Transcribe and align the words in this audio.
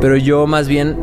Pero 0.00 0.16
yo 0.16 0.46
más 0.46 0.68
bien 0.68 0.96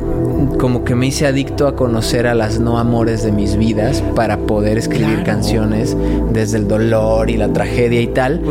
como 0.59 0.83
que 0.83 0.95
me 0.95 1.07
hice 1.07 1.27
adicto 1.27 1.67
a 1.67 1.75
conocer 1.75 2.27
a 2.27 2.33
las 2.33 2.59
no 2.59 2.77
amores 2.77 3.23
de 3.23 3.31
mis 3.31 3.55
vidas 3.57 4.03
para 4.15 4.37
poder 4.37 4.77
escribir 4.77 5.23
canciones 5.23 5.95
desde 6.31 6.57
el 6.57 6.67
dolor 6.67 7.29
y 7.29 7.37
la 7.37 7.51
tragedia 7.53 8.01
y 8.01 8.07
tal. 8.07 8.41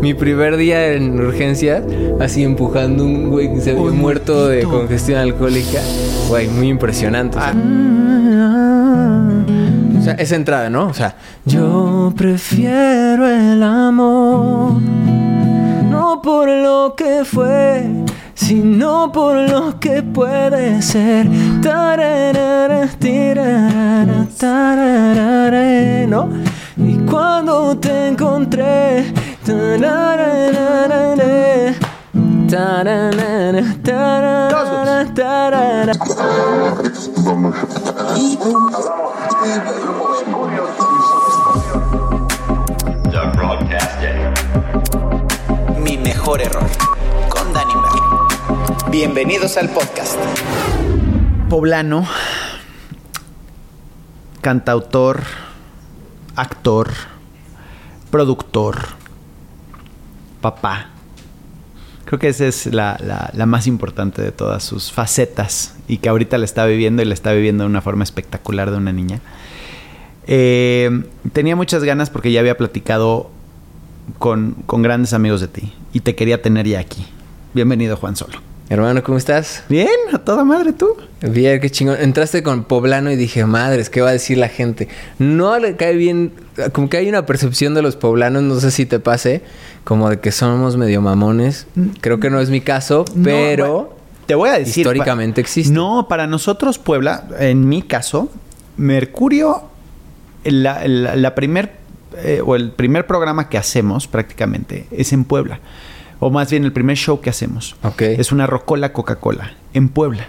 mi 0.00 0.14
primer 0.14 0.56
día 0.56 0.92
en 0.92 1.18
urgencia, 1.18 1.82
así 2.20 2.42
empujando 2.42 3.04
un 3.04 3.30
güey 3.30 3.52
que 3.54 3.60
se 3.60 3.72
había 3.72 3.90
muerto 3.90 4.48
de 4.48 4.64
congestión 4.64 5.18
alcohólica, 5.18 5.80
güey, 6.28 6.48
muy 6.48 6.68
impresionante. 6.68 7.38
Ah. 7.40 7.54
O 9.98 10.02
sea, 10.02 10.14
esa 10.14 10.36
entrada, 10.36 10.70
¿no? 10.70 10.86
O 10.86 10.94
sea, 10.94 11.16
yo 11.44 12.12
prefiero 12.16 13.26
el 13.26 13.62
amor, 13.62 14.80
no 15.90 16.20
por 16.22 16.48
lo 16.48 16.94
que 16.96 17.24
fue 17.24 18.05
sino 18.36 19.10
por 19.10 19.36
lo 19.50 19.80
que 19.80 20.02
puede 20.02 20.80
ser. 20.82 21.26
¿no? 26.06 26.28
Y 26.76 26.98
cuando 26.98 27.76
te 27.78 28.08
encontré, 28.08 29.12
Mi 45.82 45.96
mejor 45.96 46.42
error 46.42 46.95
Bienvenidos 48.90 49.56
al 49.56 49.68
podcast. 49.70 50.16
Poblano, 51.50 52.06
cantautor, 54.40 55.24
actor, 56.36 56.92
productor, 58.12 58.78
papá. 60.40 60.90
Creo 62.04 62.20
que 62.20 62.28
esa 62.28 62.46
es 62.46 62.66
la, 62.66 63.32
más 63.44 63.66
importante 63.66 64.22
de 64.22 64.30
todas 64.30 64.62
sus 64.62 64.92
facetas 64.92 65.74
y 65.88 65.98
que 65.98 66.08
ahorita 66.08 66.38
la 66.38 66.44
está 66.44 66.64
viviendo 66.64 67.02
y 67.02 67.06
la 67.06 67.14
está 67.14 67.32
viviendo 67.32 67.64
de 67.64 67.70
una 67.70 67.82
forma 67.82 68.04
espectacular 68.04 68.70
de 68.70 68.76
una 68.76 68.92
niña. 68.92 69.20
Eh, 70.28 71.02
tenía 71.32 71.56
muchas 71.56 71.82
ganas 71.82 72.08
porque 72.08 72.30
ya 72.30 72.38
había 72.38 72.56
platicado 72.56 73.30
con, 74.20 74.54
con 74.66 74.82
grandes 74.82 75.12
amigos 75.12 75.40
de 75.40 75.48
ti 75.48 75.72
y 75.92 76.00
te 76.00 76.14
quería 76.14 76.40
tener 76.40 76.68
ya 76.68 76.78
aquí. 76.78 77.04
Bienvenido 77.52 77.96
Juan 77.96 78.14
Solo. 78.14 78.55
Hermano, 78.68 79.04
¿cómo 79.04 79.16
estás? 79.16 79.62
Bien, 79.68 79.88
a 80.12 80.18
toda 80.18 80.42
madre 80.42 80.72
tú. 80.72 80.96
Bien, 81.20 81.60
qué 81.60 81.70
chingón. 81.70 81.98
Entraste 82.00 82.42
con 82.42 82.64
poblano 82.64 83.12
y 83.12 83.16
dije, 83.16 83.46
madres, 83.46 83.90
¿qué 83.90 84.00
va 84.00 84.08
a 84.08 84.12
decir 84.12 84.38
la 84.38 84.48
gente? 84.48 84.88
No 85.20 85.56
le 85.60 85.76
cae 85.76 85.94
bien, 85.94 86.32
como 86.72 86.88
que 86.88 86.96
hay 86.96 87.08
una 87.08 87.26
percepción 87.26 87.74
de 87.74 87.82
los 87.82 87.94
poblanos, 87.94 88.42
no 88.42 88.58
sé 88.58 88.72
si 88.72 88.84
te 88.84 88.98
pase, 88.98 89.42
como 89.84 90.10
de 90.10 90.18
que 90.18 90.32
somos 90.32 90.76
medio 90.76 91.00
mamones. 91.00 91.68
Creo 92.00 92.18
que 92.18 92.28
no 92.28 92.40
es 92.40 92.50
mi 92.50 92.60
caso, 92.60 93.04
pero... 93.22 93.96
te 94.26 94.34
voy 94.34 94.48
a 94.48 94.58
decir... 94.58 94.78
Históricamente 94.78 95.40
existe. 95.40 95.72
No, 95.72 96.06
para 96.08 96.26
nosotros 96.26 96.80
Puebla, 96.80 97.28
en 97.38 97.68
mi 97.68 97.82
caso, 97.82 98.30
Mercurio, 98.76 99.62
la, 100.42 101.34
primer, 101.36 101.70
eh, 102.16 102.42
o 102.44 102.56
el 102.56 102.72
primer 102.72 103.06
programa 103.06 103.48
que 103.48 103.58
hacemos 103.58 104.08
prácticamente 104.08 104.86
es 104.90 105.12
en 105.12 105.22
Puebla 105.22 105.60
o 106.20 106.30
más 106.30 106.50
bien 106.50 106.64
el 106.64 106.72
primer 106.72 106.96
show 106.96 107.20
que 107.20 107.30
hacemos. 107.30 107.76
Es 107.98 108.32
una 108.32 108.46
Rocola 108.46 108.92
Coca-Cola 108.92 109.52
en 109.74 109.88
Puebla, 109.88 110.28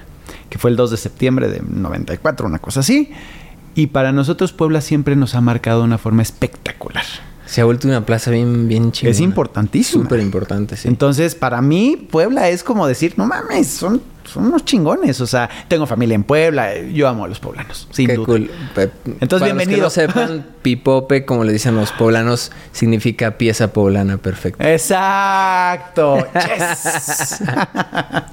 que 0.49 0.57
fue 0.57 0.71
el 0.71 0.77
2 0.77 0.91
de 0.91 0.97
septiembre 0.97 1.49
de 1.49 1.61
94, 1.61 2.47
una 2.47 2.59
cosa 2.59 2.81
así. 2.81 3.11
Y 3.75 3.87
para 3.87 4.11
nosotros 4.11 4.53
Puebla 4.53 4.81
siempre 4.81 5.15
nos 5.15 5.35
ha 5.35 5.41
marcado 5.41 5.79
de 5.79 5.85
una 5.85 5.97
forma 5.97 6.21
espectacular. 6.23 7.05
Se 7.45 7.61
ha 7.61 7.65
vuelto 7.65 7.87
una 7.87 8.05
plaza 8.05 8.31
bien, 8.31 8.67
bien 8.67 8.91
chingona. 8.91 9.11
Es 9.11 9.21
importantísimo. 9.21 10.03
Súper 10.03 10.19
importante, 10.19 10.75
sí. 10.75 10.87
Entonces, 10.87 11.35
para 11.35 11.61
mí, 11.61 12.07
Puebla 12.11 12.49
es 12.49 12.63
como 12.63 12.87
decir, 12.87 13.13
no 13.17 13.25
mames, 13.25 13.67
son 13.67 14.01
son 14.27 14.47
unos 14.47 14.65
chingones. 14.65 15.19
O 15.21 15.27
sea, 15.27 15.49
tengo 15.67 15.85
familia 15.85 16.15
en 16.15 16.23
Puebla. 16.23 16.77
Yo 16.81 17.07
amo 17.07 17.25
a 17.25 17.27
los 17.27 17.39
poblanos, 17.39 17.87
sin 17.91 18.07
Qué 18.07 18.17
Cool. 18.17 18.51
Entonces, 19.19 19.45
bienvenido. 19.45 19.83
Los 19.83 19.93
que 19.93 20.07
no 20.07 20.11
sepan, 20.11 20.45
pipope, 20.61 21.25
como 21.25 21.43
le 21.43 21.53
dicen 21.53 21.75
los 21.75 21.91
poblanos, 21.91 22.51
significa 22.71 23.37
pieza 23.37 23.73
poblana 23.73 24.17
perfecta. 24.17 24.71
Exacto. 24.71 26.17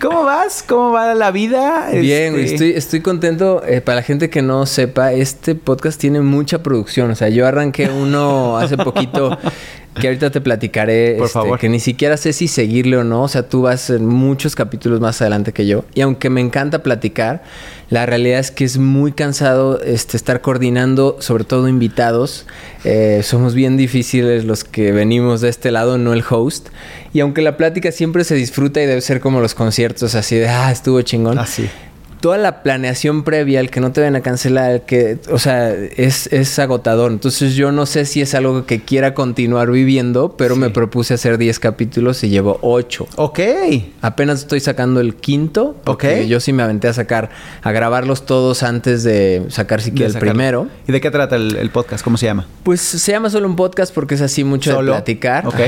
¿Cómo 0.00 0.24
vas? 0.24 0.62
¿Cómo 0.66 0.92
va 0.92 1.14
la 1.14 1.30
vida? 1.30 1.88
Bien, 1.92 2.34
este, 2.36 2.52
estoy, 2.52 2.70
estoy 2.72 3.00
contento. 3.00 3.62
Eh, 3.66 3.80
para 3.80 3.96
la 3.96 4.02
gente 4.02 4.30
que 4.30 4.42
no 4.42 4.66
sepa, 4.66 5.12
este 5.12 5.54
podcast 5.54 6.00
tiene 6.00 6.20
mucha 6.20 6.62
producción. 6.62 7.10
O 7.10 7.14
sea, 7.16 7.28
yo 7.28 7.46
arranqué 7.46 7.88
uno 7.88 8.58
hace 8.58 8.76
poquito 8.76 9.36
que 10.00 10.08
ahorita 10.08 10.30
te 10.30 10.40
platicaré. 10.40 11.14
Por 11.16 11.26
este, 11.26 11.32
favor. 11.32 11.58
Que 11.58 11.68
ni 11.68 11.80
siquiera 11.80 12.16
sé 12.16 12.32
si 12.32 12.48
seguirle 12.48 12.96
o 12.96 13.04
no. 13.04 13.22
O 13.22 13.28
sea, 13.28 13.48
tú 13.48 13.62
vas 13.62 13.90
en 13.90 14.06
muchos 14.06 14.54
capítulos 14.54 15.00
más 15.00 15.20
adelante 15.20 15.52
que 15.52 15.66
yo. 15.66 15.84
Y 15.94 16.00
aunque 16.00 16.30
me 16.30 16.40
encanta 16.40 16.82
platicar, 16.82 17.42
la 17.90 18.06
realidad 18.06 18.40
es 18.40 18.50
que 18.50 18.64
es 18.64 18.78
muy 18.78 19.12
cansado 19.12 19.80
este, 19.80 20.16
estar 20.16 20.40
coordinando, 20.40 21.16
sobre 21.20 21.44
todo 21.44 21.68
invitados. 21.68 22.46
Eh, 22.84 23.20
somos 23.22 23.54
bien 23.54 23.76
difíciles 23.76 24.44
los 24.44 24.64
que 24.64 24.92
venimos 24.92 25.40
de 25.40 25.48
este 25.48 25.70
lado, 25.70 25.98
no 25.98 26.12
el 26.12 26.24
host. 26.28 26.68
Y 27.12 27.20
aunque 27.20 27.42
la 27.42 27.56
plática 27.56 27.92
siempre 27.92 28.24
se 28.24 28.34
disfruta 28.34 28.82
y 28.82 28.86
debe 28.86 29.00
ser 29.00 29.20
como 29.20 29.40
los 29.40 29.54
conciertos, 29.54 30.14
así 30.14 30.36
de, 30.36 30.48
ah, 30.48 30.70
estuvo 30.70 31.00
chingón. 31.02 31.38
Así. 31.38 31.68
Ah, 31.72 31.85
toda 32.20 32.38
la 32.38 32.62
planeación 32.62 33.22
previa, 33.24 33.60
el 33.60 33.70
que 33.70 33.80
no 33.80 33.92
te 33.92 34.00
vayan 34.00 34.16
a 34.16 34.20
cancelar, 34.20 34.82
que, 34.82 35.18
o 35.30 35.38
sea, 35.38 35.72
es, 35.72 36.32
es, 36.32 36.58
agotador. 36.58 37.12
Entonces 37.12 37.54
yo 37.54 37.72
no 37.72 37.86
sé 37.86 38.04
si 38.04 38.20
es 38.20 38.34
algo 38.34 38.66
que 38.66 38.80
quiera 38.80 39.14
continuar 39.14 39.70
viviendo, 39.70 40.36
pero 40.36 40.56
me 40.56 40.70
propuse 40.70 41.14
hacer 41.14 41.38
10 41.38 41.58
capítulos 41.58 42.22
y 42.24 42.28
llevo 42.28 42.58
8. 42.62 43.08
Ok. 43.16 43.40
Apenas 44.00 44.40
estoy 44.40 44.60
sacando 44.60 45.00
el 45.00 45.16
quinto, 45.16 45.76
porque 45.84 46.08
okay. 46.08 46.28
yo 46.28 46.40
sí 46.40 46.52
me 46.52 46.62
aventé 46.62 46.88
a 46.88 46.92
sacar, 46.92 47.30
a 47.62 47.72
grabarlos 47.72 48.26
todos 48.26 48.62
antes 48.62 49.02
de 49.02 49.44
sacar 49.48 49.80
siquiera 49.80 50.12
el 50.12 50.18
primero. 50.18 50.68
¿Y 50.88 50.92
de 50.92 51.00
qué 51.00 51.10
trata 51.10 51.36
el, 51.36 51.70
podcast? 51.70 52.02
¿Cómo 52.02 52.16
se 52.16 52.26
llama? 52.26 52.46
Pues 52.62 52.80
se 52.80 53.12
llama 53.12 53.30
solo 53.30 53.46
un 53.46 53.56
podcast 53.56 53.94
porque 53.94 54.14
es 54.14 54.20
así 54.20 54.44
mucho 54.44 54.76
de 54.76 54.84
platicar. 54.84 55.46
Ok. 55.46 55.60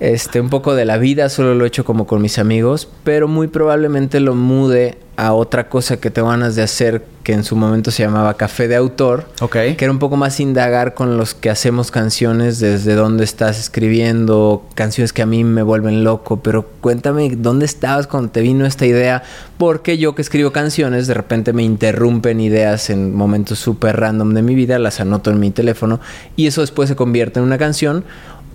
Este, 0.00 0.40
un 0.40 0.50
poco 0.50 0.74
de 0.74 0.84
la 0.84 0.98
vida, 0.98 1.28
solo 1.28 1.54
lo 1.54 1.64
he 1.64 1.68
hecho 1.68 1.84
como 1.84 2.06
con 2.06 2.20
mis 2.20 2.38
amigos, 2.38 2.88
pero 3.04 3.26
muy 3.26 3.48
probablemente 3.48 4.20
lo 4.20 4.34
mude 4.34 4.98
a 5.16 5.32
otra 5.32 5.68
cosa 5.68 5.98
que 5.98 6.10
te 6.10 6.22
ganas 6.22 6.56
de 6.56 6.62
hacer 6.62 7.04
que 7.22 7.32
en 7.32 7.44
su 7.44 7.56
momento 7.56 7.90
se 7.90 8.02
llamaba 8.02 8.34
Café 8.34 8.68
de 8.68 8.76
Autor. 8.76 9.26
Ok. 9.40 9.52
Que 9.52 9.76
era 9.80 9.90
un 9.90 9.98
poco 9.98 10.16
más 10.16 10.40
indagar 10.40 10.94
con 10.94 11.16
los 11.16 11.34
que 11.34 11.50
hacemos 11.50 11.90
canciones, 11.90 12.58
desde 12.58 12.94
dónde 12.94 13.24
estás 13.24 13.58
escribiendo, 13.58 14.66
canciones 14.74 15.12
que 15.12 15.22
a 15.22 15.26
mí 15.26 15.42
me 15.42 15.62
vuelven 15.62 16.04
loco, 16.04 16.40
pero 16.40 16.66
cuéntame 16.80 17.30
dónde 17.36 17.64
estabas 17.64 18.06
cuando 18.06 18.30
te 18.30 18.40
vino 18.40 18.66
esta 18.66 18.84
idea, 18.86 19.22
porque 19.56 19.96
yo 19.96 20.14
que 20.14 20.22
escribo 20.22 20.52
canciones, 20.52 21.06
de 21.06 21.14
repente 21.14 21.52
me 21.52 21.62
interrumpen 21.62 22.40
ideas 22.40 22.90
en 22.90 23.14
momentos 23.14 23.58
súper 23.58 23.98
random 23.98 24.34
de 24.34 24.42
mi 24.42 24.54
vida, 24.54 24.78
las 24.78 25.00
anoto 25.00 25.30
en 25.30 25.40
mi 25.40 25.50
teléfono 25.50 26.00
y 26.36 26.46
eso 26.46 26.60
después 26.60 26.88
se 26.88 26.96
convierte 26.96 27.40
en 27.40 27.46
una 27.46 27.58
canción. 27.58 28.04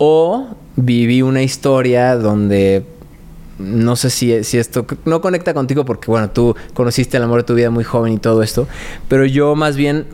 O 0.02 0.48
viví 0.78 1.22
una 1.22 1.44
historia 1.44 2.16
donde 2.16 2.86
no 3.59 3.96
sé 3.96 4.09
si, 4.09 4.44
si 4.44 4.58
esto 4.58 4.86
no 5.06 5.22
conecta 5.22 5.53
contigo 5.53 5.86
porque, 5.86 6.09
bueno, 6.09 6.30
tú 6.31 6.56
conociste 6.74 7.18
el 7.18 7.24
amor 7.24 7.42
de 7.42 7.44
tu 7.44 7.53
vida 7.53 7.70
muy 7.70 7.84
joven 7.84 8.14
y 8.14 8.18
todo 8.18 8.42
esto, 8.42 8.68
pero 9.08 9.25
yo 9.25 9.56
más 9.56 9.75
bien 9.75 10.08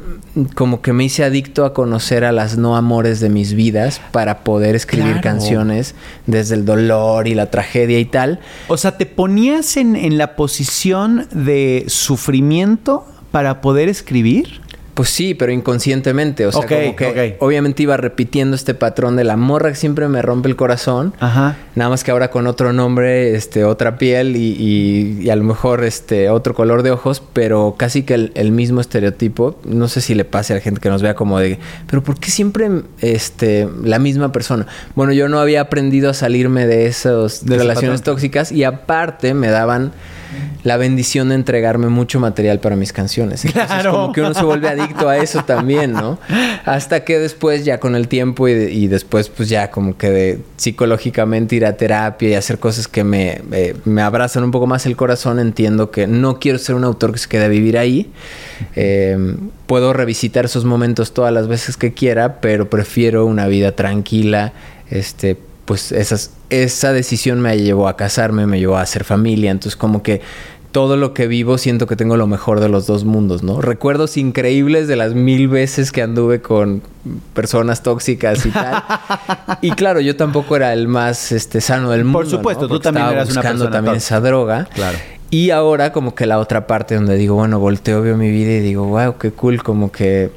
como 0.56 0.82
que 0.82 0.92
me 0.92 1.06
hice 1.06 1.24
adicto 1.24 1.64
a 1.64 1.74
conocer 1.74 2.26
a 2.26 2.32
las 2.32 2.58
no 2.58 2.76
amores 2.76 3.20
de 3.20 3.30
mis 3.30 3.54
vidas 3.54 4.02
para 4.12 4.44
poder 4.44 4.76
escribir 4.76 5.22
canciones 5.22 5.96
desde 6.26 6.56
el 6.56 6.66
dolor 6.66 7.28
y 7.28 7.36
la 7.36 7.50
tragedia 7.50 8.00
y 8.00 8.06
tal. 8.06 8.40
O 8.68 8.78
sea, 8.78 8.98
¿te 8.98 9.06
ponías 9.06 9.78
en, 9.78 9.96
en 9.96 10.18
la 10.18 10.36
posición 10.36 11.28
de 11.32 11.86
sufrimiento 11.88 13.06
para 13.32 13.62
poder 13.62 13.88
escribir? 13.90 14.62
Pues 14.96 15.10
sí, 15.10 15.34
pero 15.34 15.52
inconscientemente. 15.52 16.48
O 16.48 16.54
sea, 16.54 16.66
como 16.66 16.96
que 16.96 17.36
obviamente 17.40 17.84
iba 17.84 17.98
repitiendo 17.98 18.56
este 18.56 18.74
patrón 18.74 19.18
de 19.18 19.26
la 19.26 19.36
morra 19.36 19.70
que 19.70 19.76
siempre 19.76 20.08
me 20.08 20.22
rompe 20.22 20.48
el 20.48 20.56
corazón. 20.56 21.14
Ajá. 21.20 21.58
Nada 21.76 21.90
más 21.90 22.06
que 22.06 22.12
ahora 22.12 22.32
con 22.32 22.48
otro 22.48 22.72
nombre, 22.72 23.36
este, 23.36 23.66
otra 23.66 23.98
piel 23.98 24.38
y, 24.38 25.30
a 25.30 25.36
lo 25.36 25.44
mejor 25.44 25.84
este 25.84 26.30
otro 26.30 26.56
color 26.56 26.82
de 26.82 26.92
ojos, 26.92 27.22
pero 27.34 27.76
casi 27.78 28.04
que 28.04 28.32
el, 28.34 28.52
mismo 28.54 28.80
estereotipo. 28.80 29.60
No 29.66 29.90
sé 29.90 30.00
si 30.00 30.16
le 30.16 30.24
pase 30.24 30.54
a 30.54 30.56
la 30.56 30.62
gente 30.62 30.80
que 30.80 30.90
nos 30.90 31.02
vea 31.02 31.14
como 31.14 31.40
de, 31.40 31.60
pero 31.88 32.02
¿por 32.02 32.18
qué 32.18 32.32
siempre 32.32 32.70
este, 33.02 33.68
la 33.84 34.00
misma 34.00 34.32
persona? 34.32 34.66
Bueno, 34.96 35.12
yo 35.12 35.28
no 35.28 35.40
había 35.40 35.60
aprendido 35.60 36.10
a 36.10 36.14
salirme 36.14 36.68
de 36.68 36.86
esas 36.86 37.44
relaciones 37.46 38.02
tóxicas 38.02 38.54
y 38.54 38.64
aparte 38.64 39.34
me 39.34 39.50
daban 39.50 39.92
la 40.64 40.78
bendición 40.78 41.30
de 41.30 41.36
entregarme 41.36 41.88
mucho 41.90 42.20
material 42.20 42.60
para 42.60 42.76
mis 42.76 42.92
canciones. 42.94 43.46
Entonces, 43.46 43.70
Claro. 43.72 43.92
como 43.92 44.14
que 44.14 44.22
uno 44.22 44.34
se 44.34 44.44
vuelve 44.44 44.68
adicto 44.70 45.08
a 45.10 45.18
eso 45.18 45.44
también, 45.44 45.94
¿no? 45.94 46.18
Hasta 46.66 47.04
que 47.04 47.20
después, 47.20 47.66
ya 47.66 47.80
con 47.80 47.96
el 47.96 48.08
tiempo 48.08 48.48
y, 48.48 48.54
de- 48.54 48.72
y 48.72 48.88
después, 48.88 49.30
pues 49.30 49.48
ya 49.50 49.70
como 49.72 49.98
que 49.98 50.10
de, 50.10 50.40
psicológicamente 50.58 51.56
ir 51.56 51.66
a 51.66 51.78
terapia 51.78 52.30
y 52.30 52.34
hacer 52.34 52.58
cosas 52.60 52.88
que 52.88 53.04
me, 53.04 53.42
eh, 53.52 53.76
me 53.86 54.02
abrazan 54.02 54.44
un 54.44 54.52
poco 54.52 54.66
más 54.68 54.86
el 54.86 54.96
corazón, 54.96 55.40
entiendo 55.40 55.92
que 55.92 56.08
no 56.08 56.40
quiero 56.40 56.58
ser 56.58 56.76
un 56.76 56.84
autor 56.84 57.12
que 57.12 57.20
se 57.20 57.28
quede 57.30 57.46
a 57.46 57.50
vivir 57.50 57.78
ahí. 57.78 58.12
Eh, 58.76 59.36
puedo 59.68 59.94
revisitar 59.94 60.46
esos 60.46 60.66
momentos 60.66 61.14
todas 61.14 61.32
las 61.34 61.48
veces 61.48 61.78
que 61.78 61.94
quiera, 61.94 62.40
pero 62.42 62.70
prefiero 62.70 63.26
una 63.26 63.48
vida 63.48 63.74
tranquila. 63.74 64.54
Este, 64.90 65.38
pues 65.66 65.92
esas, 65.92 66.32
esa 66.50 66.94
decisión 66.94 67.42
me 67.42 67.58
llevó 67.58 67.88
a 67.88 67.98
casarme, 67.98 68.46
me 68.46 68.60
llevó 68.60 68.78
a 68.78 68.82
hacer 68.82 69.04
familia. 69.04 69.52
Entonces, 69.52 69.76
como 69.76 70.04
que 70.04 70.22
todo 70.72 70.98
lo 70.98 71.14
que 71.14 71.28
vivo 71.28 71.58
siento 71.58 71.88
que 71.88 71.96
tengo 71.96 72.18
lo 72.18 72.28
mejor 72.28 72.60
de 72.60 72.68
los 72.68 72.86
dos 72.86 73.06
mundos, 73.06 73.44
¿no? 73.44 73.62
Recuerdos 73.62 74.18
increíbles 74.18 74.90
de 74.90 74.98
las 74.98 75.14
mil 75.14 75.48
veces 75.48 75.94
que 75.94 76.02
anduve 76.02 76.42
con 76.42 76.82
personas 77.34 77.82
tóxicas 77.82 78.46
y 78.46 78.50
tal. 78.52 78.84
y 79.62 79.72
claro, 79.72 80.02
yo 80.02 80.18
tampoco 80.18 80.58
era 80.58 80.74
el 80.74 80.90
más 80.90 81.32
este, 81.32 81.62
sano 81.62 81.92
del 81.92 82.04
mundo. 82.04 82.20
Por 82.20 82.30
supuesto, 82.30 82.64
¿no? 82.64 82.68
tú 82.68 82.80
también 82.82 83.08
eras 83.08 83.30
una 83.30 83.40
buscando 83.40 83.66
persona 83.66 83.72
también 83.72 83.96
tóxica. 83.96 84.16
esa 84.18 84.20
droga. 84.20 84.68
Claro. 84.74 84.98
Y 85.30 85.50
ahora 85.52 85.92
como 85.94 86.14
que 86.14 86.26
la 86.26 86.40
otra 86.40 86.68
parte 86.68 86.96
donde 86.96 87.16
digo, 87.16 87.36
bueno, 87.36 87.58
volteo, 87.58 88.02
veo 88.02 88.18
mi 88.18 88.30
vida 88.30 88.52
y 88.52 88.60
digo, 88.60 88.86
wow, 88.86 89.18
qué 89.18 89.32
cool, 89.32 89.64
como 89.64 89.92
que 89.92 90.32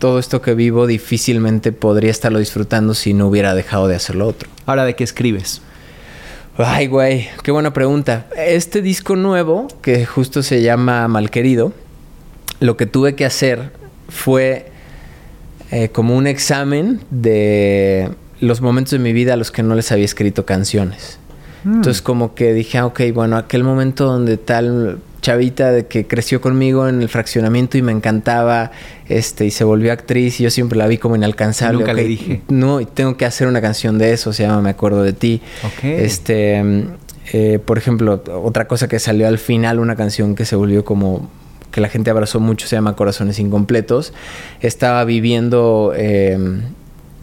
todo 0.00 0.18
esto 0.18 0.42
que 0.42 0.54
vivo 0.54 0.88
difícilmente 0.88 1.70
podría 1.70 2.10
estarlo 2.10 2.40
disfrutando 2.40 2.94
si 2.94 3.14
no 3.14 3.28
hubiera 3.28 3.54
dejado 3.54 3.86
de 3.86 3.94
hacer 3.94 4.16
lo 4.16 4.26
otro. 4.26 4.48
Ahora, 4.66 4.84
¿de 4.84 4.96
qué 4.96 5.04
escribes? 5.04 5.60
Ay, 6.56 6.88
güey, 6.88 7.28
qué 7.44 7.52
buena 7.52 7.72
pregunta. 7.72 8.26
Este 8.36 8.82
disco 8.82 9.14
nuevo, 9.14 9.68
que 9.82 10.06
justo 10.06 10.42
se 10.42 10.62
llama 10.62 11.06
Malquerido, 11.06 11.72
lo 12.60 12.76
que 12.76 12.86
tuve 12.86 13.14
que 13.14 13.24
hacer 13.24 13.72
fue 14.08 14.72
eh, 15.70 15.90
como 15.90 16.16
un 16.16 16.26
examen 16.26 17.00
de 17.10 18.10
los 18.40 18.62
momentos 18.62 18.92
de 18.92 18.98
mi 18.98 19.12
vida 19.12 19.34
a 19.34 19.36
los 19.36 19.50
que 19.50 19.62
no 19.62 19.74
les 19.74 19.92
había 19.92 20.06
escrito 20.06 20.46
canciones. 20.46 21.18
Entonces 21.62 22.00
como 22.00 22.34
que 22.34 22.54
dije, 22.54 22.78
ah, 22.78 22.86
ok, 22.86 23.02
bueno, 23.12 23.36
aquel 23.36 23.64
momento 23.64 24.06
donde 24.06 24.38
tal 24.38 24.98
chavita 25.20 25.70
de 25.72 25.86
que 25.86 26.06
creció 26.06 26.40
conmigo 26.40 26.88
en 26.88 27.02
el 27.02 27.08
fraccionamiento 27.08 27.78
y 27.78 27.82
me 27.82 27.92
encantaba, 27.92 28.70
este, 29.08 29.46
y 29.46 29.50
se 29.50 29.64
volvió 29.64 29.92
actriz 29.92 30.40
y 30.40 30.44
yo 30.44 30.50
siempre 30.50 30.78
la 30.78 30.86
vi 30.86 30.98
como 30.98 31.16
inalcanzable. 31.16 31.78
Nunca 31.78 31.92
le 31.92 32.04
dije. 32.04 32.42
No, 32.48 32.80
y 32.80 32.86
tengo 32.86 33.16
que 33.16 33.24
hacer 33.24 33.46
una 33.46 33.60
canción 33.60 33.98
de 33.98 34.12
eso, 34.12 34.32
se 34.32 34.44
llama 34.44 34.62
Me 34.62 34.70
acuerdo 34.70 35.02
de 35.02 35.12
ti. 35.12 35.42
Este, 35.82 36.62
eh, 37.32 37.58
por 37.64 37.78
ejemplo, 37.78 38.22
otra 38.42 38.66
cosa 38.66 38.88
que 38.88 38.98
salió 38.98 39.28
al 39.28 39.38
final, 39.38 39.78
una 39.78 39.96
canción 39.96 40.34
que 40.34 40.44
se 40.44 40.56
volvió 40.56 40.84
como 40.84 41.30
que 41.70 41.80
la 41.80 41.88
gente 41.88 42.10
abrazó 42.10 42.40
mucho, 42.40 42.66
se 42.66 42.76
llama 42.76 42.96
Corazones 42.96 43.38
Incompletos. 43.38 44.12
Estaba 44.60 45.04
viviendo 45.04 45.92
eh, 45.96 46.36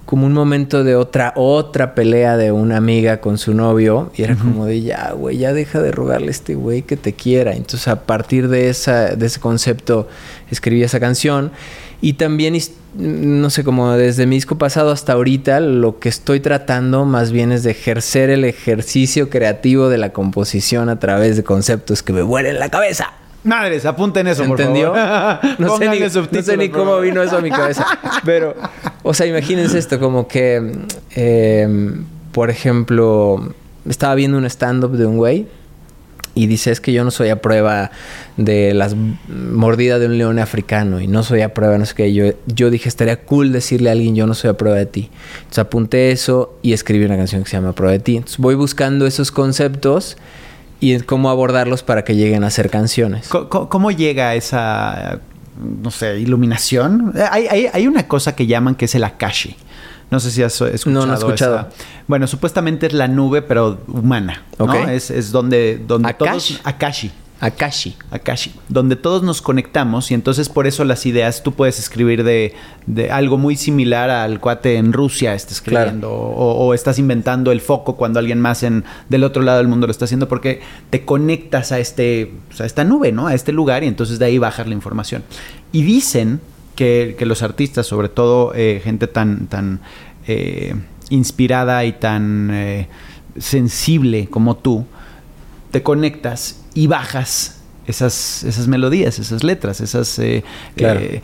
como 0.07 0.25
un 0.25 0.31
momento 0.31 0.86
de 0.86 0.95
otra, 0.95 1.33
otra 1.36 1.94
pelea 1.94 2.38
de 2.38 2.54
una 2.54 2.77
amiga 2.77 3.19
con 3.19 3.38
su 3.38 3.54
novio. 3.54 4.09
Y 4.15 4.24
era 4.24 4.36
como 4.38 4.65
de 4.65 4.81
ya, 4.81 5.12
güey, 5.12 5.38
ya 5.38 5.51
deja 5.51 5.81
de 5.81 5.92
rogarle 5.92 6.30
a 6.30 6.31
este 6.31 6.56
güey 6.56 6.81
que 6.83 6.95
te 6.95 7.12
quiera. 7.12 7.51
Entonces, 7.51 7.89
a 7.89 8.06
partir 8.06 8.48
de, 8.48 8.69
esa, 8.69 9.18
de 9.18 9.25
ese 9.25 9.42
concepto, 9.42 10.07
escribí 10.50 10.81
esa 10.81 11.01
canción. 11.01 11.51
Y 12.00 12.13
también, 12.13 12.57
no 12.95 13.50
sé, 13.50 13.65
como 13.65 13.92
desde 13.98 14.25
mi 14.27 14.38
disco 14.38 14.57
pasado 14.57 14.92
hasta 14.92 15.12
ahorita, 15.12 15.59
lo 15.59 16.00
que 16.00 16.07
estoy 16.07 16.39
tratando 16.39 17.04
más 17.04 17.33
bien 17.33 17.51
es 17.51 17.63
de 17.63 17.71
ejercer 17.71 18.30
el 18.30 18.45
ejercicio 18.45 19.30
creativo 19.30 19.89
de 19.89 19.98
la 19.98 20.13
composición 20.13 20.88
a 20.88 21.00
través 21.00 21.36
de 21.36 21.44
conceptos 21.44 22.01
que 22.01 22.13
me 22.13 22.21
vuelen 22.21 22.59
la 22.59 22.69
cabeza. 22.69 23.12
Madres, 23.47 23.85
apunten 23.85 24.27
eso, 24.27 24.44
¿Se 24.44 24.49
por 24.49 24.59
entendió? 24.59 24.94
favor. 24.94 25.39
No 25.59 25.77
sé, 25.77 25.89
ni, 25.89 25.99
no 25.99 26.44
sé 26.44 26.57
ni 26.57 26.69
cómo 26.69 26.99
vino 26.99 27.23
eso 27.23 27.38
a 27.38 27.41
mi 27.41 27.49
cabeza. 27.49 27.85
Pero, 28.25 28.55
o 29.03 29.13
sea, 29.13 29.25
imagínense 29.25 29.77
esto, 29.77 29.99
como 29.99 30.27
que, 30.27 30.73
eh, 31.15 31.95
por 32.33 32.49
ejemplo, 32.49 33.53
estaba 33.88 34.15
viendo 34.15 34.38
un 34.38 34.45
stand-up 34.45 34.91
de 34.97 35.05
un 35.05 35.17
güey 35.17 35.47
y 36.35 36.45
dice, 36.45 36.71
es 36.71 36.81
que 36.81 36.94
yo 36.94 37.03
no 37.03 37.09
soy 37.09 37.29
a 37.29 37.41
prueba 37.41 37.89
de 38.35 38.73
las 38.73 38.95
mordidas 39.27 39.99
de 39.99 40.05
un 40.05 40.17
león 40.17 40.38
africano 40.39 41.01
y 41.01 41.07
no 41.07 41.23
soy 41.23 41.41
a 41.41 41.53
prueba, 41.53 41.77
no 41.77 41.85
sé 41.85 41.95
qué. 41.95 42.13
Yo, 42.13 42.25
yo 42.45 42.69
dije, 42.69 42.89
estaría 42.89 43.21
cool 43.21 43.51
decirle 43.51 43.89
a 43.89 43.94
alguien, 43.94 44.15
yo 44.15 44.27
no 44.27 44.35
soy 44.35 44.51
a 44.51 44.53
prueba 44.53 44.77
de 44.77 44.85
ti. 44.85 45.09
Entonces 45.38 45.59
apunté 45.59 46.11
eso 46.11 46.55
y 46.61 46.73
escribí 46.73 47.05
una 47.05 47.17
canción 47.17 47.44
que 47.44 47.49
se 47.49 47.57
llama 47.57 47.69
A 47.69 47.73
Prueba 47.73 47.94
de 47.94 47.99
ti. 47.99 48.17
Entonces 48.17 48.38
voy 48.38 48.53
buscando 48.53 49.07
esos 49.07 49.31
conceptos 49.31 50.17
y 50.79 51.00
cómo 51.01 51.29
abordarlos 51.29 51.83
para 51.83 52.03
que 52.03 52.15
lleguen 52.15 52.44
a 52.44 52.50
ser 52.50 52.69
canciones. 52.69 53.27
¿Cómo 53.29 53.91
llega 53.91 54.35
esa, 54.35 55.19
no 55.59 55.91
sé, 55.91 56.19
iluminación? 56.19 57.13
Hay, 57.31 57.47
hay- 57.47 57.68
hay 57.71 57.88
una 57.88 58.07
cosa 58.07 58.35
que 58.35 58.45
llaman 58.47 58.75
que 58.75 58.85
es 58.85 58.95
el 58.95 59.03
Akashi. 59.03 59.56
No 60.09 60.19
sé 60.21 60.31
si 60.31 60.41
has 60.41 60.62
escuchado. 60.62 61.01
No, 61.01 61.06
no 61.06 61.13
he 61.13 61.18
escuchado. 61.18 61.56
esa. 61.57 61.69
Bueno, 62.07 62.27
supuestamente 62.27 62.88
es 62.88 62.94
la 62.94 63.07
nube, 63.09 63.41
pero 63.41 63.81
humana. 63.88 64.44
¿no? 64.57 64.65
Ok. 64.65 64.75
Es, 64.89 65.12
es 65.12 65.31
donde, 65.31 65.83
donde 65.85 66.07
Akash. 66.09 66.29
todos. 66.29 66.62
Akashi. 66.63 67.12
Akashi. 67.39 67.95
Akashi, 68.09 68.51
donde 68.67 68.95
todos 68.95 69.21
nos 69.21 69.41
conectamos 69.43 70.09
y 70.09 70.15
entonces 70.15 70.49
por 70.49 70.65
eso 70.65 70.83
las 70.85 71.05
ideas, 71.05 71.43
tú 71.43 71.53
puedes 71.53 71.77
escribir 71.77 72.23
de, 72.23 72.55
de 72.87 73.11
algo 73.11 73.37
muy 73.37 73.55
similar 73.55 74.09
al 74.09 74.39
cuate 74.39 74.77
en 74.77 74.91
Rusia 74.91 75.35
está 75.35 75.53
escribiendo 75.53 76.11
o, 76.11 76.65
o 76.65 76.73
estás 76.73 76.97
inventando 76.97 77.51
el 77.51 77.61
foco 77.61 77.95
cuando 77.95 78.19
alguien 78.19 78.41
más 78.41 78.63
en 78.63 78.85
del 79.09 79.23
otro 79.23 79.43
lado 79.43 79.59
del 79.59 79.67
mundo 79.67 79.85
lo 79.85 79.91
está 79.91 80.05
haciendo 80.05 80.27
porque 80.27 80.61
te 80.89 81.05
conectas 81.05 81.71
a 81.71 81.79
este 81.79 82.33
a 82.59 82.65
esta 82.65 82.83
nube, 82.83 83.11
¿no? 83.11 83.27
A 83.27 83.35
este 83.35 83.51
lugar 83.51 83.83
y 83.83 83.87
entonces 83.87 84.17
de 84.17 84.25
ahí 84.25 84.39
bajas 84.39 84.67
la 84.67 84.73
información. 84.73 85.23
Y 85.71 85.83
dicen 85.83 86.41
que, 86.75 87.15
que 87.19 87.25
los 87.27 87.43
artistas, 87.43 87.85
sobre 87.85 88.09
todo 88.09 88.53
eh, 88.55 88.81
gente 88.83 89.07
tan 89.07 89.45
tan 89.47 89.81
eh, 90.27 90.73
inspirada 91.09 91.85
y 91.85 91.93
tan 91.93 92.49
eh, 92.51 92.87
sensible 93.37 94.27
como 94.27 94.57
tú, 94.57 94.85
te 95.71 95.83
conectas 95.83 96.63
y 96.77 96.85
bajas 96.88 97.56
esas, 97.88 98.44
esas 98.44 98.68
melodías, 98.68 99.18
esas 99.18 99.44
letras, 99.44 99.81
esas... 99.81 100.19
eh, 100.19 100.44
Claro. 100.75 101.00
eh, 101.00 101.21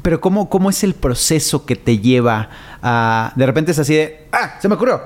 pero 0.00 0.20
¿cómo, 0.20 0.48
¿cómo 0.48 0.70
es 0.70 0.82
el 0.84 0.94
proceso 0.94 1.66
que 1.66 1.76
te 1.76 1.98
lleva 1.98 2.48
a... 2.82 3.32
De 3.36 3.44
repente 3.46 3.72
es 3.72 3.78
así 3.78 3.94
de... 3.94 4.26
¡Ah! 4.32 4.54
Se 4.60 4.68
me 4.68 4.74
ocurrió. 4.76 5.00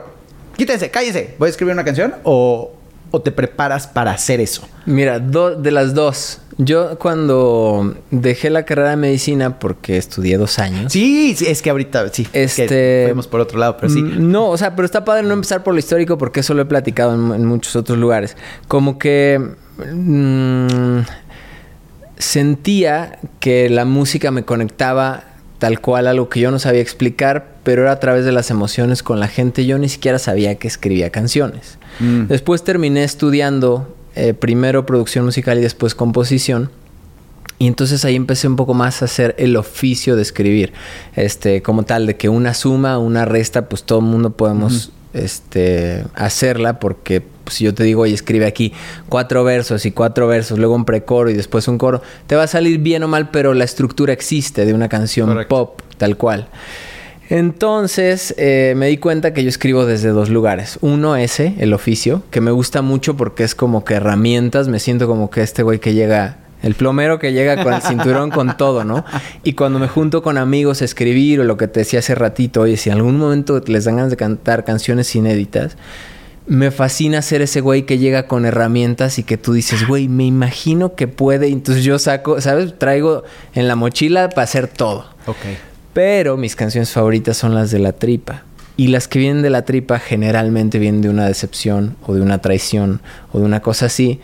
Quítense, 0.56 0.90
cállense. 0.90 1.34
¿Voy 1.38 1.49
a 1.49 1.50
escribir 1.50 1.75
una 1.75 1.84
canción? 1.84 2.14
¿O, 2.23 2.73
o 3.11 3.20
te 3.20 3.32
preparas 3.32 3.87
para 3.87 4.12
hacer 4.12 4.40
eso? 4.40 4.67
Mira, 4.87 5.19
do- 5.19 5.56
de 5.56 5.70
las 5.72 5.93
dos. 5.93 6.40
Yo 6.58 6.99
cuando 6.99 7.94
dejé 8.11 8.49
la 8.49 8.64
carrera 8.64 8.91
de 8.91 8.97
medicina 8.97 9.58
porque 9.58 9.99
estudié 9.99 10.38
dos 10.38 10.58
años. 10.58 10.91
Sí, 10.93 11.35
sí, 11.37 11.47
es 11.47 11.61
que 11.61 11.69
ahorita... 11.69 12.08
Sí, 12.08 12.26
es 12.32 12.55
que 12.55 12.62
Este- 12.64 13.03
fuimos 13.08 13.26
por 13.29 13.41
otro 13.41 13.58
lado, 13.58 13.76
pero 13.76 13.93
sí. 13.93 14.00
Mm, 14.03 14.31
No, 14.31 14.49
o 14.49 14.56
sea, 14.56 14.75
pero 14.75 14.87
está 14.87 15.05
padre 15.05 15.23
no 15.25 15.35
empezar 15.35 15.62
por 15.62 15.75
lo 15.75 15.79
histórico 15.81 16.17
porque 16.17 16.41
eso 16.41 16.55
lo 16.55 16.62
he 16.62 16.64
platicado 16.64 17.14
en, 17.14 17.41
en 17.41 17.44
muchos 17.47 17.76
otros 17.76 17.99
lugares. 17.99 18.37
Como 18.69 18.99
que 18.99 19.38
mm, 19.93 21.00
sentía 22.19 23.19
que 23.41 23.69
la 23.69 23.84
música 23.84 24.31
me 24.31 24.44
conectaba 24.44 25.25
tal 25.58 25.81
cual 25.81 26.06
a 26.06 26.10
algo 26.10 26.29
que 26.29 26.41
yo 26.41 26.51
no 26.51 26.58
sabía 26.58 26.81
explicar, 26.82 27.56
pero 27.63 27.82
era 27.82 27.93
a 27.93 28.01
través 28.01 28.25
de 28.25 28.32
las 28.32 28.51
emociones 28.51 29.03
con 29.03 29.20
la 29.20 29.29
gente. 29.29 29.65
Yo 29.67 29.79
ni 29.79 29.89
siquiera 29.89 30.19
sabía 30.19 30.55
que 30.56 30.69
escribía 30.69 31.10
canciones. 31.10 31.79
Mm. 32.01 32.27
Después 32.27 32.63
terminé 32.63 33.05
estudiando 33.05 33.95
eh, 34.17 34.35
primero 34.35 34.87
producción 34.87 35.25
musical 35.25 35.58
y 35.58 35.63
después 35.63 35.94
composición. 35.94 36.70
Y 37.58 37.67
entonces 37.67 38.05
ahí 38.05 38.17
empecé 38.17 38.49
un 38.49 38.56
poco 38.56 38.75
más 38.75 39.01
a 39.01 39.06
hacer 39.06 39.35
el 39.39 39.56
oficio 39.56 40.17
de 40.17 40.23
escribir. 40.23 40.73
Este, 41.15 41.63
como 41.63 41.85
tal, 41.85 42.06
de 42.06 42.17
que 42.17 42.29
una 42.29 42.55
suma, 42.55 42.99
una 42.99 43.25
resta, 43.25 43.69
pues 43.69 43.85
todo 43.85 44.01
el 44.01 44.06
mundo 44.06 44.31
podemos 44.37 44.93
este, 45.15 46.05
hacerla, 46.15 46.79
porque 46.79 47.23
pues, 47.44 47.56
si 47.56 47.65
yo 47.65 47.75
te 47.75 47.85
digo, 47.85 48.03
oye, 48.03 48.15
escribe 48.15 48.46
aquí 48.46 48.73
cuatro 49.08 49.44
versos 49.44 49.87
y 49.87 49.93
cuatro 49.93 50.27
versos, 50.27 50.58
luego 50.58 50.75
un 50.75 50.85
precoro 50.85 51.31
y 51.31 51.35
después 51.35 51.69
un 51.69 51.79
coro, 51.79 52.03
te 52.27 52.37
va 52.37 52.43
a 52.43 52.46
salir 52.46 52.79
bien 52.79 53.03
o 53.03 53.08
mal, 53.08 53.31
pero 53.31 53.55
la 53.55 53.65
estructura 53.65 54.13
existe 54.13 54.67
de 54.67 54.75
una 54.75 54.89
canción 54.89 55.29
Correcto. 55.29 55.49
pop, 55.55 55.81
tal 55.96 56.17
cual. 56.17 56.49
Entonces 57.28 58.34
eh, 58.38 58.74
me 58.76 58.86
di 58.88 58.98
cuenta 58.98 59.32
que 59.32 59.42
yo 59.42 59.48
escribo 59.48 59.84
desde 59.84 60.10
dos 60.10 60.30
lugares. 60.30 60.78
Uno 60.80 61.16
ese, 61.16 61.54
el 61.58 61.72
oficio, 61.72 62.22
que 62.30 62.40
me 62.40 62.50
gusta 62.50 62.82
mucho 62.82 63.16
porque 63.16 63.44
es 63.44 63.54
como 63.54 63.84
que 63.84 63.94
herramientas. 63.94 64.68
Me 64.68 64.78
siento 64.78 65.06
como 65.06 65.30
que 65.30 65.42
este 65.42 65.62
güey 65.62 65.80
que 65.80 65.94
llega, 65.94 66.38
el 66.62 66.74
plomero 66.74 67.18
que 67.18 67.32
llega 67.32 67.62
con 67.62 67.72
el 67.74 67.82
cinturón 67.82 68.30
con 68.30 68.56
todo, 68.56 68.84
¿no? 68.84 69.04
Y 69.42 69.54
cuando 69.54 69.78
me 69.78 69.88
junto 69.88 70.22
con 70.22 70.38
amigos 70.38 70.82
a 70.82 70.84
escribir 70.84 71.40
o 71.40 71.44
lo 71.44 71.56
que 71.56 71.68
te 71.68 71.80
decía 71.80 71.98
hace 71.98 72.14
ratito, 72.14 72.62
oye, 72.62 72.76
si 72.76 72.90
en 72.90 72.96
algún 72.96 73.18
momento 73.18 73.60
les 73.66 73.84
dan 73.84 73.96
ganas 73.96 74.10
de 74.10 74.16
cantar 74.16 74.64
canciones 74.64 75.14
inéditas, 75.14 75.76
me 76.46 76.70
fascina 76.70 77.22
ser 77.22 77.42
ese 77.42 77.60
güey 77.60 77.86
que 77.86 77.98
llega 77.98 78.28
con 78.28 78.46
herramientas 78.46 79.18
y 79.18 79.24
que 79.24 79.36
tú 79.36 79.52
dices, 79.52 79.86
güey, 79.88 80.06
me 80.06 80.24
imagino 80.24 80.94
que 80.94 81.08
puede. 81.08 81.48
Entonces 81.48 81.82
yo 81.82 81.98
saco, 81.98 82.40
¿sabes? 82.40 82.78
Traigo 82.78 83.24
en 83.54 83.66
la 83.66 83.74
mochila 83.74 84.28
para 84.28 84.42
hacer 84.42 84.68
todo. 84.68 85.06
Ok. 85.26 85.36
Pero 85.96 86.36
mis 86.36 86.56
canciones 86.56 86.91
favoritas 86.91 87.38
son 87.38 87.55
las 87.55 87.70
de 87.70 87.79
la 87.79 87.93
tripa. 87.93 88.43
Y 88.76 88.88
las 88.88 89.08
que 89.08 89.19
vienen 89.19 89.41
de 89.41 89.48
la 89.48 89.65
tripa 89.65 89.98
generalmente 89.98 90.79
vienen 90.79 91.00
de 91.00 91.08
una 91.08 91.24
decepción 91.26 91.96
o 92.06 92.12
de 92.12 92.20
una 92.20 92.43
traición 92.43 93.00
o 93.32 93.38
de 93.38 93.46
una 93.46 93.60
cosa 93.60 93.86
así 93.86 94.20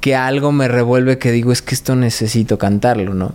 que 0.00 0.16
algo 0.16 0.50
me 0.50 0.66
revuelve 0.66 1.18
que 1.18 1.30
digo, 1.30 1.52
es 1.52 1.60
que 1.60 1.74
esto 1.74 1.94
necesito 1.94 2.56
cantarlo, 2.56 3.12
¿no? 3.12 3.34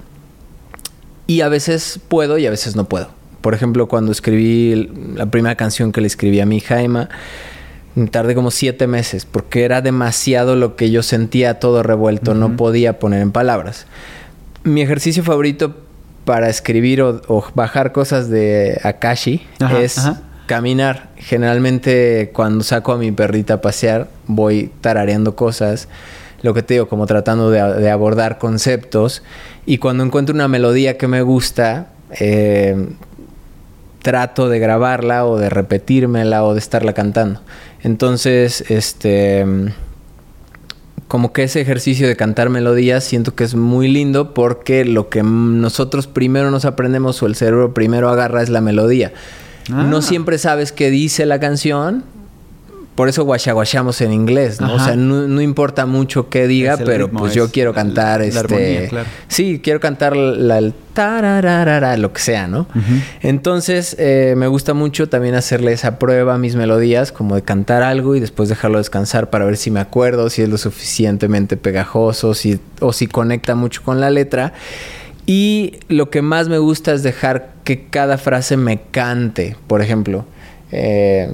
Y 1.28 1.42
a 1.42 1.48
veces 1.48 2.00
puedo 2.08 2.40
y 2.40 2.48
a 2.48 2.50
veces 2.50 2.76
no 2.76 2.90
puedo. 2.90 3.12
Por 3.42 3.54
ejemplo, 3.54 3.88
cuando 3.88 4.12
escribí 4.12 4.90
la 5.14 5.28
primera 5.28 5.54
canción 5.54 5.92
que 5.92 6.02
le 6.02 6.08
escribí 6.08 6.40
a 6.40 6.48
mi 6.48 6.58
hija 6.58 6.82
Emma, 6.82 7.10
tardé 8.10 8.34
como 8.34 8.50
siete 8.50 8.88
meses 8.88 9.26
porque 9.26 9.64
era 9.64 9.82
demasiado 9.82 10.56
lo 10.56 10.76
que 10.76 10.90
yo 10.90 11.04
sentía 11.04 11.60
todo 11.60 11.84
revuelto, 11.84 12.34
no 12.34 12.58
podía 12.58 12.98
poner 12.98 13.22
en 13.22 13.32
palabras. 13.32 13.86
Mi 14.64 14.82
ejercicio 14.82 15.24
favorito 15.24 15.76
para 16.26 16.50
escribir 16.50 17.02
o, 17.02 17.44
bajar 17.56 17.92
cosas 17.92 18.30
de 18.30 18.80
Akashi 18.84 19.48
es 19.82 20.00
caminar. 20.46 21.10
Generalmente 21.18 22.32
cuando 22.34 22.64
saco 22.64 22.94
a 22.94 22.98
mi 22.98 23.12
perrita 23.12 23.56
a 23.56 23.62
pasear 23.62 24.08
voy 24.28 24.72
tarareando 24.82 25.36
cosas 25.36 25.88
lo 26.42 26.54
que 26.54 26.64
te 26.64 26.76
digo, 26.76 26.88
como 26.88 27.06
tratando 27.06 27.52
de, 27.52 27.90
abordar 27.90 28.38
conceptos. 28.38 29.24
Y 29.66 29.78
cuando 29.78 30.04
encuentro 30.04 30.34
una 30.34 30.48
melodía 30.48 30.98
que 30.98 31.08
me 31.08 31.22
gusta, 31.22 31.88
eh, 32.20 32.88
trato 34.02 34.48
de 34.50 34.60
grabarla 34.60 35.26
o 35.26 35.38
de 35.38 35.50
repetírmela 35.50 36.44
o 36.46 36.54
de 36.54 36.60
estarla 36.60 36.94
cantando. 36.94 37.42
Entonces, 37.84 38.64
este 38.70 39.46
como 41.10 41.34
que 41.34 41.42
ese 41.42 41.60
ejercicio 41.60 42.08
de 42.08 42.16
cantar 42.16 42.50
melodías 42.52 43.04
siento 43.04 43.34
que 43.34 43.44
es 43.44 43.56
muy 43.56 43.88
lindo 43.88 44.36
porque 44.36 44.86
lo 44.86 45.10
que 45.10 45.24
nosotros 45.24 46.06
primero 46.06 46.52
nos 46.52 46.66
aprendemos 46.66 47.22
o 47.24 47.26
el 47.26 47.34
cerebro 47.36 47.74
primero 47.74 48.10
agarra 48.10 48.44
es 48.44 48.50
la 48.50 48.62
melodía. 48.62 49.12
No 49.70 49.98
ah. 49.98 50.02
siempre 50.04 50.38
sabes 50.38 50.72
qué 50.72 50.92
dice 50.92 51.26
la 51.26 51.40
canción, 51.40 52.04
por 53.00 53.08
eso 53.08 53.24
guachaguachamos 53.24 54.02
en 54.02 54.12
inglés, 54.12 54.60
¿no? 54.60 54.74
O 54.74 54.78
sea, 54.78 54.98
no, 54.98 55.42
importa 55.42 55.86
mucho 55.86 56.28
qué 56.28 56.48
diga, 56.48 56.76
pero 56.76 57.10
pues 57.10 57.34
yo 57.34 57.50
quiero 57.50 57.74
cantar 57.74 58.22
este. 58.22 58.90
Sí, 59.30 59.62
quiero 59.64 59.80
cantar 59.80 60.18
la, 60.18 60.58
el 60.58 60.74
tarararara, 60.92 61.96
lo 61.96 62.12
que 62.12 62.20
sea, 62.20 62.50
¿no? 62.50 62.68
Entonces, 63.22 63.96
eh, 64.00 64.34
me 64.36 64.48
gusta 64.48 64.74
mucho 64.74 65.08
también 65.08 65.36
hacerle 65.36 65.72
esa 65.72 65.98
prueba 65.98 66.36
a 66.36 66.38
mis 66.38 66.58
melodías, 66.58 67.14
como 67.14 67.36
de 67.36 67.42
cantar 67.42 67.84
algo 67.84 68.18
y 68.18 68.20
después 68.20 68.50
dejarlo 68.50 68.80
descansar 68.80 69.30
para 69.30 69.46
ver 69.46 69.56
si 69.56 69.72
me 69.72 69.80
acuerdo, 69.80 70.30
si 70.30 70.42
es 70.42 70.50
lo 70.50 70.58
suficientemente 70.58 71.56
pegajoso, 71.56 72.34
si, 72.34 72.60
o 72.82 72.92
si 72.92 73.08
conecta 73.08 73.56
mucho 73.56 73.82
con 73.82 74.02
la 74.02 74.10
letra. 74.10 74.52
Y 75.26 75.78
lo 75.88 76.10
que 76.10 76.22
más 76.22 76.50
me 76.50 76.58
gusta 76.58 76.92
es 76.92 77.02
dejar 77.02 77.54
que 77.64 77.86
cada 77.86 78.18
frase 78.18 78.58
me 78.58 78.82
cante, 78.92 79.56
por 79.68 79.82
ejemplo. 79.82 80.26
Eh, 80.74 81.30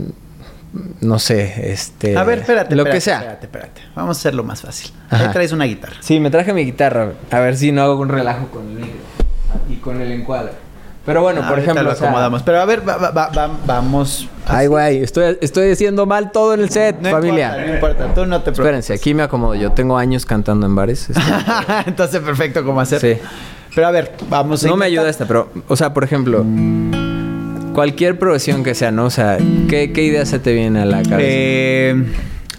no 1.01 1.20
sé, 1.20 1.72
este... 1.72 2.17
A 2.17 2.24
ver, 2.24 2.39
espérate. 2.39 2.75
Lo 2.75 2.84
que 2.84 3.00
sea. 3.00 3.17
Espérate, 3.17 3.46
espérate. 3.46 3.82
Vamos 3.96 4.17
a 4.17 4.20
hacerlo 4.20 4.44
más 4.44 4.62
fácil. 4.62 4.91
Ahí 5.10 5.27
traes 5.32 5.51
una 5.51 5.65
guitarra. 5.65 5.96
Sí, 6.01 6.20
me 6.20 6.29
traje 6.29 6.53
mi 6.53 6.65
guitarra. 6.65 7.13
A 7.32 7.39
ver 7.39 7.55
si 7.55 7.72
no 7.72 7.84
hago 7.84 8.00
un 8.00 8.10
relajo 8.10 8.48
con 8.48 8.63
el 8.70 8.75
micro. 8.75 9.00
Y 9.70 9.75
con 9.75 10.01
el 10.01 10.12
encuadre. 10.12 10.51
Pero 11.05 11.22
bueno, 11.22 11.48
por 11.48 11.60
ejemplo... 11.60 11.84
Lo 11.84 11.91
acomodamos. 11.91 12.44
Pero 12.44 12.60
a 12.60 12.65
ver, 12.65 12.82
vamos... 13.65 14.27
Ay, 14.48 14.67
güey. 14.67 15.03
Estoy, 15.03 15.38
estoy 15.39 15.72
haciendo 15.72 16.05
mal 16.05 16.32
todo 16.32 16.53
en 16.53 16.62
el 16.62 16.70
set, 16.70 17.01
familia. 17.10 17.55
no 17.58 17.74
importa. 17.75 18.13
Tú 18.13 18.25
no 18.25 18.38
te 18.39 18.51
preocupes. 18.51 18.60
Espérense, 18.60 18.94
aquí 18.94 19.13
me 19.13 19.24
acomodo. 19.24 19.55
Yo 19.55 19.72
tengo 19.72 19.98
años 19.98 20.25
cantando 20.25 20.65
en 20.65 20.75
bares. 20.75 21.10
Este. 21.10 21.22
Entonces, 21.86 22.22
perfecto 22.22 22.65
cómo 22.65 22.82
hacer. 22.82 23.00
Sí. 23.00 23.17
Pero 23.74 23.88
a 23.88 23.91
ver, 23.91 24.13
vamos 24.29 24.63
a 24.65 24.67
No 24.67 24.75
me 24.75 24.86
ayuda 24.86 25.08
esta, 25.10 25.25
pero... 25.25 25.50
O 25.67 25.75
sea, 25.75 25.94
por 25.94 26.03
ejemplo 26.03 26.44
cualquier 27.75 28.17
profesión 28.17 28.63
que 28.63 28.74
sea, 28.74 28.91
¿no? 28.91 29.05
O 29.05 29.10
sea, 29.10 29.38
¿qué, 29.67 29.91
idea 29.96 30.25
se 30.25 30.39
te 30.39 30.53
viene 30.53 30.79
a 30.79 30.86
la 30.86 31.03
cabeza? 31.03 31.20
Eh, 31.20 32.05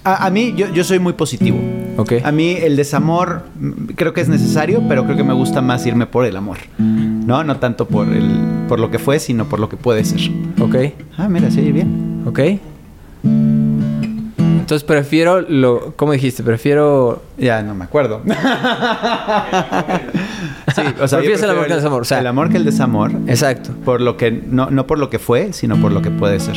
a, 0.04 0.30
mí, 0.30 0.54
yo, 0.54 0.84
soy 0.84 1.00
muy 1.00 1.14
positivo. 1.14 1.58
Ok. 1.96 2.12
A 2.22 2.30
mí 2.30 2.50
el 2.60 2.76
desamor 2.76 3.42
mm, 3.58 3.94
creo 3.96 4.12
que 4.12 4.20
es 4.20 4.28
necesario, 4.28 4.82
pero 4.86 5.04
creo 5.04 5.16
que 5.16 5.24
me 5.24 5.32
gusta 5.32 5.62
más 5.62 5.84
irme 5.86 6.06
por 6.06 6.26
el 6.26 6.36
amor. 6.36 6.58
¿No? 6.78 7.42
No 7.42 7.56
tanto 7.56 7.88
por, 7.88 8.06
el, 8.08 8.30
por 8.68 8.78
lo 8.78 8.90
que 8.90 8.98
fue, 8.98 9.18
sino 9.18 9.48
por 9.48 9.58
lo 9.58 9.68
que 9.68 9.78
puede 9.78 10.04
ser. 10.04 10.20
Ok. 10.60 10.76
Ah, 11.16 11.28
mira, 11.28 11.50
se 11.50 11.60
oye 11.60 11.72
bien. 11.72 12.22
Ok. 12.26 12.40
Entonces 14.66 14.82
prefiero 14.82 15.42
lo. 15.42 15.94
¿Cómo 15.94 16.10
dijiste? 16.10 16.42
Prefiero. 16.42 17.22
Ya 17.38 17.62
no 17.62 17.72
me 17.72 17.84
acuerdo. 17.84 18.20
sí, 18.26 18.32
o 21.00 21.06
sea, 21.06 21.18
Prefieres 21.20 21.40
el 21.44 21.50
amor 21.50 21.66
que 21.68 21.72
el 21.72 21.76
desamor. 21.76 22.02
O 22.02 22.04
sea, 22.04 22.18
el 22.18 22.26
amor 22.26 22.50
que 22.50 22.56
el 22.56 22.64
desamor. 22.64 23.12
Exacto. 23.28 23.70
Por 23.84 24.00
lo 24.00 24.16
que. 24.16 24.32
No, 24.32 24.68
no 24.70 24.88
por 24.88 24.98
lo 24.98 25.08
que 25.08 25.20
fue, 25.20 25.52
sino 25.52 25.80
por 25.80 25.92
lo 25.92 26.02
que 26.02 26.10
puede 26.10 26.40
ser. 26.40 26.56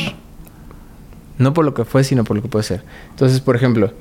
No 1.38 1.54
por 1.54 1.64
lo 1.64 1.72
que 1.72 1.84
fue, 1.84 2.02
sino 2.02 2.24
por 2.24 2.34
lo 2.34 2.42
que 2.42 2.48
puede 2.48 2.64
ser. 2.64 2.82
Entonces, 3.10 3.38
por 3.38 3.54
ejemplo. 3.54 3.92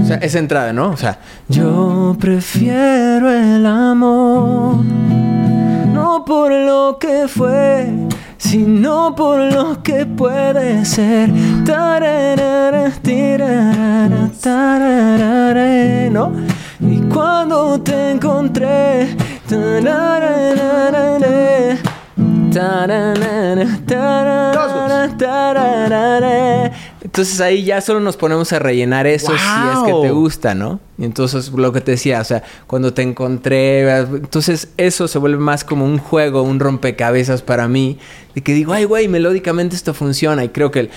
O 0.00 0.06
sea, 0.06 0.18
esa 0.18 0.38
entrada, 0.38 0.72
¿no? 0.72 0.90
O 0.90 0.96
sea, 0.96 1.18
yo 1.48 2.16
prefiero 2.20 3.28
el 3.28 3.66
amor 3.66 4.84
no 5.84 6.24
por 6.24 6.52
lo 6.52 6.98
que 6.98 7.28
fue, 7.28 7.88
sino 8.38 9.14
por 9.14 9.38
lo 9.52 9.82
que 9.82 10.06
puede 10.06 10.84
ser. 10.84 11.30
¿No? 16.10 16.32
Y 16.80 17.00
cuando 17.08 17.80
te 17.80 18.12
encontré, 18.12 19.16
entonces 27.14 27.40
ahí 27.40 27.62
ya 27.62 27.80
solo 27.80 28.00
nos 28.00 28.16
ponemos 28.16 28.52
a 28.52 28.58
rellenar 28.58 29.06
eso 29.06 29.28
si 29.28 29.34
es 29.36 29.78
que 29.86 29.92
te 30.02 30.10
gusta, 30.10 30.56
¿no? 30.56 30.80
Y 30.98 31.04
entonces 31.04 31.48
lo 31.52 31.72
que 31.72 31.80
te 31.80 31.92
decía, 31.92 32.20
o 32.20 32.24
sea, 32.24 32.42
cuando 32.66 32.92
te 32.92 33.02
encontré, 33.02 33.88
entonces 34.00 34.70
eso 34.78 35.06
se 35.06 35.20
vuelve 35.20 35.38
más 35.38 35.62
como 35.62 35.84
un 35.84 35.98
juego, 35.98 36.42
un 36.42 36.58
rompecabezas 36.58 37.40
para 37.40 37.68
mí, 37.68 38.00
de 38.34 38.42
que 38.42 38.52
digo, 38.52 38.72
ay, 38.72 38.82
güey, 38.82 39.06
melódicamente 39.06 39.76
esto 39.76 39.94
funciona. 39.94 40.42
Y 40.42 40.48
creo 40.48 40.72
que 40.72 40.80
el 40.80 40.90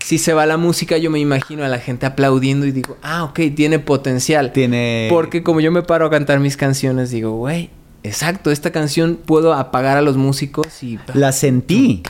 si 0.00 0.18
se 0.18 0.32
va 0.32 0.44
la 0.44 0.56
música, 0.56 0.98
yo 0.98 1.12
me 1.12 1.20
imagino 1.20 1.62
a 1.62 1.68
la 1.68 1.78
gente 1.78 2.04
aplaudiendo 2.04 2.66
y 2.66 2.72
digo, 2.72 2.96
ah, 3.02 3.22
ok, 3.22 3.38
tiene 3.54 3.78
potencial. 3.78 4.50
Tiene. 4.50 5.06
Porque 5.08 5.44
como 5.44 5.60
yo 5.60 5.70
me 5.70 5.84
paro 5.84 6.06
a 6.06 6.10
cantar 6.10 6.40
mis 6.40 6.56
canciones, 6.56 7.12
digo, 7.12 7.36
güey, 7.36 7.70
exacto, 8.02 8.50
esta 8.50 8.72
canción 8.72 9.20
puedo 9.24 9.54
apagar 9.54 9.96
a 9.96 10.02
los 10.02 10.16
músicos 10.16 10.82
y. 10.82 10.98
La 11.14 11.30
sentí. 11.30 12.02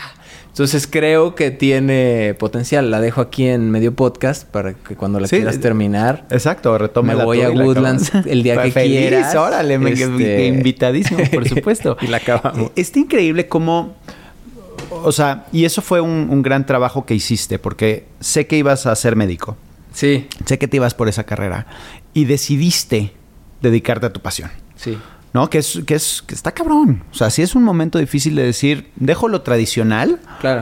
Entonces 0.59 0.89
creo 0.89 1.37
que 1.37 1.53
tiene 1.53 2.35
potencial. 2.37 2.91
La 2.91 3.01
dejo 3.01 3.21
aquí 3.21 3.47
en 3.47 3.71
medio 3.71 3.95
podcast 3.95 4.45
para 4.45 4.75
que 4.75 4.97
cuando 4.97 5.21
la 5.21 5.29
quieras 5.29 5.61
terminar. 5.61 6.27
Exacto, 6.33 6.77
retome 6.77 7.15
Me 7.15 7.25
voy 7.25 7.43
a 7.43 7.51
Woodlands 7.51 8.11
el 8.27 8.43
día 8.43 8.61
que 8.61 8.73
feliz, 8.73 8.99
quieras. 8.99 9.37
Órale, 9.37 9.79
me 9.79 9.93
este... 9.93 10.47
invitadísimo, 10.49 11.21
por 11.33 11.49
supuesto. 11.49 11.97
y 12.01 12.09
la 12.09 12.17
acabamos. 12.17 12.73
Está 12.75 12.99
increíble 12.99 13.47
cómo. 13.47 13.95
O 14.91 15.13
sea, 15.13 15.47
y 15.53 15.65
eso 15.65 15.81
fue 15.81 16.01
un, 16.01 16.27
un 16.29 16.43
gran 16.43 16.67
trabajo 16.67 17.07
que 17.07 17.15
hiciste, 17.15 17.61
porque 17.61 18.07
sé 18.19 18.49
que 18.49 18.57
ibas 18.57 18.87
a 18.87 18.97
ser 18.97 19.15
médico. 19.15 19.57
Sí. 19.93 20.27
Sé 20.45 20.59
que 20.59 20.67
te 20.67 20.79
ibas 20.79 20.93
por 20.93 21.09
esa 21.09 21.23
carrera. 21.23 21.69
Y 22.15 22.25
decidiste 22.25 23.13
dedicarte 23.63 24.07
a 24.07 24.13
tu 24.13 24.19
pasión. 24.19 24.51
Sí. 24.75 24.99
¿No? 25.39 25.49
Que 25.49 25.59
es, 25.59 25.83
que 25.87 25.95
es, 25.95 26.21
que 26.27 26.35
está 26.35 26.51
cabrón. 26.51 27.05
O 27.13 27.15
sea, 27.15 27.31
sí 27.31 27.43
es 27.43 27.55
un 27.55 27.63
momento 27.63 28.01
difícil 28.01 28.35
de 28.35 28.43
decir, 28.43 28.91
dejo 28.97 29.29
lo 29.29 29.43
tradicional 29.43 30.19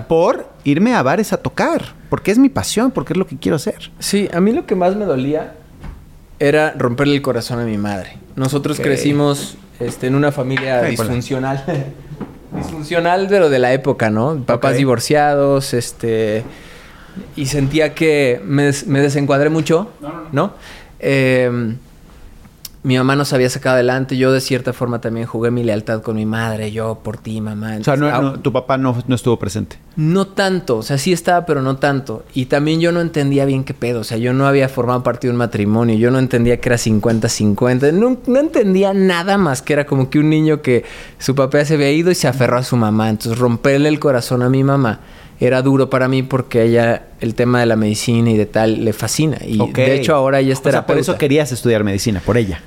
por 0.06 0.50
irme 0.64 0.94
a 0.94 1.02
bares 1.02 1.32
a 1.32 1.38
tocar, 1.38 1.94
porque 2.10 2.30
es 2.30 2.36
mi 2.36 2.50
pasión, 2.50 2.90
porque 2.90 3.14
es 3.14 3.16
lo 3.16 3.26
que 3.26 3.38
quiero 3.38 3.56
hacer. 3.56 3.90
Sí, 4.00 4.28
a 4.34 4.40
mí 4.42 4.52
lo 4.52 4.66
que 4.66 4.74
más 4.74 4.94
me 4.94 5.06
dolía 5.06 5.54
era 6.38 6.74
romperle 6.76 7.14
el 7.14 7.22
corazón 7.22 7.58
a 7.58 7.64
mi 7.64 7.78
madre. 7.78 8.18
Nosotros 8.34 8.78
crecimos 8.78 9.56
este, 9.80 10.08
en 10.08 10.14
una 10.14 10.30
familia 10.30 10.82
disfuncional. 10.82 11.64
disfuncional, 12.54 13.28
pero 13.30 13.48
de 13.48 13.58
la 13.58 13.72
época, 13.72 14.10
¿no? 14.10 14.42
Papás 14.44 14.76
divorciados, 14.76 15.72
este... 15.72 16.44
Y 17.34 17.46
sentía 17.46 17.94
que 17.94 18.42
me, 18.44 18.72
me 18.88 19.00
desencuadré 19.00 19.48
mucho, 19.48 19.90
¿no? 20.32 20.52
Eh, 20.98 21.76
mi 22.86 22.96
mamá 22.96 23.16
nos 23.16 23.32
había 23.32 23.50
sacado 23.50 23.74
adelante. 23.74 24.16
Yo, 24.16 24.30
de 24.30 24.40
cierta 24.40 24.72
forma, 24.72 25.00
también 25.00 25.26
jugué 25.26 25.50
mi 25.50 25.64
lealtad 25.64 26.02
con 26.02 26.14
mi 26.14 26.24
madre. 26.24 26.70
Yo, 26.70 27.00
por 27.02 27.16
ti, 27.16 27.40
mamá. 27.40 27.78
o 27.80 27.82
sea, 27.82 27.96
no, 27.96 28.38
tu 28.38 28.52
papá 28.52 28.78
no, 28.78 28.96
estuvo 29.08 29.36
presente. 29.40 29.76
No 29.96 30.28
tanto. 30.28 30.76
O 30.76 30.82
sea, 30.82 30.96
sí 30.96 31.12
estaba, 31.12 31.46
pero 31.46 31.62
no 31.62 31.78
tanto. 31.78 32.24
Y 32.32 32.46
también 32.46 32.80
yo 32.80 32.92
no 32.92 33.00
entendía 33.00 33.44
bien 33.44 33.64
qué 33.64 33.74
pedo. 33.74 34.02
O 34.02 34.04
sea, 34.04 34.18
yo 34.18 34.32
no 34.32 34.46
había 34.46 34.68
formado 34.68 35.02
parte 35.02 35.26
de 35.26 35.32
un 35.32 35.36
matrimonio. 35.36 35.96
Yo 35.96 36.12
no 36.12 36.20
entendía 36.20 36.60
que 36.60 36.68
era 36.68 36.76
50-50. 36.76 37.92
No, 37.92 38.18
no 38.24 38.38
entendía 38.38 38.94
nada 38.94 39.36
más 39.36 39.62
que 39.62 39.72
era 39.72 39.84
como 39.84 40.08
que 40.08 40.20
un 40.20 40.30
niño 40.30 40.62
que 40.62 40.84
su 41.18 41.34
papá 41.34 41.64
se 41.64 41.74
había 41.74 41.90
ido 41.90 42.12
y 42.12 42.14
se 42.14 42.28
aferró 42.28 42.56
a 42.56 42.62
su 42.62 42.76
mamá. 42.76 43.10
Entonces, 43.10 43.36
romperle 43.36 43.88
el 43.88 43.98
corazón 43.98 44.42
a 44.42 44.48
mi 44.48 44.62
mamá 44.62 45.00
era 45.40 45.60
duro 45.60 45.90
para 45.90 46.06
mí 46.06 46.22
porque 46.22 46.62
ella 46.62 47.08
el 47.20 47.34
tema 47.34 47.58
de 47.58 47.66
la 47.66 47.74
medicina 47.74 48.30
y 48.30 48.36
de 48.36 48.46
tal 48.46 48.84
le 48.84 48.92
fascina 48.94 49.36
y 49.44 49.58
de 49.58 49.94
hecho 49.94 50.14
ahora 50.14 50.40
ella 50.40 50.54
es 50.54 50.62
terapeuta. 50.62 50.86
por 50.86 50.98
eso 50.98 51.18
querías 51.18 51.52
estudiar 51.52 51.84
medicina, 51.84 52.22
por 52.24 52.38
ella. 52.38 52.62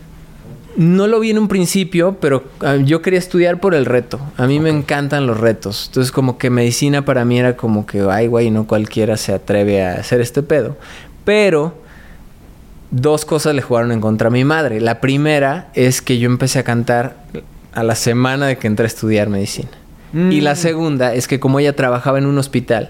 No 0.77 1.07
lo 1.07 1.19
vi 1.19 1.31
en 1.31 1.39
un 1.39 1.47
principio, 1.47 2.17
pero 2.21 2.43
ah, 2.61 2.75
yo 2.77 3.01
quería 3.01 3.19
estudiar 3.19 3.59
por 3.59 3.73
el 3.75 3.85
reto. 3.85 4.19
A 4.37 4.47
mí 4.47 4.59
me 4.59 4.69
encantan 4.69 5.27
los 5.27 5.39
retos. 5.39 5.87
Entonces, 5.87 6.11
como 6.11 6.37
que 6.37 6.49
medicina 6.49 7.03
para 7.03 7.25
mí 7.25 7.39
era 7.39 7.57
como 7.57 7.85
que, 7.85 8.01
ay, 8.09 8.27
güey, 8.27 8.49
no 8.51 8.65
cualquiera 8.67 9.17
se 9.17 9.33
atreve 9.33 9.83
a 9.83 9.93
hacer 9.95 10.21
este 10.21 10.41
pedo. 10.43 10.77
Pero 11.25 11.73
dos 12.91 13.25
cosas 13.25 13.53
le 13.55 13.61
jugaron 13.61 13.91
en 13.91 13.99
contra 14.01 14.29
a 14.29 14.31
mi 14.31 14.45
madre. 14.45 14.79
La 14.79 15.01
primera 15.01 15.69
es 15.73 16.01
que 16.01 16.17
yo 16.17 16.27
empecé 16.27 16.59
a 16.59 16.63
cantar 16.63 17.17
a 17.73 17.83
la 17.83 17.95
semana 17.95 18.47
de 18.47 18.57
que 18.57 18.67
entré 18.67 18.85
a 18.85 18.87
estudiar 18.87 19.29
medicina. 19.29 19.69
Y 20.13 20.41
la 20.41 20.53
Mm. 20.53 20.57
segunda 20.57 21.13
es 21.13 21.27
que 21.27 21.39
como 21.39 21.59
ella 21.59 21.75
trabajaba 21.75 22.17
en 22.17 22.25
un 22.25 22.37
hospital, 22.39 22.89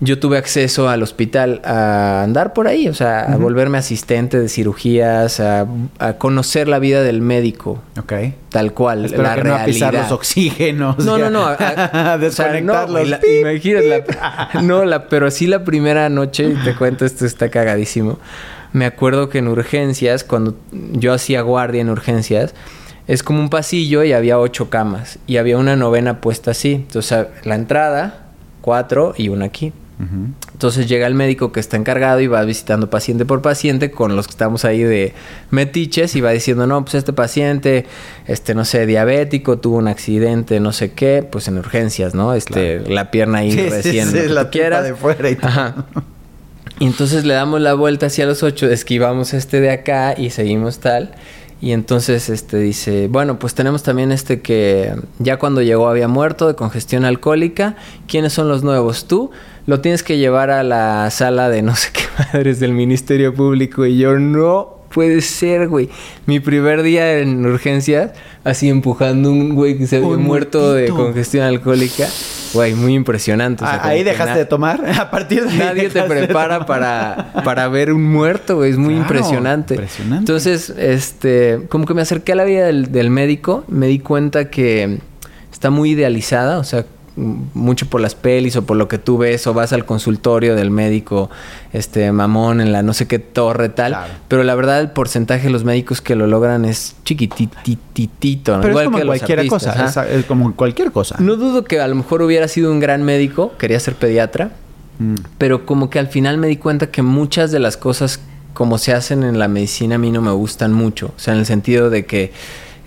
yo 0.00 0.18
tuve 0.18 0.36
acceso 0.36 0.88
al 0.90 1.02
hospital 1.02 1.62
a 1.64 2.22
andar 2.22 2.52
por 2.52 2.68
ahí, 2.68 2.86
o 2.88 2.92
sea, 2.94 3.20
a 3.32 3.36
volverme 3.36 3.78
asistente 3.78 4.38
de 4.38 4.48
cirugías, 4.50 5.40
a, 5.40 5.66
a 5.98 6.12
conocer 6.14 6.68
la 6.68 6.78
vida 6.78 7.02
del 7.02 7.22
médico, 7.22 7.82
Ok. 7.98 8.12
tal 8.50 8.74
cual, 8.74 9.06
Espero 9.06 9.22
la 9.22 9.34
que 9.36 9.44
no 9.44 9.54
a 9.54 9.64
pisar 9.64 9.92
realidad. 9.92 10.10
los 10.10 10.12
oxígenos. 10.18 10.98
No, 10.98 11.16
no, 11.16 11.30
no. 11.30 11.46
a- 11.46 11.54
a 11.54 12.12
a- 12.14 12.16
o 12.16 12.30
sea, 12.30 12.60
no, 12.60 12.74
desconectarlos. 12.74 13.08
la- 13.08 13.20
Pip. 13.20 13.44
la- 13.74 14.50
no, 14.62 14.84
la, 14.84 15.08
pero 15.08 15.30
sí 15.30 15.46
la 15.46 15.64
primera 15.64 16.08
noche, 16.10 16.44
y 16.50 16.54
te 16.62 16.74
cuento, 16.74 17.06
esto 17.06 17.24
está 17.24 17.48
cagadísimo. 17.48 18.18
Me 18.72 18.84
acuerdo 18.84 19.30
que 19.30 19.38
en 19.38 19.48
urgencias, 19.48 20.24
cuando 20.24 20.56
yo 20.92 21.14
hacía 21.14 21.40
guardia 21.40 21.80
en 21.80 21.88
urgencias, 21.88 22.54
es 23.06 23.22
como 23.22 23.40
un 23.40 23.48
pasillo 23.48 24.04
y 24.04 24.12
había 24.12 24.38
ocho 24.38 24.68
camas. 24.68 25.18
Y 25.26 25.38
había 25.38 25.56
una 25.56 25.76
novena 25.76 26.20
puesta 26.20 26.50
así. 26.50 26.72
Entonces, 26.74 27.28
la 27.44 27.54
entrada, 27.54 28.24
cuatro 28.60 29.14
y 29.16 29.28
una 29.30 29.46
aquí. 29.46 29.72
Entonces 30.52 30.88
llega 30.88 31.06
el 31.06 31.14
médico 31.14 31.52
que 31.52 31.60
está 31.60 31.78
encargado 31.78 32.20
y 32.20 32.26
va 32.26 32.42
visitando 32.44 32.90
paciente 32.90 33.24
por 33.24 33.40
paciente 33.40 33.90
con 33.90 34.14
los 34.14 34.26
que 34.26 34.32
estamos 34.32 34.66
ahí 34.66 34.82
de 34.82 35.14
metiches 35.50 36.16
y 36.16 36.20
va 36.20 36.32
diciendo, 36.32 36.66
no, 36.66 36.84
pues 36.84 36.96
este 36.96 37.14
paciente, 37.14 37.86
este, 38.26 38.54
no 38.54 38.66
sé, 38.66 38.84
diabético, 38.84 39.58
tuvo 39.58 39.76
un 39.78 39.88
accidente, 39.88 40.60
no 40.60 40.72
sé 40.72 40.92
qué, 40.92 41.26
pues 41.30 41.48
en 41.48 41.56
urgencias, 41.58 42.14
¿no? 42.14 42.34
Este, 42.34 42.80
la 42.80 43.10
pierna 43.10 43.38
ahí 43.38 43.52
Sí, 43.52 43.68
recién, 43.70 44.10
sí, 44.10 44.28
la 44.28 44.50
quieras. 44.50 44.84
de 44.84 44.94
fuera 44.94 45.30
y 45.30 45.36
todo. 45.36 45.48
Ajá. 45.48 45.86
Y 46.78 46.84
entonces 46.84 47.24
le 47.24 47.32
damos 47.32 47.62
la 47.62 47.72
vuelta 47.72 48.06
hacia 48.06 48.26
los 48.26 48.42
ocho, 48.42 48.66
esquivamos 48.70 49.32
este 49.32 49.60
de 49.60 49.70
acá 49.70 50.14
y 50.16 50.28
seguimos 50.28 50.78
tal. 50.78 51.14
Y 51.58 51.72
entonces 51.72 52.28
este 52.28 52.58
dice, 52.58 53.08
bueno, 53.08 53.38
pues 53.38 53.54
tenemos 53.54 53.82
también 53.82 54.12
este 54.12 54.42
que 54.42 54.94
ya 55.18 55.38
cuando 55.38 55.62
llegó 55.62 55.88
había 55.88 56.06
muerto 56.06 56.46
de 56.48 56.54
congestión 56.54 57.06
alcohólica. 57.06 57.76
¿Quiénes 58.06 58.34
son 58.34 58.48
los 58.48 58.62
nuevos? 58.62 59.06
Tú 59.08 59.30
lo 59.66 59.80
tienes 59.80 60.02
que 60.02 60.18
llevar 60.18 60.50
a 60.50 60.62
la 60.62 61.10
sala 61.10 61.48
de 61.48 61.62
no 61.62 61.74
sé 61.76 61.88
qué 61.92 62.02
madres 62.32 62.60
del 62.60 62.72
Ministerio 62.72 63.34
Público. 63.34 63.84
Y 63.86 63.98
yo, 63.98 64.18
no 64.18 64.74
puede 64.90 65.20
ser, 65.20 65.68
güey. 65.68 65.90
Mi 66.24 66.40
primer 66.40 66.82
día 66.82 67.18
en 67.18 67.44
urgencias, 67.44 68.12
así 68.44 68.68
empujando 68.70 69.30
un 69.30 69.54
güey 69.54 69.76
que 69.76 69.86
se 69.86 69.96
había 69.96 70.16
muerto 70.16 70.72
de 70.72 70.88
congestión 70.88 71.44
alcohólica. 71.44 72.06
Güey, 72.54 72.74
muy 72.74 72.94
impresionante. 72.94 73.64
o 73.64 73.66
sea, 73.66 73.80
Ah, 73.82 73.88
ahí 73.88 74.04
dejaste 74.04 74.38
de 74.38 74.44
tomar. 74.46 74.80
A 74.98 75.10
partir 75.10 75.42
de 75.44 75.50
ahí 75.50 75.58
Nadie 75.58 75.88
te 75.90 76.02
prepara 76.04 76.64
para, 76.64 77.32
para 77.44 77.68
ver 77.68 77.92
un 77.92 78.04
muerto, 78.04 78.56
güey. 78.56 78.70
Es 78.70 78.78
muy 78.78 78.94
Claro, 78.94 79.02
impresionante. 79.02 79.74
impresionante. 79.74 80.20
Entonces, 80.20 80.70
este, 80.78 81.60
como 81.68 81.84
que 81.84 81.92
me 81.92 82.00
acerqué 82.02 82.32
a 82.32 82.36
la 82.36 82.44
vida 82.44 82.64
del, 82.66 82.92
del 82.92 83.10
médico, 83.10 83.64
me 83.68 83.88
di 83.88 83.98
cuenta 83.98 84.48
que 84.48 85.00
está 85.52 85.68
muy 85.70 85.90
idealizada, 85.90 86.58
o 86.58 86.64
sea, 86.64 86.86
mucho 87.16 87.86
por 87.86 88.00
las 88.02 88.14
pelis 88.14 88.56
o 88.56 88.66
por 88.66 88.76
lo 88.76 88.88
que 88.88 88.98
tú 88.98 89.16
ves 89.16 89.46
o 89.46 89.54
vas 89.54 89.72
al 89.72 89.86
consultorio 89.86 90.54
del 90.54 90.70
médico 90.70 91.30
este 91.72 92.12
mamón 92.12 92.60
en 92.60 92.72
la 92.72 92.82
no 92.82 92.92
sé 92.92 93.06
qué 93.08 93.18
torre 93.18 93.70
tal, 93.70 93.92
Claro. 93.92 94.12
pero 94.28 94.44
la 94.44 94.54
verdad 94.54 94.80
el 94.80 94.90
porcentaje 94.90 95.44
de 95.44 95.50
los 95.50 95.64
médicos 95.64 96.00
que 96.02 96.14
lo 96.14 96.26
logran 96.26 96.64
es 96.66 96.94
chiquitititito, 97.04 98.56
¿no? 98.56 98.60
Pero 98.62 98.70
igual 98.72 98.84
es 98.84 98.86
como 98.88 98.98
que 98.98 99.06
cualquier 99.06 99.38
artistas, 99.40 99.76
cosa. 99.82 100.08
es 100.08 100.24
como 100.26 100.54
cualquier 100.54 100.92
cosa. 100.92 101.16
No 101.18 101.36
dudo 101.36 101.64
que 101.64 101.80
a 101.80 101.88
lo 101.88 101.94
mejor 101.94 102.22
hubiera 102.22 102.48
sido 102.48 102.70
un 102.70 102.80
gran 102.80 103.02
médico, 103.02 103.52
quería 103.58 103.80
ser 103.80 103.94
pediatra, 103.94 104.50
Mm. 104.98 105.14
pero 105.36 105.66
como 105.66 105.90
que 105.90 105.98
al 105.98 106.06
final 106.08 106.38
me 106.38 106.46
di 106.46 106.56
cuenta 106.56 106.90
que 106.90 107.02
muchas 107.02 107.50
de 107.50 107.58
las 107.58 107.76
cosas 107.76 108.18
como 108.54 108.78
se 108.78 108.94
hacen 108.94 109.24
en 109.24 109.38
la 109.38 109.46
medicina 109.46 109.96
a 109.96 109.98
mí 109.98 110.10
no 110.10 110.22
me 110.22 110.30
gustan 110.30 110.72
mucho. 110.72 111.08
O 111.14 111.18
sea, 111.18 111.34
en 111.34 111.40
el 111.40 111.44
sentido 111.46 111.90
de 111.90 112.06
que 112.06 112.32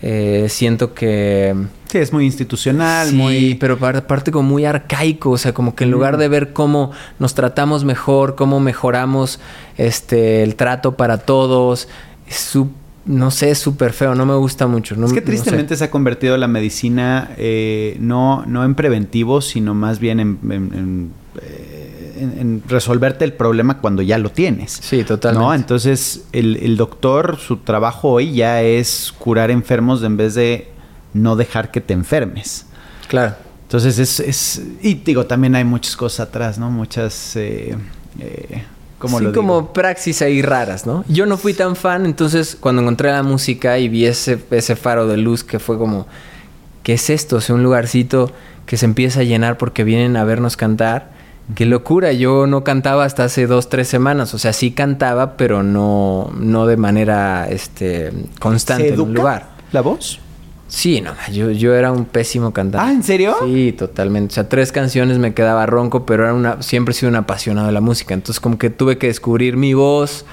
eh, 0.02 0.48
siento 0.50 0.94
que... 0.94 1.56
Sí, 1.90 1.98
es 1.98 2.14
muy 2.14 2.24
institucional, 2.26 3.10
Sí, 3.10 3.16
muy... 3.16 3.56
pero 3.56 3.78
par- 3.80 3.98
aparte 3.98 4.32
como 4.32 4.48
muy 4.50 4.66
arcaico, 4.66 5.32
o 5.32 5.38
sea, 5.38 5.54
como 5.54 5.76
que 5.76 5.84
en 5.86 5.92
lugar 5.92 6.16
Mm. 6.16 6.20
de 6.20 6.28
ver 6.28 6.54
cómo 6.54 6.92
nos 7.18 7.34
tratamos 7.34 7.84
mejor, 7.84 8.36
cómo 8.36 8.60
mejoramos 8.60 9.40
este 9.78 10.44
el 10.44 10.56
trato 10.56 10.96
para 10.96 11.18
todos, 11.18 11.88
su- 12.30 12.70
no 13.06 13.32
sé, 13.32 13.50
es 13.50 13.58
súper 13.58 13.92
feo, 13.94 14.14
no 14.14 14.26
me 14.28 14.36
gusta 14.36 14.68
mucho. 14.68 14.96
no- 14.96 15.08
Es 15.08 15.14
que 15.14 15.22
no 15.22 15.26
sé. 15.26 15.32
tristemente 15.32 15.76
se 15.76 15.86
ha 15.86 15.90
convertido 15.90 16.38
la 16.38 16.48
medicina 16.48 17.32
eh, 17.38 17.98
no, 18.00 18.46
no 18.46 18.64
en 18.64 18.76
preventivo, 18.76 19.42
sino 19.42 19.74
más 19.74 20.00
bien 20.00 20.20
en, 20.20 20.38
en- 20.44 20.52
en, 20.52 21.12
eh, 21.42 21.79
en- 22.20 22.40
en 22.40 22.64
resolverte 22.68 23.26
el 23.26 23.34
problema 23.34 23.80
cuando 23.80 24.02
ya 24.02 24.18
lo 24.18 24.30
tienes. 24.32 24.80
Sí, 24.82 25.04
totalmente. 25.04 25.46
¿no? 25.48 25.54
Entonces, 25.54 26.24
el, 26.34 26.58
el 26.58 26.78
doctor, 26.78 27.38
su 27.38 27.58
trabajo 27.58 28.10
hoy 28.10 28.34
ya 28.34 28.62
es 28.62 29.14
curar 29.18 29.52
enfermos 29.52 30.04
en 30.04 30.18
vez 30.18 30.36
de 30.36 30.70
no 31.14 31.36
dejar 31.36 31.72
que 31.72 31.82
te 31.82 31.94
enfermes. 31.94 32.66
Claro. 33.08 33.36
Entonces, 33.64 34.00
es, 34.00 34.20
es- 34.20 34.62
Y 34.82 34.96
digo, 34.96 35.26
también 35.26 35.56
hay 35.56 35.64
muchas 35.64 35.96
cosas 35.96 36.28
atrás, 36.28 36.58
¿no? 36.60 36.70
Muchas... 36.72 37.36
Eh, 37.36 37.76
eh, 38.20 38.64
¿Cómo 39.00 39.18
sí, 39.20 39.24
lo 39.24 39.32
digo? 39.32 39.42
como 39.42 39.72
praxis 39.72 40.22
ahí 40.22 40.42
raras, 40.42 40.86
¿no? 40.86 41.06
Yo 41.08 41.26
no 41.26 41.38
fui 41.38 41.54
tan 41.54 41.78
fan, 41.78 42.06
entonces 42.06 42.58
cuando 42.60 42.82
encontré 42.82 43.10
la 43.10 43.24
música 43.24 43.80
y 43.80 43.88
vi 43.88 44.06
ese, 44.06 44.38
ese 44.52 44.76
faro 44.76 45.08
de 45.08 45.16
luz 45.16 45.42
que 45.46 45.58
fue 45.58 45.78
como, 45.78 46.06
¿qué 46.84 46.96
es 46.96 47.10
esto? 47.10 47.38
O 47.38 47.42
sea, 47.42 47.56
un 47.56 47.64
lugarcito 47.64 48.30
que 48.66 48.76
se 48.76 48.86
empieza 48.86 49.22
a 49.22 49.24
llenar 49.24 49.58
porque 49.58 49.86
vienen 49.86 50.18
a 50.18 50.26
vernos 50.26 50.58
cantar. 50.58 51.12
Qué 51.56 51.66
locura, 51.66 52.14
yo 52.14 52.46
no 52.46 52.64
cantaba 52.64 53.06
hasta 53.06 53.24
hace 53.24 53.48
dos, 53.48 53.70
tres 53.70 53.88
semanas. 53.88 54.34
O 54.34 54.38
sea, 54.38 54.54
sí 54.54 54.72
cantaba, 54.72 55.36
pero 55.36 55.64
no, 55.64 56.32
no 56.38 56.68
de 56.68 56.78
manera 56.78 57.48
este, 57.50 58.12
constante 58.40 58.90
¿Se 58.90 58.94
en 58.94 59.00
un 59.02 59.14
lugar. 59.14 59.50
la 59.72 59.82
voz? 59.82 60.20
Sí, 60.68 61.02
no, 61.02 61.14
yo, 61.32 61.50
yo 61.50 61.74
era 61.74 61.92
un 61.92 62.06
pésimo 62.06 62.54
cantante. 62.54 62.88
Ah, 62.88 62.94
¿en 62.94 63.02
serio? 63.02 63.36
Sí, 63.44 63.72
totalmente. 63.72 64.34
O 64.34 64.36
sea, 64.36 64.48
tres 64.48 64.72
canciones 64.72 65.18
me 65.18 65.34
quedaba 65.34 65.66
ronco, 65.66 66.06
pero 66.06 66.26
era 66.26 66.34
una, 66.36 66.62
siempre 66.62 66.92
he 66.92 66.96
sido 66.96 67.10
un 67.10 67.16
apasionado 67.16 67.66
de 67.66 67.74
la 67.74 67.82
música. 67.82 68.14
Entonces, 68.14 68.40
como 68.40 68.60
que 68.60 68.70
tuve 68.70 69.00
que 69.00 69.08
descubrir 69.08 69.58
mi 69.58 69.74
voz. 69.74 70.26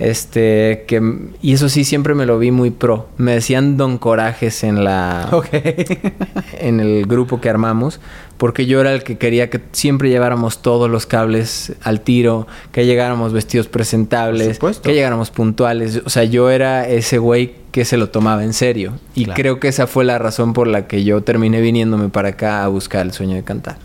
Este, 0.00 0.84
que, 0.88 1.28
y 1.42 1.52
eso 1.52 1.68
sí, 1.68 1.84
siempre 1.84 2.14
me 2.14 2.24
lo 2.24 2.38
vi 2.38 2.50
muy 2.50 2.70
pro. 2.70 3.08
Me 3.18 3.32
decían 3.34 3.76
Don 3.76 3.98
Corajes 3.98 4.64
en 4.64 4.82
la, 4.82 5.28
en 6.58 6.80
el 6.80 7.04
grupo 7.06 7.40
que 7.42 7.50
armamos, 7.50 8.00
porque 8.38 8.64
yo 8.64 8.80
era 8.80 8.94
el 8.94 9.02
que 9.02 9.18
quería 9.18 9.50
que 9.50 9.60
siempre 9.72 10.08
lleváramos 10.08 10.62
todos 10.62 10.88
los 10.88 11.04
cables 11.04 11.74
al 11.82 12.00
tiro, 12.00 12.46
que 12.72 12.86
llegáramos 12.86 13.34
vestidos 13.34 13.68
presentables, 13.68 14.58
que 14.82 14.94
llegáramos 14.94 15.30
puntuales. 15.30 16.00
O 16.06 16.10
sea, 16.10 16.24
yo 16.24 16.48
era 16.50 16.88
ese 16.88 17.18
güey 17.18 17.56
que 17.70 17.84
se 17.84 17.98
lo 17.98 18.08
tomaba 18.08 18.42
en 18.42 18.54
serio. 18.54 18.94
Y 19.14 19.24
Claro. 19.26 19.36
creo 19.36 19.60
que 19.60 19.68
esa 19.68 19.86
fue 19.86 20.04
la 20.06 20.18
razón 20.18 20.54
por 20.54 20.66
la 20.66 20.86
que 20.86 21.04
yo 21.04 21.20
terminé 21.20 21.60
viniéndome 21.60 22.08
para 22.08 22.30
acá 22.30 22.64
a 22.64 22.68
buscar 22.68 23.04
el 23.04 23.12
sueño 23.12 23.36
de 23.36 23.44
cantar. 23.44 23.76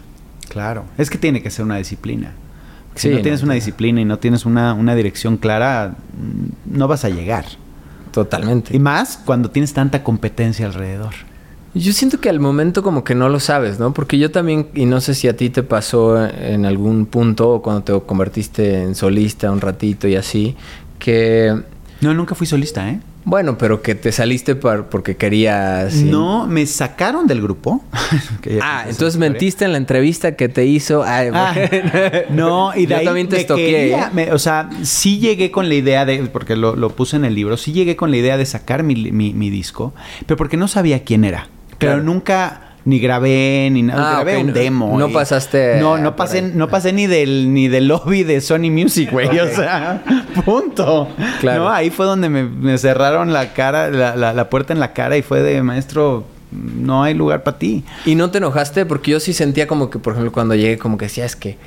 Claro, 0.47 0.85
es 0.97 1.09
que 1.09 1.17
tiene 1.17 1.43
que 1.43 1.51
ser 1.51 1.65
una 1.65 1.75
disciplina. 1.75 2.31
Si 2.95 3.09
Sí, 3.09 3.13
no 3.13 3.21
tienes 3.21 3.41
no, 3.41 3.45
una 3.45 3.53
disciplina 3.55 4.01
y 4.01 4.05
no 4.05 4.19
tienes 4.19 4.45
una, 4.45 4.73
una 4.73 4.95
dirección 4.95 5.37
clara, 5.37 5.95
mm, 6.17 6.77
no 6.77 6.87
vas 6.87 7.05
a 7.05 7.09
llegar. 7.09 7.45
Totalmente. 8.11 8.75
Y 8.75 8.79
más 8.79 9.19
cuando 9.23 9.51
tienes 9.51 9.73
tanta 9.73 10.03
competencia 10.03 10.65
alrededor. 10.65 11.13
Yo 11.73 11.91
siento 11.91 12.21
que 12.21 12.29
al 12.29 12.39
momento 12.39 12.81
como 12.83 13.03
que 13.03 13.15
no 13.15 13.27
lo 13.27 13.41
sabes, 13.41 13.79
¿no? 13.79 13.93
Porque 13.93 14.17
yo 14.17 14.31
también, 14.31 14.69
y 14.73 14.85
no 14.85 15.01
sé 15.01 15.13
si 15.13 15.27
a 15.27 15.35
ti 15.35 15.49
te 15.49 15.61
pasó 15.61 16.25
en 16.25 16.65
algún 16.65 17.05
punto 17.05 17.49
o 17.49 17.61
cuando 17.61 17.83
te 17.83 18.05
convertiste 18.05 18.81
en 18.81 18.95
solista 18.95 19.51
un 19.51 19.59
ratito 19.59 20.07
y 20.07 20.15
así, 20.15 20.55
que, 20.99 21.53
No, 21.99 22.13
nunca 22.13 22.33
fui 22.33 22.47
solista, 22.47 22.89
¿eh? 22.89 23.01
Bueno, 23.25 23.57
pero 23.57 23.81
que 23.81 23.95
te 23.95 24.11
saliste 24.11 24.55
por- 24.55 24.85
porque 24.85 25.17
querías... 25.17 25.91
sí. 25.93 26.03
No, 26.05 26.47
me 26.47 26.65
sacaron 26.65 27.27
del 27.27 27.41
grupo. 27.41 27.83
Ah, 28.61 28.85
entonces 28.87 29.17
mentiste 29.17 29.65
en 29.65 29.71
la 29.71 29.77
entrevista 29.79 30.35
que 30.35 30.47
te 30.49 30.65
hizo. 30.65 31.03
Ay, 31.03 31.29
Ah, 31.33 31.53
bueno. 31.55 31.91
no, 32.29 32.75
y 32.75 32.85
de 32.85 32.93
Yo 32.93 32.97
ahí 32.99 33.05
también 33.05 33.27
te 33.27 33.37
estoqué, 33.41 33.91
¿eh? 33.95 34.31
o 34.31 34.37
sea, 34.39 34.69
sí 34.83 35.17
llegué 35.19 35.49
con 35.51 35.67
la 35.67 35.75
idea 35.75 36.05
de, 36.05 36.19
porque 36.31 36.55
lo, 36.55 36.75
lo 36.75 36.91
puse 36.91 37.15
en 37.15 37.25
el 37.25 37.33
libro, 37.33 37.57
sí 37.57 37.71
llegué 37.73 37.95
con 37.95 38.11
la 38.11 38.17
idea 38.17 38.37
de 38.37 38.45
sacar 38.45 38.83
mi, 38.83 39.11
mi- 39.11 39.33
mi 39.33 39.49
disco, 39.49 39.93
pero 40.27 40.37
porque 40.37 40.57
no 40.57 40.67
sabía 40.67 41.03
quién 41.03 41.25
era. 41.25 41.47
Pero 41.79 41.93
Claro. 41.93 42.03
nunca 42.03 42.64
ni 42.85 42.99
grabé 42.99 43.67
ni 43.71 43.81
nada, 43.81 44.09
Ah, 44.11 44.13
grabé 44.15 44.37
ok, 44.37 44.43
un 44.45 44.53
demo. 44.53 44.97
no 44.99 45.09
pasaste 45.09 45.79
No, 45.79 45.97
no 45.97 46.15
pasé, 46.15 46.41
no 46.43 46.67
pasé 46.69 46.93
ni 46.93 47.07
del 47.07 47.51
ni 47.53 47.67
del 47.67 47.87
lobby 47.87 48.23
de 48.23 48.39
Sony 48.41 48.69
Music, 48.71 49.09
güey. 49.11 49.27
O 49.39 49.47
sea, 49.47 50.03
punto. 50.45 51.09
Claro. 51.41 51.63
No, 51.63 51.69
ahí 51.69 51.89
fue 51.89 52.05
donde 52.05 52.29
me, 52.29 52.43
me 52.43 52.77
cerraron 52.77 53.33
la 53.33 53.53
cara, 53.53 53.89
la, 53.89 54.15
la- 54.15 54.33
la 54.33 54.49
puerta 54.49 54.71
en 54.73 54.79
la 54.79 54.93
cara 54.93 55.17
y 55.17 55.21
fue 55.23 55.41
de 55.41 55.61
maestro, 55.63 56.25
no 56.51 57.03
hay 57.03 57.13
lugar 57.15 57.43
para 57.43 57.57
ti. 57.57 57.83
¿Y 58.05 58.15
no 58.15 58.29
te 58.31 58.37
enojaste? 58.37 58.85
Porque 58.85 59.11
yo 59.11 59.19
sí 59.19 59.33
sentía 59.33 59.67
como 59.67 59.89
que, 59.89 59.97
por 59.99 60.13
ejemplo, 60.13 60.31
cuando 60.31 60.53
llegué, 60.55 60.77
como 60.77 60.97
que 60.97 61.05
decía, 61.05 61.25
es 61.25 61.35
que 61.35 61.57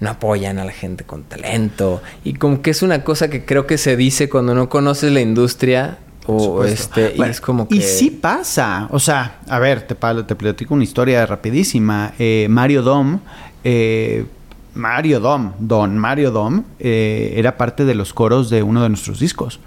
no 0.00 0.10
apoyan 0.10 0.58
a 0.58 0.64
la 0.64 0.72
gente 0.72 1.04
con 1.04 1.22
talento. 1.24 2.02
Y 2.24 2.32
como 2.34 2.60
que 2.62 2.70
es 2.70 2.82
una 2.82 3.04
cosa 3.04 3.28
que 3.30 3.44
creo 3.44 3.66
que 3.66 3.78
se 3.78 3.96
dice 3.96 4.28
cuando 4.28 4.54
no 4.54 4.68
conoces 4.68 5.12
la 5.12 5.20
industria 5.20 5.98
O 6.26 6.64
este, 6.64 7.14
y 7.16 7.22
es 7.22 7.40
como 7.40 7.66
que. 7.68 7.76
Y 7.76 7.82
sí 7.82 8.10
pasa. 8.10 8.88
O 8.90 8.98
sea, 8.98 9.40
a 9.48 9.58
ver, 9.58 9.82
te, 9.82 9.94
te 9.94 10.34
platico 10.34 10.74
una 10.74 10.84
historia 10.84 11.24
rapidísima. 11.26 12.14
Eh, 12.18 12.46
Mario 12.48 12.82
Dom. 12.82 13.20
Eh, 13.64 14.24
Mario 14.74 15.20
Dom, 15.20 15.52
Don 15.58 15.98
Mario 15.98 16.30
Dom, 16.30 16.64
eh, 16.78 17.34
era 17.36 17.58
parte 17.58 17.84
de 17.84 17.94
los 17.94 18.14
coros 18.14 18.48
de 18.48 18.62
uno 18.62 18.82
de 18.82 18.88
nuestros 18.88 19.20
discos. 19.20 19.60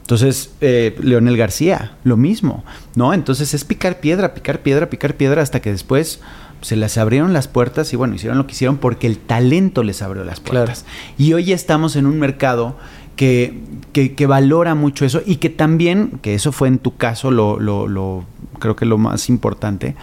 Entonces, 0.00 0.50
Leonel 0.60 1.36
García, 1.36 1.92
lo 2.02 2.16
mismo, 2.16 2.64
¿no? 2.96 3.14
Entonces 3.14 3.54
es 3.54 3.64
picar 3.64 4.00
piedra, 4.00 4.34
picar 4.34 4.60
piedra, 4.60 4.90
picar 4.90 5.14
piedra 5.14 5.42
hasta 5.42 5.60
que 5.60 5.70
después 5.70 6.20
se 6.60 6.76
les 6.76 6.98
abrieron 6.98 7.32
las 7.32 7.48
puertas 7.48 7.92
y 7.92 7.96
bueno, 7.96 8.14
hicieron 8.14 8.38
lo 8.38 8.46
que 8.46 8.52
hicieron 8.52 8.78
porque 8.78 9.06
el 9.06 9.18
talento 9.18 9.82
les 9.82 10.02
abrió 10.02 10.24
las 10.24 10.40
puertas. 10.40 10.84
Y 11.16 11.32
hoy 11.32 11.52
estamos 11.52 11.96
en 11.96 12.06
un 12.06 12.18
mercado 12.18 12.76
que, 13.18 13.52
que, 13.92 14.26
valora 14.26 14.76
mucho 14.76 15.04
eso 15.04 15.20
y 15.26 15.36
que 15.36 15.50
también, 15.50 16.20
que 16.22 16.34
eso 16.34 16.52
fue 16.52 16.68
en 16.68 16.78
tu 16.78 16.96
caso 16.96 17.32
lo, 17.32 17.58
lo, 17.58 17.88
lo, 17.88 18.24
creo 18.60 18.76
que 18.76 18.86
lo 18.86 18.96
más 18.96 19.28
importante, 19.28 19.96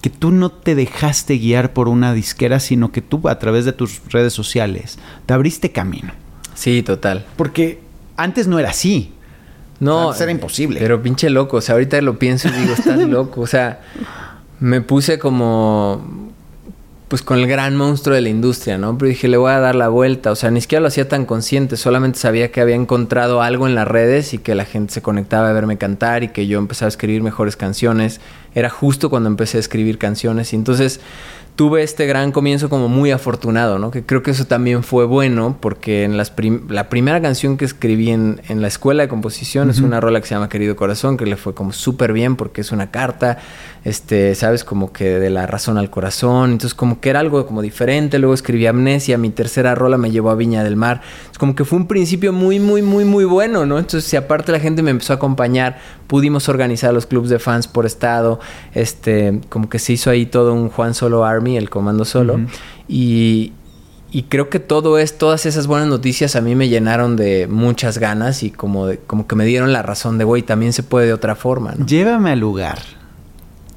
que 0.00 0.08
tú 0.08 0.30
no 0.30 0.50
te 0.50 0.74
dejaste 0.74 1.36
guiar 1.36 1.74
por 1.74 1.86
una 1.86 2.14
disquera, 2.14 2.58
sino 2.58 2.92
que 2.92 3.02
tú 3.02 3.28
a 3.28 3.38
través 3.38 3.66
de 3.66 3.72
tus 3.72 4.00
redes 4.08 4.32
sociales 4.32 4.98
te 5.26 5.34
abriste 5.34 5.70
camino. 5.70 6.14
Sí, 6.54 6.82
total. 6.82 7.26
Porque 7.36 7.80
antes 8.16 8.48
no 8.48 8.58
era 8.58 8.70
así. 8.70 9.12
No, 9.78 10.14
era 10.14 10.30
imposible. 10.30 10.80
Pero 10.80 11.02
pinche 11.02 11.28
loco, 11.28 11.58
o 11.58 11.60
sea, 11.60 11.74
ahorita 11.74 12.00
lo 12.00 12.18
pienso 12.18 12.48
y 12.48 12.52
digo, 12.52 12.72
estás 12.72 12.98
loco, 13.06 13.42
o 13.42 13.46
sea, 13.46 13.82
me 14.60 14.80
puse 14.80 15.18
como 15.18 16.32
pues 17.08 17.22
con 17.22 17.38
el 17.38 17.46
gran 17.46 17.76
monstruo 17.76 18.16
de 18.16 18.20
la 18.20 18.28
industria, 18.28 18.78
¿no? 18.78 18.98
Pero 18.98 19.08
dije, 19.08 19.28
le 19.28 19.36
voy 19.36 19.52
a 19.52 19.60
dar 19.60 19.76
la 19.76 19.88
vuelta. 19.88 20.32
O 20.32 20.34
sea, 20.34 20.50
ni 20.50 20.60
siquiera 20.60 20.80
lo 20.80 20.88
hacía 20.88 21.08
tan 21.08 21.24
consciente, 21.24 21.76
solamente 21.76 22.18
sabía 22.18 22.50
que 22.50 22.60
había 22.60 22.74
encontrado 22.74 23.42
algo 23.42 23.68
en 23.68 23.76
las 23.76 23.86
redes 23.86 24.34
y 24.34 24.38
que 24.38 24.56
la 24.56 24.64
gente 24.64 24.92
se 24.92 25.02
conectaba 25.02 25.48
a 25.48 25.52
verme 25.52 25.78
cantar 25.78 26.24
y 26.24 26.28
que 26.28 26.48
yo 26.48 26.58
empezaba 26.58 26.88
a 26.88 26.90
escribir 26.90 27.22
mejores 27.22 27.56
canciones. 27.56 28.20
Era 28.54 28.70
justo 28.70 29.08
cuando 29.08 29.28
empecé 29.28 29.58
a 29.58 29.60
escribir 29.60 29.98
canciones. 29.98 30.52
Y 30.52 30.56
entonces 30.56 31.00
tuve 31.56 31.82
este 31.82 32.06
gran 32.06 32.32
comienzo 32.32 32.68
como 32.68 32.88
muy 32.88 33.10
afortunado, 33.10 33.78
¿no? 33.78 33.90
Que 33.90 34.04
creo 34.04 34.22
que 34.22 34.30
eso 34.30 34.44
también 34.44 34.82
fue 34.82 35.06
bueno 35.06 35.56
porque 35.58 36.04
en 36.04 36.18
las 36.18 36.32
la 36.68 36.90
primera 36.90 37.20
canción 37.22 37.56
que 37.56 37.64
escribí 37.64 38.10
en, 38.10 38.42
en 38.48 38.60
la 38.60 38.68
escuela 38.68 39.02
de 39.02 39.08
composición 39.08 39.70
es 39.70 39.80
una 39.80 39.98
rola 39.98 40.20
que 40.20 40.26
se 40.26 40.34
llama 40.34 40.50
Querido 40.50 40.76
Corazón, 40.76 41.16
que 41.16 41.24
le 41.24 41.36
fue 41.36 41.54
como 41.54 41.72
súper 41.72 42.12
bien 42.12 42.36
porque 42.36 42.60
es 42.60 42.72
una 42.72 42.90
carta, 42.90 43.38
este, 43.84 44.34
sabes, 44.34 44.64
como 44.64 44.92
que 44.92 45.18
de 45.18 45.30
la 45.30 45.46
razón 45.46 45.78
al 45.78 45.88
corazón, 45.88 46.52
entonces 46.52 46.74
como 46.74 47.00
que 47.00 47.08
era 47.08 47.20
algo 47.20 47.46
como 47.46 47.62
diferente, 47.62 48.18
luego 48.18 48.34
escribí 48.34 48.66
Amnesia, 48.66 49.16
mi 49.16 49.30
tercera 49.30 49.74
rola 49.74 49.96
me 49.96 50.10
llevó 50.10 50.28
a 50.30 50.34
Viña 50.34 50.62
del 50.62 50.76
Mar, 50.76 51.00
es 51.32 51.38
como 51.38 51.54
que 51.54 51.64
fue 51.64 51.78
un 51.78 51.86
principio 51.86 52.34
muy, 52.34 52.60
muy, 52.60 52.82
muy, 52.82 53.06
muy 53.06 53.24
bueno, 53.24 53.64
¿no? 53.64 53.78
Entonces 53.78 54.04
si 54.04 54.16
aparte 54.16 54.52
la 54.52 54.60
gente 54.60 54.82
me 54.82 54.90
empezó 54.90 55.14
a 55.14 55.16
acompañar, 55.16 55.78
pudimos 56.06 56.50
organizar 56.50 56.92
los 56.92 57.06
clubs 57.06 57.30
de 57.30 57.38
fans 57.38 57.66
por 57.66 57.86
estado, 57.86 58.40
este, 58.74 59.40
como 59.48 59.70
que 59.70 59.78
se 59.78 59.94
hizo 59.94 60.10
ahí 60.10 60.26
todo 60.26 60.52
un 60.52 60.68
Juan 60.68 60.92
Solo 60.92 61.24
Army, 61.24 61.45
el 61.54 61.70
comando 61.70 62.04
solo, 62.04 62.40
y, 62.88 63.52
y 64.10 64.22
creo 64.24 64.48
que 64.48 64.60
todo 64.60 64.98
es, 64.98 65.18
todas 65.18 65.46
esas 65.46 65.66
buenas 65.66 65.88
noticias 65.88 66.36
a 66.36 66.40
mí 66.40 66.54
me 66.54 66.68
llenaron 66.68 67.16
de 67.16 67.46
muchas 67.48 67.98
ganas 67.98 68.42
y 68.42 68.50
como, 68.50 68.88
como 69.06 69.26
que 69.26 69.36
me 69.36 69.44
dieron 69.44 69.72
la 69.72 69.82
razón 69.82 70.16
de, 70.16 70.24
güey, 70.24 70.42
también 70.42 70.72
se 70.72 70.82
puede 70.82 71.06
de 71.06 71.12
otra 71.12 71.34
forma, 71.34 71.74
¿no? 71.76 71.84
Llévame 71.84 72.30
al 72.30 72.40
lugar 72.40 72.78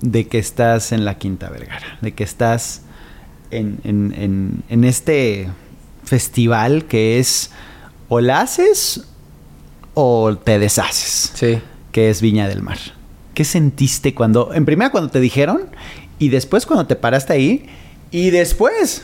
de 0.01 0.27
que 0.27 0.39
estás 0.39 0.91
en 0.91 1.03
la 1.03 1.17
Quinta 1.17 1.49
Vergara, 1.49 1.97
de 2.01 2.13
que 2.13 2.23
estás 2.23 2.83
en, 3.51 3.79
en, 3.83 4.63
en, 4.69 4.83
este 4.83 5.49
festival 6.03 6.85
que 6.85 7.19
es 7.19 7.51
o 8.07 8.21
la 8.21 8.41
haces 8.41 9.07
o 9.93 10.37
te 10.37 10.59
deshaces. 10.59 11.31
Sí. 11.33 11.59
Que 11.91 12.09
es 12.09 12.21
Viña 12.21 12.47
del 12.47 12.61
Mar. 12.61 12.77
¿Qué 13.33 13.43
sentiste 13.43 14.13
cuando, 14.13 14.53
en 14.53 14.65
primera 14.65 14.91
cuando 14.91 15.09
te 15.09 15.19
dijeron 15.19 15.63
y 16.19 16.29
después 16.29 16.65
cuando 16.65 16.85
te 16.85 16.95
paraste 16.95 17.33
ahí 17.33 17.65
y 18.11 18.29
después 18.29 19.03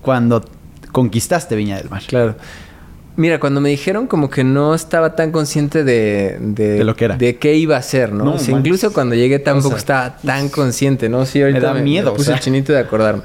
cuando 0.00 0.44
conquistaste 0.90 1.54
Viña 1.54 1.76
del 1.76 1.90
Mar? 1.90 2.02
Claro. 2.06 2.36
Mira, 3.14 3.38
cuando 3.38 3.60
me 3.60 3.68
dijeron 3.68 4.06
como 4.06 4.30
que 4.30 4.42
no 4.42 4.74
estaba 4.74 5.14
tan 5.14 5.32
consciente 5.32 5.84
de, 5.84 6.38
de, 6.40 6.82
lo 6.82 6.96
que 6.96 7.04
era. 7.04 7.16
De 7.16 7.36
qué 7.36 7.54
iba 7.56 7.76
a 7.76 7.82
ser, 7.82 8.10
¿no? 8.12 8.36
incluso 8.48 8.92
cuando 8.92 9.14
llegué 9.14 9.38
tampoco 9.38 9.76
estaba 9.76 10.16
tan 10.16 10.48
consciente, 10.48 11.10
¿no? 11.10 11.26
Sí, 11.26 11.42
ahorita 11.42 11.60
me 11.60 11.66
da 11.66 11.74
miedo. 11.74 12.10
Me 12.12 12.16
puse 12.16 12.32
el 12.32 12.40
chinito 12.40 12.72
de 12.72 12.78
acordarme. 12.78 13.24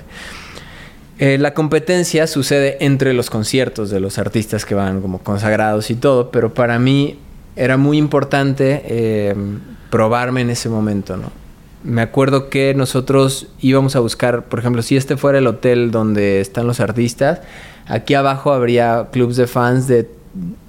Eh, 1.19 1.37
la 1.39 1.53
competencia 1.53 2.27
sucede 2.27 2.77
entre 2.81 3.13
los 3.13 3.29
conciertos 3.29 3.89
de 3.89 3.99
los 3.99 4.19
artistas 4.19 4.65
que 4.65 4.75
van 4.75 5.01
como 5.01 5.19
consagrados 5.19 5.89
y 5.89 5.95
todo, 5.95 6.31
pero 6.31 6.53
para 6.53 6.77
mí 6.79 7.17
era 7.55 7.77
muy 7.77 7.97
importante 7.97 8.83
eh, 8.85 9.35
probarme 9.89 10.41
en 10.41 10.49
ese 10.51 10.69
momento, 10.69 11.15
¿no? 11.17 11.31
Me 11.87 12.01
acuerdo 12.01 12.49
que 12.49 12.73
nosotros 12.75 13.47
íbamos 13.59 13.95
a 13.95 13.99
buscar, 13.99 14.43
por 14.45 14.59
ejemplo, 14.59 14.81
si 14.81 14.97
este 14.97 15.17
fuera 15.17 15.39
el 15.39 15.47
hotel 15.47 15.89
donde 15.91 16.41
están 16.41 16.67
los 16.67 16.79
artistas, 16.79 17.41
Aquí 17.87 18.13
abajo 18.13 18.51
habría 18.51 19.07
clubs 19.11 19.37
de 19.37 19.47
fans 19.47 19.87
de, 19.87 20.09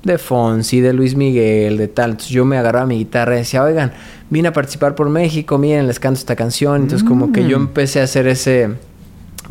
de 0.05 0.19
Fonsi, 0.19 0.81
de 0.81 0.93
Luis 0.93 1.17
Miguel, 1.17 1.77
de 1.77 1.89
tal. 1.89 2.13
Entonces 2.13 2.33
yo 2.33 2.45
me 2.45 2.57
agarraba 2.57 2.87
mi 2.87 2.99
guitarra 2.99 3.35
y 3.35 3.39
decía, 3.39 3.65
oigan, 3.65 3.93
vine 4.31 4.49
a 4.49 4.53
participar 4.53 4.95
por 4.95 5.09
México, 5.09 5.59
miren, 5.59 5.89
les 5.89 5.99
canto 5.99 6.19
esta 6.19 6.37
canción. 6.37 6.83
Entonces 6.83 7.07
como 7.07 7.33
que 7.33 7.49
yo 7.49 7.59
mm. 7.59 7.63
empecé 7.63 8.01
a 8.01 8.05
hacer 8.05 8.29
ese, 8.29 8.71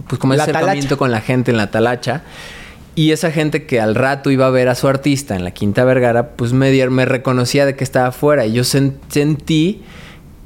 pues 0.08 0.18
como 0.20 0.34
ese 0.34 0.44
acercamiento 0.44 0.98
con 0.98 1.12
la 1.12 1.20
gente 1.20 1.52
en 1.52 1.58
la 1.58 1.70
talacha. 1.70 2.24
Y 2.96 3.12
esa 3.12 3.32
gente 3.32 3.66
que 3.66 3.80
al 3.80 3.94
rato 3.94 4.32
iba 4.32 4.48
a 4.48 4.50
ver 4.50 4.70
a 4.70 4.76
su 4.76 4.88
artista 4.88 5.36
en 5.36 5.44
la 5.44 5.52
Quinta 5.52 5.84
Vergara, 5.84 6.30
pues 6.30 6.54
me, 6.54 6.90
me 6.90 7.06
reconocía 7.06 7.66
de 7.66 7.76
que 7.76 7.84
estaba 7.84 8.08
afuera. 8.08 8.46
Y 8.46 8.54
yo 8.54 8.64
sentí 8.64 9.84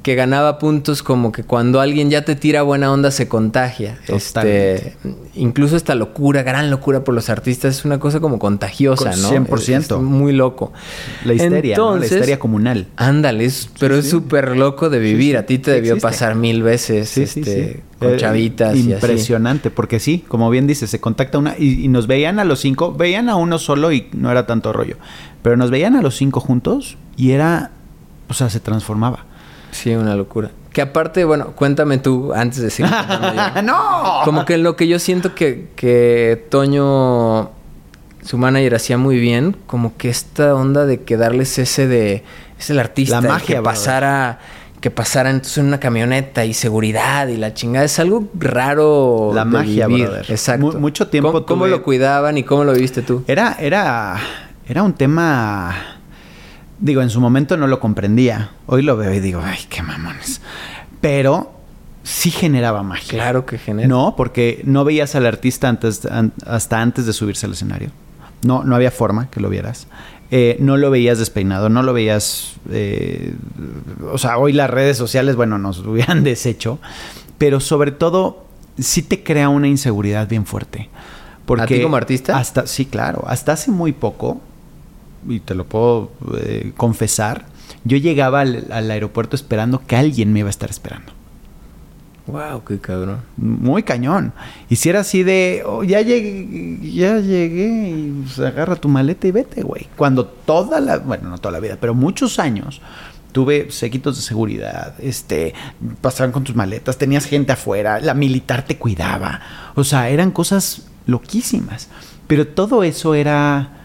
que 0.02 0.14
ganaba 0.14 0.58
puntos 0.58 1.02
como 1.02 1.30
que 1.32 1.44
cuando 1.44 1.80
alguien 1.80 2.10
ya 2.10 2.24
te 2.24 2.34
tira 2.34 2.62
buena 2.62 2.92
onda 2.92 3.10
se 3.10 3.28
contagia. 3.28 3.98
Este, 4.08 4.96
incluso 5.34 5.76
esta 5.76 5.94
locura, 5.94 6.42
gran 6.42 6.70
locura 6.70 7.04
por 7.04 7.14
los 7.14 7.30
artistas 7.30 7.78
es 7.78 7.84
una 7.84 7.98
cosa 8.00 8.20
como 8.20 8.38
contagiosa, 8.38 9.14
¿no? 9.16 9.30
100%. 9.30 10.00
muy 10.00 10.32
loco. 10.32 10.72
La 11.24 11.34
histeria, 11.34 11.78
la 11.78 12.04
histeria 12.04 12.38
comunal. 12.38 12.88
Ándale, 12.96 13.48
pero 13.78 13.96
es 13.96 14.10
súper 14.10 14.56
loco 14.56 14.90
de 14.90 14.98
vivir. 14.98 15.36
A 15.36 15.46
ti 15.46 15.58
te 15.58 15.70
debió 15.70 15.98
pasar 15.98 16.34
mil 16.34 16.62
veces 16.62 17.16
este, 17.16 17.82
con 17.98 18.14
eh, 18.14 18.16
chavitas. 18.16 18.76
Impresionante, 18.76 19.70
porque 19.70 20.00
sí, 20.00 20.24
como 20.26 20.50
bien 20.50 20.66
dices, 20.66 20.90
se 20.90 21.00
contacta 21.00 21.38
una 21.38 21.54
y, 21.56 21.84
y 21.84 21.88
nos 21.88 22.08
veían 22.08 22.40
a 22.40 22.44
los 22.44 22.60
cinco, 22.60 22.92
veían 22.92 23.28
a 23.28 23.36
uno 23.36 23.58
solo 23.58 23.92
y 23.92 24.08
no 24.12 24.30
era 24.30 24.46
tanto 24.46 24.72
rollo, 24.72 24.96
pero 25.42 25.56
nos 25.56 25.70
veían 25.70 25.94
a 25.94 26.02
los 26.02 26.16
cinco 26.16 26.40
juntos 26.40 26.96
y 27.16 27.30
era, 27.30 27.70
o 28.28 28.34
sea, 28.34 28.50
se 28.50 28.58
transformaba. 28.58 29.26
Sí, 29.72 29.94
una 29.94 30.14
locura. 30.14 30.50
Que 30.72 30.80
aparte, 30.80 31.24
bueno, 31.24 31.52
cuéntame 31.54 31.98
tú 31.98 32.32
antes 32.34 32.60
de 32.60 32.70
seguir. 32.70 32.92
¡No! 33.64 34.20
Como 34.24 34.44
que 34.44 34.58
lo 34.58 34.76
que 34.76 34.86
yo 34.86 34.98
siento 34.98 35.34
que, 35.34 35.68
que 35.74 36.46
Toño, 36.50 37.50
su 38.22 38.38
manager, 38.38 38.76
hacía 38.76 38.98
muy 38.98 39.18
bien, 39.18 39.56
como 39.66 39.96
que 39.96 40.08
esta 40.08 40.54
onda 40.54 40.86
de 40.86 41.02
que 41.02 41.16
darles 41.16 41.58
ese 41.58 41.88
de. 41.88 42.22
Es 42.58 42.70
el 42.70 42.78
artista. 42.78 43.20
La 43.20 43.28
magia. 43.28 43.56
Que 43.56 43.62
pasara. 43.62 44.38
Que 44.80 44.90
pasara 44.90 45.30
entonces 45.30 45.58
en 45.58 45.66
una 45.66 45.78
camioneta 45.78 46.44
y 46.44 46.54
seguridad 46.54 47.28
y 47.28 47.36
la 47.36 47.54
chingada. 47.54 47.84
Es 47.84 47.98
algo 47.98 48.28
raro. 48.34 49.30
La 49.34 49.44
magia, 49.44 49.86
brother. 49.86 50.26
Exacto. 50.28 50.78
mucho 50.78 51.08
tiempo. 51.08 51.32
¿Cómo, 51.32 51.46
¿Cómo, 51.46 51.66
lo 51.66 51.82
cuidaban 51.82 52.36
y 52.36 52.42
cómo 52.42 52.64
lo 52.64 52.72
viviste 52.72 53.02
tú? 53.02 53.22
Era, 53.28 53.56
era, 53.60 54.16
era 54.66 54.82
un 54.82 54.92
tema 54.94 55.91
Digo, 56.82 57.00
en 57.00 57.10
su 57.10 57.20
momento 57.20 57.56
no 57.56 57.68
lo 57.68 57.78
comprendía. 57.78 58.50
Hoy 58.66 58.82
lo 58.82 58.96
veo 58.96 59.14
y 59.14 59.20
digo, 59.20 59.40
ay, 59.40 59.60
qué 59.68 59.82
mamones. 59.82 60.40
Pero 61.00 61.52
sí 62.02 62.32
generaba 62.32 62.82
magia. 62.82 63.08
Claro 63.08 63.46
que 63.46 63.56
genera. 63.56 63.86
No, 63.86 64.16
porque 64.16 64.62
no 64.64 64.84
veías 64.84 65.14
al 65.14 65.26
artista 65.26 65.68
antes, 65.68 66.08
hasta 66.44 66.80
antes 66.82 67.06
de 67.06 67.12
subirse 67.12 67.46
al 67.46 67.52
escenario. 67.52 67.90
No, 68.42 68.64
no 68.64 68.74
había 68.74 68.90
forma 68.90 69.30
que 69.30 69.38
lo 69.38 69.48
vieras. 69.48 69.86
Eh, 70.32 70.56
no 70.58 70.76
lo 70.76 70.90
veías 70.90 71.20
despeinado, 71.20 71.68
no 71.68 71.84
lo 71.84 71.92
veías. 71.92 72.54
Eh, 72.68 73.36
o 74.10 74.18
sea, 74.18 74.38
hoy 74.38 74.52
las 74.52 74.68
redes 74.68 74.96
sociales, 74.96 75.36
bueno, 75.36 75.58
nos 75.58 75.78
hubieran 75.86 76.24
deshecho. 76.24 76.80
Pero 77.38 77.60
sobre 77.60 77.92
todo, 77.92 78.44
sí 78.76 79.02
te 79.02 79.22
crea 79.22 79.48
una 79.48 79.68
inseguridad 79.68 80.28
bien 80.28 80.46
fuerte. 80.46 80.90
Porque 81.46 81.62
¿A 81.62 81.66
ti 81.66 81.80
como 81.80 81.94
artista? 81.94 82.38
Hasta, 82.38 82.66
sí, 82.66 82.86
claro. 82.86 83.22
Hasta 83.28 83.52
hace 83.52 83.70
muy 83.70 83.92
poco, 83.92 84.40
y 85.28 85.40
te 85.40 85.54
lo 85.54 85.64
puedo 85.66 86.12
eh, 86.38 86.72
confesar, 86.76 87.46
yo 87.84 87.96
llegaba 87.96 88.40
al, 88.40 88.90
aeropuerto 88.90 89.36
esperando 89.36 89.82
que 89.86 89.96
alguien 89.96 90.32
me 90.32 90.40
iba 90.40 90.48
a 90.48 90.50
estar 90.50 90.70
esperando. 90.70 91.12
Wow, 92.26 92.62
qué 92.64 92.78
cabrón. 92.78 93.20
Muy 93.36 93.82
cañón. 93.82 94.32
Y 94.68 94.76
si 94.76 94.88
era 94.88 95.00
así 95.00 95.24
de, 95.24 95.62
oh, 95.66 95.82
ya 95.82 96.00
llegué, 96.00 96.78
ya 96.92 97.18
llegué, 97.18 97.90
y 97.90 98.22
pues, 98.22 98.38
agarra 98.38 98.76
tu 98.76 98.88
maleta 98.88 99.26
y 99.26 99.32
vete, 99.32 99.62
güey. 99.62 99.88
Cuando 99.96 100.26
toda 100.26 100.80
la, 100.80 100.98
bueno, 100.98 101.28
no 101.30 101.38
toda 101.38 101.52
la 101.52 101.60
vida, 101.60 101.76
pero 101.80 101.94
muchos 101.94 102.38
años 102.38 102.80
tuve 103.32 103.70
sequitos 103.70 104.16
de 104.16 104.22
seguridad, 104.22 104.94
este, 105.00 105.54
pasaban 106.00 106.32
con 106.32 106.44
tus 106.44 106.54
maletas, 106.54 106.98
tenías 106.98 107.24
gente 107.24 107.52
afuera, 107.52 107.98
la 107.98 108.14
militar 108.14 108.64
te 108.64 108.76
cuidaba. 108.76 109.40
O 109.74 109.82
sea, 109.82 110.08
eran 110.08 110.30
cosas 110.30 110.86
loquísimas. 111.06 111.88
Pero 112.26 112.46
todo 112.46 112.84
eso 112.84 113.14
era 113.14 113.81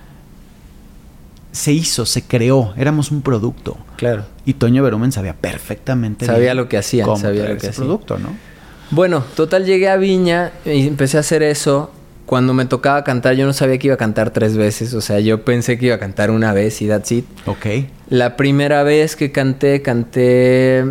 se 1.57 1.73
hizo, 1.73 2.05
se 2.05 2.21
creó, 2.23 2.73
éramos 2.77 3.11
un 3.11 3.21
producto. 3.21 3.77
Claro. 3.97 4.25
Y 4.45 4.53
Toño 4.53 4.83
Berumen 4.83 5.11
sabía 5.11 5.33
perfectamente 5.33 6.25
Sabía 6.25 6.53
lo 6.53 6.69
que 6.69 6.77
hacía, 6.77 7.05
sabía 7.17 7.43
lo 7.43 7.49
que 7.49 7.57
ese 7.57 7.69
hacía. 7.69 7.83
producto, 7.83 8.19
¿no? 8.19 8.29
Bueno, 8.91 9.23
total 9.35 9.65
llegué 9.65 9.89
a 9.89 9.97
Viña 9.97 10.51
y 10.65 10.87
empecé 10.87 11.17
a 11.17 11.21
hacer 11.21 11.43
eso. 11.43 11.91
Cuando 12.25 12.53
me 12.53 12.65
tocaba 12.65 13.03
cantar, 13.03 13.35
yo 13.35 13.45
no 13.45 13.53
sabía 13.53 13.77
que 13.77 13.87
iba 13.87 13.95
a 13.95 13.97
cantar 13.97 14.31
tres 14.31 14.55
veces. 14.55 14.93
O 14.93 15.01
sea, 15.01 15.19
yo 15.19 15.43
pensé 15.43 15.77
que 15.77 15.87
iba 15.87 15.95
a 15.95 15.99
cantar 15.99 16.29
una 16.29 16.53
vez 16.53 16.81
y 16.81 16.87
that's 16.87 17.11
it. 17.11 17.25
Ok. 17.45 17.65
La 18.09 18.35
primera 18.37 18.83
vez 18.83 19.15
que 19.15 19.31
canté, 19.31 19.81
canté. 19.81 20.85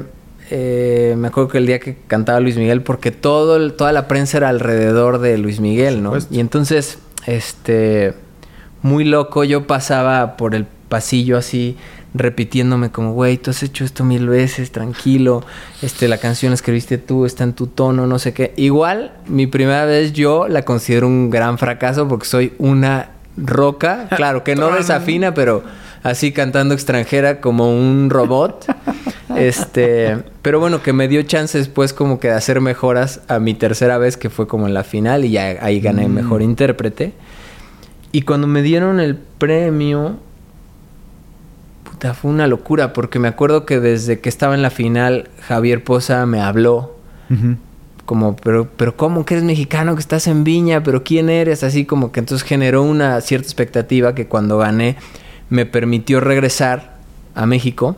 eh, 0.50 1.14
me 1.16 1.28
acuerdo 1.28 1.48
que 1.50 1.58
el 1.58 1.66
día 1.66 1.78
que 1.78 1.96
cantaba 2.06 2.40
Luis 2.40 2.56
Miguel, 2.56 2.82
porque 2.82 3.10
todo 3.12 3.72
toda 3.72 3.92
la 3.92 4.08
prensa 4.08 4.38
era 4.38 4.48
alrededor 4.48 5.20
de 5.20 5.38
Luis 5.38 5.60
Miguel, 5.60 6.02
¿no? 6.02 6.14
Y 6.30 6.40
entonces, 6.40 6.98
este. 7.26 8.14
Muy 8.82 9.04
loco, 9.04 9.44
yo 9.44 9.66
pasaba 9.66 10.36
por 10.36 10.54
el 10.54 10.66
pasillo 10.88 11.36
así, 11.38 11.76
repitiéndome 12.14 12.90
como, 12.90 13.12
güey, 13.12 13.36
tú 13.36 13.50
has 13.50 13.62
hecho 13.62 13.84
esto 13.84 14.04
mil 14.04 14.28
veces, 14.28 14.70
tranquilo. 14.70 15.44
Este, 15.82 16.08
la 16.08 16.18
canción 16.18 16.50
la 16.50 16.54
escribiste 16.54 16.98
tú, 16.98 17.26
está 17.26 17.44
en 17.44 17.52
tu 17.52 17.66
tono, 17.66 18.06
no 18.06 18.18
sé 18.18 18.32
qué. 18.32 18.52
Igual, 18.56 19.12
mi 19.26 19.46
primera 19.46 19.84
vez 19.84 20.12
yo 20.12 20.46
la 20.48 20.62
considero 20.64 21.06
un 21.06 21.30
gran 21.30 21.58
fracaso 21.58 22.06
porque 22.08 22.26
soy 22.26 22.52
una 22.58 23.10
roca. 23.36 24.08
Claro, 24.16 24.44
que 24.44 24.54
no 24.54 24.70
desafina, 24.76 25.34
pero 25.34 25.62
así 26.02 26.30
cantando 26.32 26.74
extranjera 26.74 27.40
como 27.40 27.70
un 27.70 28.08
robot. 28.10 28.66
Este, 29.36 30.16
pero 30.40 30.60
bueno, 30.60 30.82
que 30.82 30.94
me 30.94 31.08
dio 31.08 31.20
chance 31.22 31.58
después 31.58 31.92
como 31.92 32.18
que 32.18 32.28
de 32.28 32.34
hacer 32.34 32.62
mejoras 32.62 33.20
a 33.28 33.38
mi 33.38 33.52
tercera 33.52 33.98
vez, 33.98 34.16
que 34.16 34.30
fue 34.30 34.46
como 34.46 34.66
en 34.66 34.72
la 34.72 34.82
final, 34.82 35.26
y 35.26 35.32
ya 35.32 35.58
ahí 35.60 35.80
gané 35.80 36.08
Mm. 36.08 36.12
mejor 36.14 36.40
intérprete. 36.42 37.12
Y 38.16 38.22
cuando 38.22 38.46
me 38.46 38.62
dieron 38.62 38.98
el 38.98 39.14
premio, 39.14 40.16
puta, 41.84 42.14
fue 42.14 42.30
una 42.30 42.46
locura, 42.46 42.94
porque 42.94 43.18
me 43.18 43.28
acuerdo 43.28 43.66
que 43.66 43.78
desde 43.78 44.20
que 44.20 44.30
estaba 44.30 44.54
en 44.54 44.62
la 44.62 44.70
final, 44.70 45.28
Javier 45.42 45.84
Poza 45.84 46.24
me 46.24 46.40
habló. 46.40 46.96
Como, 48.06 48.34
pero, 48.36 48.70
pero 48.74 48.96
¿cómo 48.96 49.26
que 49.26 49.34
eres 49.34 49.44
mexicano, 49.44 49.94
que 49.94 50.00
estás 50.00 50.28
en 50.28 50.44
Viña, 50.44 50.82
pero 50.82 51.04
quién 51.04 51.28
eres? 51.28 51.62
Así 51.62 51.84
como 51.84 52.10
que 52.10 52.20
entonces 52.20 52.48
generó 52.48 52.84
una 52.84 53.20
cierta 53.20 53.48
expectativa 53.48 54.14
que 54.14 54.26
cuando 54.26 54.56
gané 54.56 54.96
me 55.50 55.66
permitió 55.66 56.18
regresar 56.20 56.96
a 57.34 57.44
México 57.44 57.96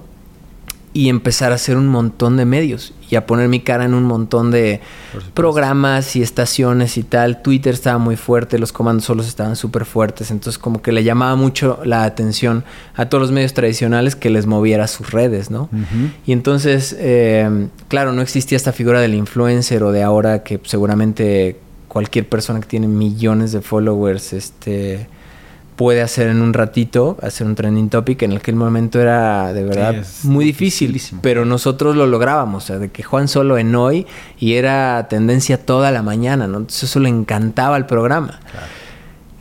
y 0.99 1.11
empezar 1.11 1.53
a 1.53 1.55
hacer 1.55 1.77
un 1.77 1.87
montón 1.87 2.37
de 2.37 2.45
medios 2.45 2.93
y 3.09 3.15
a 3.15 3.25
poner 3.25 3.49
mi 3.49 3.61
cara 3.61 3.85
en 3.85 3.95
un 3.95 4.03
montón 4.03 4.51
de 4.51 4.81
programas 5.33 6.17
y 6.17 6.23
estaciones 6.23 6.99
y 6.99 7.05
tal. 7.05 7.41
Twitter 7.41 7.73
estaba 7.73 7.99
muy 7.99 8.17
fuerte, 8.17 8.59
los 8.59 8.73
comandos 8.73 9.05
solos 9.05 9.29
estaban 9.29 9.55
súper 9.55 9.85
fuertes, 9.85 10.33
entonces 10.33 10.59
como 10.59 10.83
que 10.83 10.91
le 10.91 11.05
llamaba 11.05 11.37
mucho 11.37 11.79
la 11.85 12.03
atención 12.03 12.65
a 12.97 13.09
todos 13.09 13.23
los 13.23 13.31
medios 13.31 13.55
tradicionales 13.55 14.17
que 14.17 14.29
les 14.29 14.47
moviera 14.47 14.89
sus 14.89 15.13
redes, 15.13 15.53
¿no? 15.53 15.69
Y 16.27 16.33
entonces, 16.33 16.97
eh, 16.99 17.69
claro, 17.87 18.13
no 18.13 18.21
existía 18.21 18.57
esta 18.57 18.73
figura 18.73 19.01
del 19.01 19.15
influencer 19.15 19.85
o 19.85 19.93
de 19.93 20.03
ahora 20.03 20.43
que 20.43 20.61
seguramente 20.65 21.61
cualquier 21.87 22.29
persona 22.29 22.59
que 22.59 22.67
tiene 22.67 22.89
millones 22.89 23.53
de 23.53 23.61
followers 23.61 24.33
este, 24.33 25.07
puede 25.79 26.03
hacer 26.03 26.27
en 26.27 26.43
un 26.43 26.55
ratito, 26.55 27.17
hacer 27.23 27.47
un 27.47 27.55
trending 27.55 27.89
topic. 27.89 28.23
En 28.23 28.33
aquel 28.33 28.57
momento 28.57 29.01
era 29.01 29.53
de 29.53 29.63
verdad 29.63 30.05
muy 30.25 30.45
difícil, 30.45 31.01
pero 31.23 31.45
nosotros 31.45 31.95
lo 31.95 32.05
lográbamos. 32.09 32.65
O 32.65 32.67
sea, 32.67 32.79
de 32.81 32.89
que 32.89 33.05
Juan 33.05 33.29
solo 33.29 33.59
en 33.59 33.73
hoy 33.77 34.05
y 34.41 34.55
era 34.55 35.07
tendencia 35.09 35.65
toda 35.65 35.93
la 35.93 36.03
mañana, 36.03 36.49
¿no? 36.49 36.59
Entonces 36.59 36.91
eso 36.91 36.99
le 36.99 37.09
encantaba 37.09 37.77
al 37.77 37.87
programa. 37.87 38.41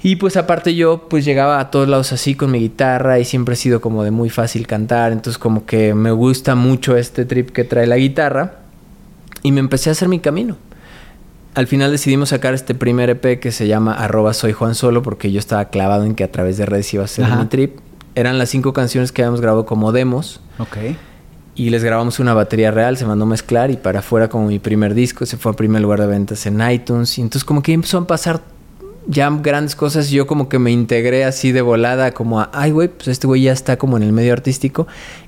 Y 0.03 0.17
pues 0.17 0.37
aparte 0.37 0.75
yo 0.75 1.09
pues 1.09 1.25
llegaba 1.25 1.59
a 1.59 1.71
todos 1.71 1.89
lados 1.89 2.13
así 2.13 2.35
con 2.35 2.51
mi 2.51 2.59
guitarra 2.59 3.17
y 3.17 3.25
siempre 3.25 3.55
he 3.55 3.57
sido 3.57 3.81
como 3.81 4.03
de 4.03 4.11
muy 4.11 4.29
fácil 4.29 4.67
cantar, 4.67 5.11
entonces 5.11 5.39
como 5.39 5.65
que 5.65 5.95
me 5.95 6.11
gusta 6.11 6.53
mucho 6.53 6.95
este 6.95 7.25
trip 7.25 7.49
que 7.49 7.63
trae 7.63 7.87
la 7.87 7.97
guitarra 7.97 8.59
y 9.41 9.51
me 9.51 9.59
empecé 9.59 9.89
a 9.89 9.93
hacer 9.93 10.07
mi 10.07 10.19
camino. 10.19 10.55
Al 11.57 11.65
final 11.65 11.89
decidimos 11.89 12.29
sacar 12.29 12.53
este 12.53 12.75
primer 12.75 13.09
EP 13.09 13.39
que 13.39 13.51
se 13.51 13.67
llama 13.67 13.91
arroba 13.91 14.35
soy 14.35 14.53
Juan 14.53 14.75
Solo 14.75 15.01
porque 15.01 15.31
yo 15.31 15.39
estaba 15.39 15.69
clavado 15.69 16.03
en 16.03 16.13
que 16.13 16.23
a 16.23 16.31
través 16.31 16.57
de 16.57 16.67
redes 16.67 16.93
iba 16.93 17.03
a 17.03 17.07
ser 17.07 17.25
mi 17.35 17.47
trip. 17.47 17.79
Eran 18.13 18.37
las 18.37 18.49
cinco 18.49 18.73
canciones 18.73 19.11
que 19.11 19.23
habíamos 19.23 19.41
grabado 19.41 19.65
como 19.65 19.91
demos 19.91 20.39
Ok. 20.59 20.77
y 21.55 21.71
les 21.71 21.83
grabamos 21.83 22.19
una 22.19 22.35
batería 22.35 22.69
real, 22.69 22.95
se 22.95 23.07
mandó 23.07 23.25
a 23.25 23.29
mezclar 23.29 23.71
y 23.71 23.75
para 23.75 23.99
afuera 24.01 24.29
como 24.29 24.45
mi 24.45 24.59
primer 24.59 24.93
disco, 24.93 25.25
se 25.25 25.37
fue 25.37 25.51
a 25.51 25.55
primer 25.55 25.81
lugar 25.81 25.99
de 25.99 26.05
ventas 26.05 26.45
en 26.45 26.61
iTunes 26.69 27.17
y 27.17 27.21
entonces 27.21 27.43
como 27.43 27.63
que 27.63 27.73
empezó 27.73 27.97
a 27.97 28.05
pasar 28.05 28.41
ya 29.07 29.27
grandes 29.41 29.75
cosas 29.75 30.11
yo 30.11 30.27
como 30.27 30.49
que 30.49 30.59
me 30.59 30.69
integré 30.69 31.25
así 31.25 31.51
de 31.53 31.63
volada 31.63 32.11
como 32.11 32.39
a, 32.39 32.51
ay 32.53 32.69
güey, 32.69 32.89
pues 32.89 33.07
este 33.07 33.25
güey 33.25 33.41
ya 33.41 33.51
está 33.51 33.77
como 33.77 33.97
en 33.97 34.03
el 34.03 34.13
medio 34.13 34.33
artístico 34.33 34.85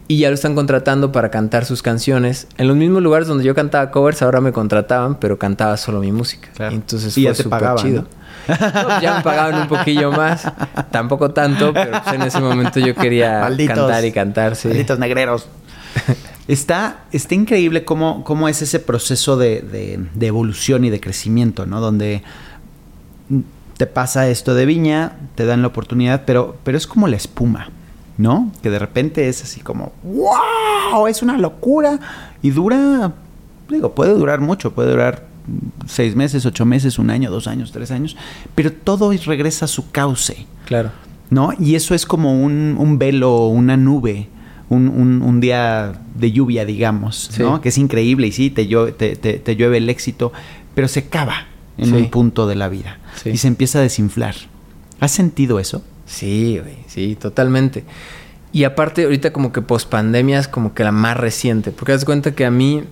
y 0.10 0.17
ya 0.17 0.30
lo 0.30 0.34
están 0.36 0.56
contratando 0.56 1.12
para 1.13 1.30
cantar 1.30 1.63
sus 1.65 1.82
canciones. 1.84 2.48
En 2.58 2.67
los 2.67 2.76
mismos 2.76 3.02
lugares 3.04 3.28
donde 3.28 3.43
yo 3.45 3.54
cantaba 3.56 3.91
covers 3.91 4.22
ahora 4.24 4.41
me 4.41 4.52
contrataban, 4.52 5.19
pero 5.19 5.38
cantaba 5.39 5.78
solo 5.78 6.00
mi 6.02 6.12
música. 6.12 6.50
Claro. 6.56 6.76
Entonces 6.76 7.15
Y 7.17 7.24
fue 7.26 7.36
súper 7.36 7.76
chido. 7.76 8.02
¿no? 8.02 8.08
No, 8.84 9.02
ya 9.02 9.17
me 9.17 9.22
pagaban 9.22 9.62
un 9.62 9.67
poquillo 9.67 10.12
más, 10.12 10.52
tampoco 10.89 11.30
tanto, 11.32 11.72
pero 11.72 11.91
pues 12.04 12.15
en 12.15 12.24
ese 12.24 12.39
momento 12.39 12.80
yo 12.80 12.95
quería 12.95 13.41
Malditos. 13.41 13.78
cantar 13.78 14.04
y 14.06 14.12
cantar, 14.12 14.56
sí. 14.56 14.67
Malditos 14.69 14.98
negreros. 14.98 15.48
Está, 16.48 17.04
está 17.12 17.36
increíble 17.36 17.86
cómo, 17.86 18.24
cómo 18.24 18.50
es 18.50 18.63
ese 18.63 18.80
proceso 18.80 19.38
de, 19.38 19.62
de- 19.62 20.00
de 20.15 20.26
evolución 20.28 20.84
y 20.84 20.89
de 20.89 21.00
crecimiento, 21.00 21.67
¿no? 21.67 21.80
Donde 21.80 22.24
te 23.78 23.86
pasa 23.86 24.28
esto 24.30 24.56
de 24.56 24.65
viña, 24.65 25.13
te 25.36 25.45
dan 25.45 25.62
la 25.62 25.67
oportunidad, 25.67 26.24
pero, 26.26 26.58
pero 26.63 26.78
es 26.78 26.88
como 26.88 27.08
la 27.08 27.15
espuma, 27.17 27.69
¿no? 28.19 28.51
Que 28.62 28.69
de 28.69 28.77
repente 28.77 29.27
es 29.29 29.41
así 29.41 29.62
como, 29.62 29.93
¡wow! 30.03 31.08
Es 31.08 31.23
una 31.23 31.38
locura. 31.38 31.99
Y 32.43 32.51
dura, 32.51 33.13
digo, 33.69 33.95
puede 33.95 34.13
durar 34.13 34.41
mucho, 34.41 34.71
puede 34.75 34.91
durar 34.91 35.25
seis 35.88 36.15
meses, 36.15 36.45
ocho 36.45 36.65
meses, 36.65 36.99
un 36.99 37.10
año, 37.10 37.32
dos 37.32 37.47
años, 37.47 37.71
tres 37.71 37.89
años, 37.89 38.15
pero 38.53 38.71
todo 38.71 39.12
regresa 39.25 39.65
a 39.65 39.67
su 39.67 39.89
cauce. 39.89 40.45
Claro. 40.65 40.91
¿no? 41.32 41.53
Y 41.60 41.75
eso 41.75 41.95
es 41.95 42.05
como 42.05 42.43
un, 42.43 42.75
un 42.79 42.97
velo, 42.99 43.45
una 43.47 43.77
nube, 43.77 44.27
un, 44.67 44.88
un- 44.89 45.21
un 45.21 45.39
día 45.39 45.93
de 46.15 46.32
lluvia, 46.32 46.65
digamos, 46.65 47.29
Sí. 47.32 47.41
¿no? 47.41 47.62
Que 47.62 47.69
es 47.69 47.77
increíble 47.77 48.27
y 48.27 48.32
sí, 48.32 48.49
te, 48.49 48.65
te, 48.65 49.15
te- 49.15 49.39
te 49.39 49.55
llueve 49.55 49.77
el 49.77 49.89
éxito, 49.89 50.32
pero 50.75 50.88
se 50.88 51.08
cava 51.08 51.45
en 51.77 51.86
Sí. 51.86 51.93
un 51.93 52.10
punto 52.10 52.47
de 52.47 52.55
la 52.55 52.67
vida 52.67 52.97
Sí. 53.23 53.29
y 53.29 53.38
se 53.38 53.47
empieza 53.47 53.79
a 53.79 53.82
desinflar. 53.84 54.36
¿Has 54.99 55.12
sentido 55.12 55.60
eso? 55.60 55.84
Sí, 56.10 56.60
güey, 56.60 56.78
sí, 56.88 57.15
totalmente. 57.15 57.84
Y 58.52 58.63
aparte, 58.63 59.04
ahorita 59.04 59.32
como 59.32 59.54
que 59.54 59.62
post 59.62 59.89
pandemia 59.89 60.39
es 60.39 60.48
como 60.48 60.74
que 60.74 60.84
la 60.84 60.91
más 60.91 61.15
reciente. 61.15 61.72
Porque 61.72 61.91
das 61.91 62.04
cuenta 62.04 62.34
que 62.34 62.45
a 62.45 62.52
mí, 62.52 62.84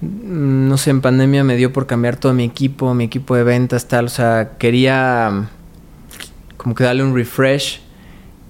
mm, 0.00 0.68
no 0.68 0.78
sé, 0.78 0.90
en 0.90 1.02
pandemia 1.02 1.44
me 1.44 1.56
dio 1.56 1.72
por 1.72 1.86
cambiar 1.86 2.16
todo 2.16 2.32
mi 2.32 2.44
equipo, 2.44 2.94
mi 2.94 3.04
equipo 3.04 3.36
de 3.36 3.44
ventas, 3.44 3.88
tal. 3.88 4.06
O 4.06 4.08
sea, 4.08 4.52
quería 4.58 5.30
mm, 5.30 5.48
como 6.56 6.74
que 6.74 6.84
darle 6.84 7.04
un 7.04 7.14
refresh. 7.14 7.82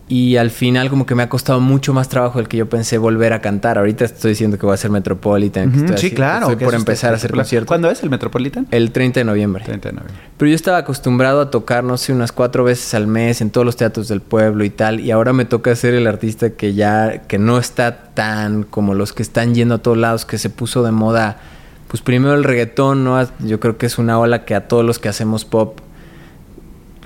Y 0.09 0.37
al 0.37 0.51
final 0.53 0.89
como 0.89 1.05
que 1.05 1.17
me 1.17 1.25
ha 1.25 1.29
costado 1.29 1.59
mucho 1.59 1.93
más 1.93 2.09
trabajo 2.09 2.39
del 2.39 2.47
que 2.47 2.57
yo 2.57 2.69
pensé 2.69 2.97
volver 2.97 3.33
a 3.33 3.41
cantar. 3.41 3.77
Ahorita 3.77 4.05
estoy 4.05 4.31
diciendo 4.31 4.57
que 4.57 4.65
voy 4.65 4.71
a 4.71 4.75
hacer 4.75 4.89
Metropolitan. 4.89 5.73
que 5.73 5.79
estoy 5.79 5.99
sí, 5.99 6.07
así- 6.07 6.15
claro. 6.15 6.49
Estoy 6.49 6.65
por 6.65 6.75
empezar 6.77 7.13
a 7.13 7.17
hacer 7.17 7.33
conciertos. 7.33 7.67
¿Cuándo 7.67 7.91
es 7.91 8.05
el 8.05 8.11
Metropolitan? 8.11 8.69
El 8.71 8.93
30 8.93 9.19
de 9.19 9.25
noviembre. 9.25 9.65
30 9.65 9.89
de 9.89 9.95
noviembre. 9.97 10.23
Pero 10.37 10.49
yo 10.49 10.55
estaba 10.55 10.79
acostumbrado 10.79 11.41
a 11.41 11.51
tocar, 11.51 11.83
no 11.83 11.97
sé, 11.97 12.13
unas 12.13 12.31
cuatro 12.31 12.63
veces 12.63 12.95
al 12.95 13.09
mes 13.09 13.41
en 13.41 13.51
todos 13.51 13.65
los 13.65 13.75
teatros 13.77 14.07
del 14.07 14.21
pueblo 14.21 14.63
y 14.63 14.71
tal. 14.71 15.01
Y 15.01 15.11
ahora 15.11 15.33
me 15.33 15.45
toca 15.45 15.75
ser 15.75 15.95
el 15.95 16.07
artista 16.07 16.51
que 16.51 16.75
ya, 16.75 17.23
que 17.27 17.39
no 17.39 17.59
está 17.59 18.05
tan 18.15 18.63
como 18.63 18.95
los 18.95 19.13
que 19.13 19.25
están 19.25 19.57
yendo 19.57 19.75
a 19.75 19.79
todos 19.79 19.99
lados, 19.99 20.25
que 20.25 20.39
se 20.39 20.51
puso 20.51 20.85
de 20.85 20.93
moda. 20.93 21.39
Pues 21.89 22.01
primero 22.03 22.35
el 22.35 22.45
reggaetón, 22.45 23.03
¿no? 23.03 23.21
Yo 23.41 23.59
creo 23.59 23.77
que 23.77 23.87
es 23.87 23.99
una 23.99 24.21
ola 24.21 24.45
que 24.45 24.55
a 24.55 24.69
todos 24.69 24.85
los 24.85 25.01
que 25.01 25.09
hacemos 25.09 25.45
pop. 25.45 25.81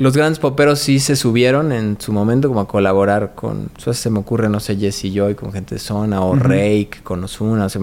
Los 0.01 0.17
grandes 0.17 0.39
poperos 0.39 0.79
sí 0.79 0.99
se 0.99 1.15
subieron 1.15 1.73
en 1.73 1.99
su 2.01 2.11
momento 2.11 2.49
como 2.49 2.61
a 2.61 2.67
colaborar 2.67 3.35
con... 3.35 3.71
Se 3.77 4.09
me 4.09 4.19
ocurre, 4.19 4.49
no 4.49 4.59
sé, 4.59 4.77
Jesse 4.77 5.13
Joy 5.13 5.35
con 5.35 5.53
gente 5.53 5.75
de 5.75 5.79
Zona 5.79 6.23
o. 6.23 6.35
Rake 6.35 7.01
con 7.05 7.23
Ozuna. 7.23 7.67
o 7.67 7.69
sea, 7.69 7.83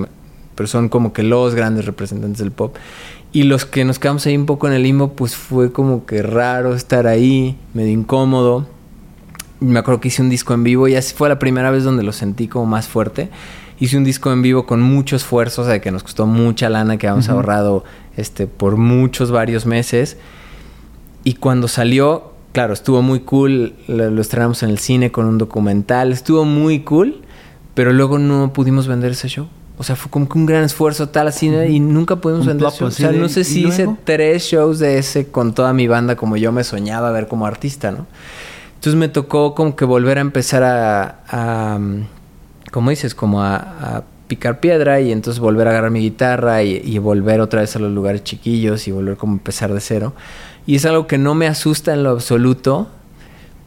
pero 0.55 0.65
son 0.65 0.89
como 0.89 1.13
que 1.13 1.21
los 1.21 1.53
grandes 1.53 1.85
representantes 1.85 2.39
del 2.39 2.49
pop. 2.51 2.75
Y 3.31 3.43
los 3.43 3.67
que 3.67 3.85
nos 3.85 3.99
quedamos 3.99 4.25
ahí 4.25 4.35
un 4.35 4.47
poco 4.47 4.67
en 4.67 4.73
el 4.73 4.81
limbo, 4.81 5.13
pues 5.13 5.35
fue 5.35 5.71
como 5.71 6.07
que 6.07 6.23
raro 6.23 6.73
estar 6.73 7.05
ahí, 7.05 7.55
medio 7.75 7.91
incómodo. 7.91 8.65
Me 9.59 9.77
acuerdo 9.77 10.01
que 10.01 10.07
hice 10.07 10.23
un 10.23 10.29
disco 10.29 10.55
en 10.55 10.63
vivo 10.63 10.87
y 10.87 10.95
así 10.95 11.13
fue 11.13 11.29
la 11.29 11.37
primera 11.37 11.69
vez 11.69 11.83
donde 11.83 12.01
lo 12.01 12.13
sentí 12.13 12.47
como 12.47 12.65
más 12.65 12.87
fuerte. 12.87 13.29
Hice 13.79 13.95
un 13.95 14.03
disco 14.03 14.33
en 14.33 14.41
vivo 14.41 14.65
con 14.65 14.81
mucho 14.81 15.15
esfuerzo, 15.15 15.61
o 15.61 15.65
sea, 15.65 15.79
que 15.81 15.91
nos 15.91 16.01
costó 16.01 16.25
mucha 16.25 16.67
lana, 16.67 16.97
que 16.97 17.07
habíamos 17.07 17.29
ahorrado 17.29 17.83
este, 18.15 18.47
por 18.47 18.75
muchos, 18.77 19.29
varios 19.29 19.67
meses. 19.67 20.17
Y 21.27 21.33
cuando 21.33 21.67
salió, 21.67 22.31
claro, 22.53 22.71
estuvo 22.71 23.01
muy 23.01 23.19
cool. 23.19 23.73
Lo, 23.89 24.09
lo 24.09 24.21
estrenamos 24.21 24.63
en 24.63 24.69
el 24.69 24.79
cine 24.79 25.11
con 25.11 25.25
un 25.25 25.37
documental. 25.37 26.13
Estuvo 26.13 26.45
muy 26.45 26.79
cool, 26.83 27.19
pero 27.73 27.91
luego 27.91 28.17
no 28.17 28.53
pudimos 28.53 28.87
vender 28.87 29.11
ese 29.11 29.27
show. 29.27 29.49
O 29.77 29.83
sea, 29.83 29.97
fue 29.97 30.09
como 30.09 30.29
que 30.29 30.37
un 30.37 30.45
gran 30.45 30.63
esfuerzo 30.63 31.09
tal 31.09 31.27
así 31.27 31.47
y 31.47 31.81
nunca 31.81 32.15
pudimos 32.15 32.45
vender 32.45 32.59
plop 32.61 32.73
show. 32.75 32.87
O 32.87 32.91
sea, 32.91 33.11
no 33.11 33.27
sé 33.27 33.41
¿y 33.41 33.43
si 33.43 33.67
hice 33.67 33.89
tres 34.05 34.43
shows 34.43 34.79
de 34.79 34.99
ese 34.99 35.27
con 35.27 35.53
toda 35.53 35.73
mi 35.73 35.89
banda 35.89 36.15
como 36.15 36.37
yo 36.37 36.53
me 36.53 36.63
soñaba 36.63 37.11
ver 37.11 37.27
como 37.27 37.45
artista, 37.45 37.91
¿no? 37.91 38.07
Entonces 38.75 38.95
me 38.95 39.09
tocó 39.09 39.53
como 39.53 39.75
que 39.75 39.83
volver 39.83 40.19
a 40.19 40.21
empezar 40.21 40.63
a, 40.63 41.23
a 41.27 41.77
como 42.71 42.89
dices, 42.89 43.13
como 43.13 43.43
a, 43.43 43.57
a, 43.57 44.03
picar 44.27 44.61
piedra 44.61 45.01
y 45.01 45.11
entonces 45.11 45.41
volver 45.41 45.67
a 45.67 45.71
agarrar 45.71 45.91
mi 45.91 45.99
guitarra 45.99 46.63
y, 46.63 46.81
y, 46.83 46.97
volver 46.99 47.41
otra 47.41 47.61
vez 47.61 47.75
a 47.75 47.79
los 47.79 47.91
lugares 47.91 48.23
chiquillos 48.23 48.87
y 48.87 48.91
volver 48.91 49.17
como 49.17 49.33
a 49.33 49.35
empezar 49.35 49.73
de 49.73 49.81
cero. 49.81 50.13
Y 50.67 50.75
es 50.75 50.85
algo 50.85 51.07
que 51.07 51.17
no 51.17 51.33
me 51.33 51.47
asusta 51.47 51.93
en 51.93 52.03
lo 52.03 52.11
absoluto, 52.11 52.87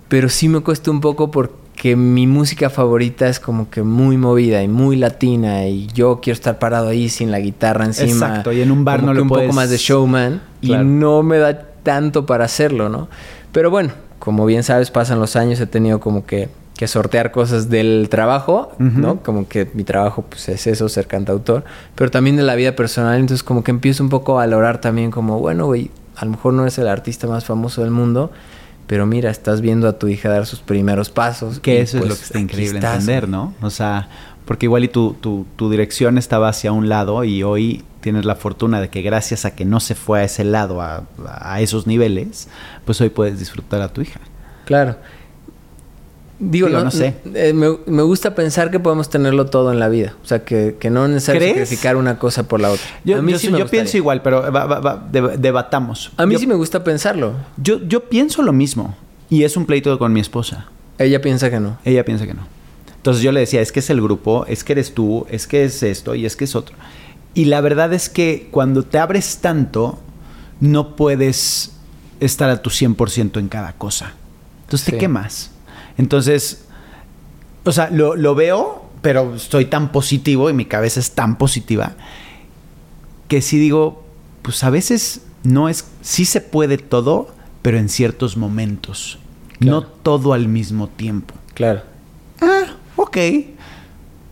pero 0.09 0.29
sí 0.29 0.49
me 0.49 0.61
cuesta 0.61 0.91
un 0.91 1.01
poco 1.01 1.31
porque 1.33 1.97
mi 1.97 2.27
música 2.27 2.69
favorita 2.71 3.27
es 3.29 3.41
como 3.41 3.71
que 3.71 3.83
muy 3.83 4.17
movida 4.19 4.63
y 4.63 4.69
muy 4.69 4.97
latina 4.97 5.67
y 5.67 5.87
yo 5.89 6.21
quiero 6.21 6.35
estar 6.35 6.59
parado 6.59 6.89
ahí 6.89 7.09
sin 7.09 7.31
la 7.31 7.41
guitarra 7.41 7.85
encima. 7.87 8.27
Exacto, 8.29 8.53
y 8.53 8.61
en 8.61 8.71
un 8.71 8.85
bar 8.85 9.01
como 9.01 9.07
no 9.09 9.13
que 9.15 9.17
lo 9.19 9.23
un 9.25 9.29
puedes... 9.31 9.47
poco 9.49 9.57
más 9.57 9.71
de 9.71 9.79
showman 9.79 10.43
Claro. 10.61 10.85
y 10.85 10.87
no 10.87 11.23
me 11.23 11.39
da 11.39 11.59
tanto 11.83 12.27
para 12.27 12.45
hacerlo, 12.45 12.89
¿no? 12.91 13.09
Pero 13.51 13.71
bueno, 13.71 13.93
como 14.19 14.45
bien 14.45 14.63
sabes, 14.63 14.91
pasan 14.91 15.19
los 15.19 15.35
años, 15.37 15.59
he 15.59 15.67
tenido 15.67 16.01
como 16.01 16.27
que, 16.27 16.51
que 16.77 16.87
sortear 16.87 17.31
cosas 17.33 17.71
del 17.71 18.09
trabajo. 18.11 18.73
¿no? 18.79 19.23
Como 19.23 19.49
que 19.49 19.71
mi 19.73 19.85
trabajo 19.85 20.27
pues 20.29 20.51
es 20.51 20.67
eso, 20.67 20.89
ser 20.91 21.07
cantautor, 21.07 21.65
pero 21.95 22.11
también 22.11 22.37
de 22.37 22.43
la 22.43 22.55
vida 22.57 22.77
personal, 22.77 23.19
entonces 23.19 23.43
como 23.43 23.65
que 23.65 23.71
empiezo 23.71 24.03
un 24.05 24.11
poco 24.11 24.33
a 24.33 24.45
valorar 24.45 24.83
también 24.83 25.11
como, 25.11 25.39
bueno, 25.39 25.65
güey, 25.65 25.91
a 26.21 26.27
lo 26.27 26.33
mejor 26.33 26.53
no 26.53 26.63
eres 26.63 26.77
el 26.77 26.87
artista 26.87 27.27
más 27.27 27.47
famoso 27.47 27.81
del 27.81 27.91
mundo, 27.91 28.31
pero 28.87 29.07
mira, 29.07 29.31
estás 29.31 29.63
viendo 29.63 29.89
a 29.89 29.99
tu 29.99 30.07
hija 30.07 30.29
dar 30.29 30.45
sus 30.45 30.61
primeros 30.61 31.09
pasos. 31.09 31.61
Que 31.61 31.81
eso 31.81 31.97
es 31.97 32.03
pues, 32.03 32.11
lo 32.11 32.17
que 32.17 32.23
está 32.25 32.39
increíble 32.39 32.79
estás, 32.79 33.01
entender. 33.01 33.27
¿no? 33.27 33.55
O 33.63 33.71
sea, 33.71 34.09
porque 34.45 34.67
igual 34.67 34.85
y 34.85 34.89
tu, 34.89 35.15
tu, 35.15 35.47
tu 35.57 35.71
dirección 35.71 36.19
estaba 36.19 36.51
hacia 36.51 36.73
un 36.73 36.91
lado 36.91 37.25
y 37.25 37.43
hoy 37.43 37.85
tienes 38.03 38.27
la 38.27 38.35
fortuna 38.35 38.83
de 38.83 38.91
que 38.91 39.01
gracias 39.01 39.47
a 39.47 39.55
que 39.55 39.65
no 39.65 39.81
se 39.81 39.95
fue 39.95 40.21
a 40.21 40.25
ese 40.25 40.45
lado, 40.45 40.83
a, 40.83 41.05
a 41.27 41.63
esos 41.63 41.87
niveles, 41.87 42.49
pues 42.85 43.01
hoy 43.01 43.09
puedes 43.09 43.39
disfrutar 43.39 43.81
a 43.81 43.89
tu 43.89 44.03
hija. 44.03 44.21
Claro. 44.67 44.97
Digo, 46.43 46.69
Digo, 46.69 46.79
no, 46.79 46.85
no 46.87 46.91
sé. 46.91 47.15
eh, 47.35 47.53
me, 47.53 47.69
me 47.87 48.03
gusta 48.03 48.35
pensar 48.35 48.71
que 48.71 48.81
podemos 48.81 49.11
tenerlo 49.11 49.47
todo 49.47 49.71
en 49.73 49.79
la 49.79 49.89
vida. 49.91 50.15
O 50.25 50.27
sea, 50.27 50.43
que, 50.43 50.77
que 50.81 50.89
no 50.89 51.05
es 51.05 51.11
necesario 51.11 51.41
¿Crees? 51.41 51.55
sacrificar 51.69 51.97
una 51.97 52.19
cosa 52.19 52.49
por 52.49 52.61
la 52.61 52.71
otra. 52.71 52.85
Yo, 53.05 53.19
a 53.19 53.23
mí 53.23 53.33
yo 53.33 53.39
sí 53.39 53.47
sé- 53.47 53.53
me 53.53 53.59
yo 53.59 53.65
gustaría. 53.65 53.83
pienso 53.83 53.97
igual, 53.99 54.23
pero 54.23 54.41
va- 54.51 54.65
va- 54.65 54.81
va, 54.81 55.07
deb- 55.13 55.37
debatamos. 55.37 56.11
A 56.17 56.25
mí 56.25 56.33
yo, 56.33 56.39
sí 56.39 56.47
me 56.47 56.55
gusta 56.55 56.83
pensarlo. 56.83 57.35
yo, 57.59 57.79
yo 57.87 58.09
pienso 58.09 58.41
lo 58.43 58.55
mismo 58.55 58.97
y 59.29 59.45
es 59.45 59.57
un 59.59 59.67
pleito 59.67 59.99
con 59.99 60.15
mi 60.15 60.21
esposa. 60.21 60.67
Ella 60.99 61.21
piensa 61.21 61.51
que 61.51 61.61
no. 61.61 61.77
Ella 61.85 62.05
piensa 62.07 62.27
que 62.27 62.33
no. 62.35 62.43
Entonces 62.97 63.23
yo 63.23 63.33
le 63.33 63.41
decía, 63.41 63.61
es 63.61 63.71
que 63.71 63.81
es 63.81 63.91
el 63.91 64.01
grupo, 64.01 64.47
es 64.47 64.65
que 64.65 64.73
eres 64.73 64.95
tú, 64.95 65.27
es 65.31 65.47
que 65.47 65.65
es 65.65 65.83
esto 65.83 66.15
y 66.15 66.25
es 66.25 66.37
que 66.37 66.45
es 66.45 66.55
otro. 66.57 66.75
Y 67.35 67.45
la 67.47 67.61
verdad 67.61 67.93
es 67.93 68.09
que 68.09 68.49
cuando 68.51 68.83
te 68.83 68.99
abres 68.99 69.39
tanto, 69.43 69.99
no 70.61 70.97
puedes 70.97 71.73
estar 72.19 72.49
a 72.51 72.61
tu 72.63 72.71
100% 72.71 73.39
en 73.39 73.49
cada 73.49 73.73
cosa. 73.75 74.15
Entonces 74.65 74.91
te 74.93 74.99
quemas. 74.99 75.51
Entonces, 76.01 76.65
o 77.65 77.73
sea, 77.73 77.91
lo, 77.91 78.17
lo 78.17 78.35
veo, 78.35 78.85
pero 79.03 79.35
estoy 79.35 79.67
tan 79.67 79.93
positivo 79.93 80.49
y 80.49 80.55
mi 80.55 80.65
cabeza 80.65 80.99
es 80.99 81.13
tan 81.13 81.37
positiva 81.37 81.93
que 83.31 83.43
sí 83.43 83.59
digo, 83.59 84.03
pues 84.43 84.65
a 84.65 84.71
veces 84.71 85.23
no 85.45 85.69
es, 85.69 85.87
sí 86.03 86.25
se 86.25 86.41
puede 86.41 86.79
todo, 86.79 87.29
pero 87.63 87.79
en 87.79 87.89
ciertos 87.89 88.37
momentos. 88.37 89.19
No 89.61 89.83
todo 89.83 90.33
al 90.33 90.49
mismo 90.49 90.89
tiempo. 90.89 91.35
Claro. 91.55 91.83
Ah, 92.41 92.75
ok. 92.97 93.17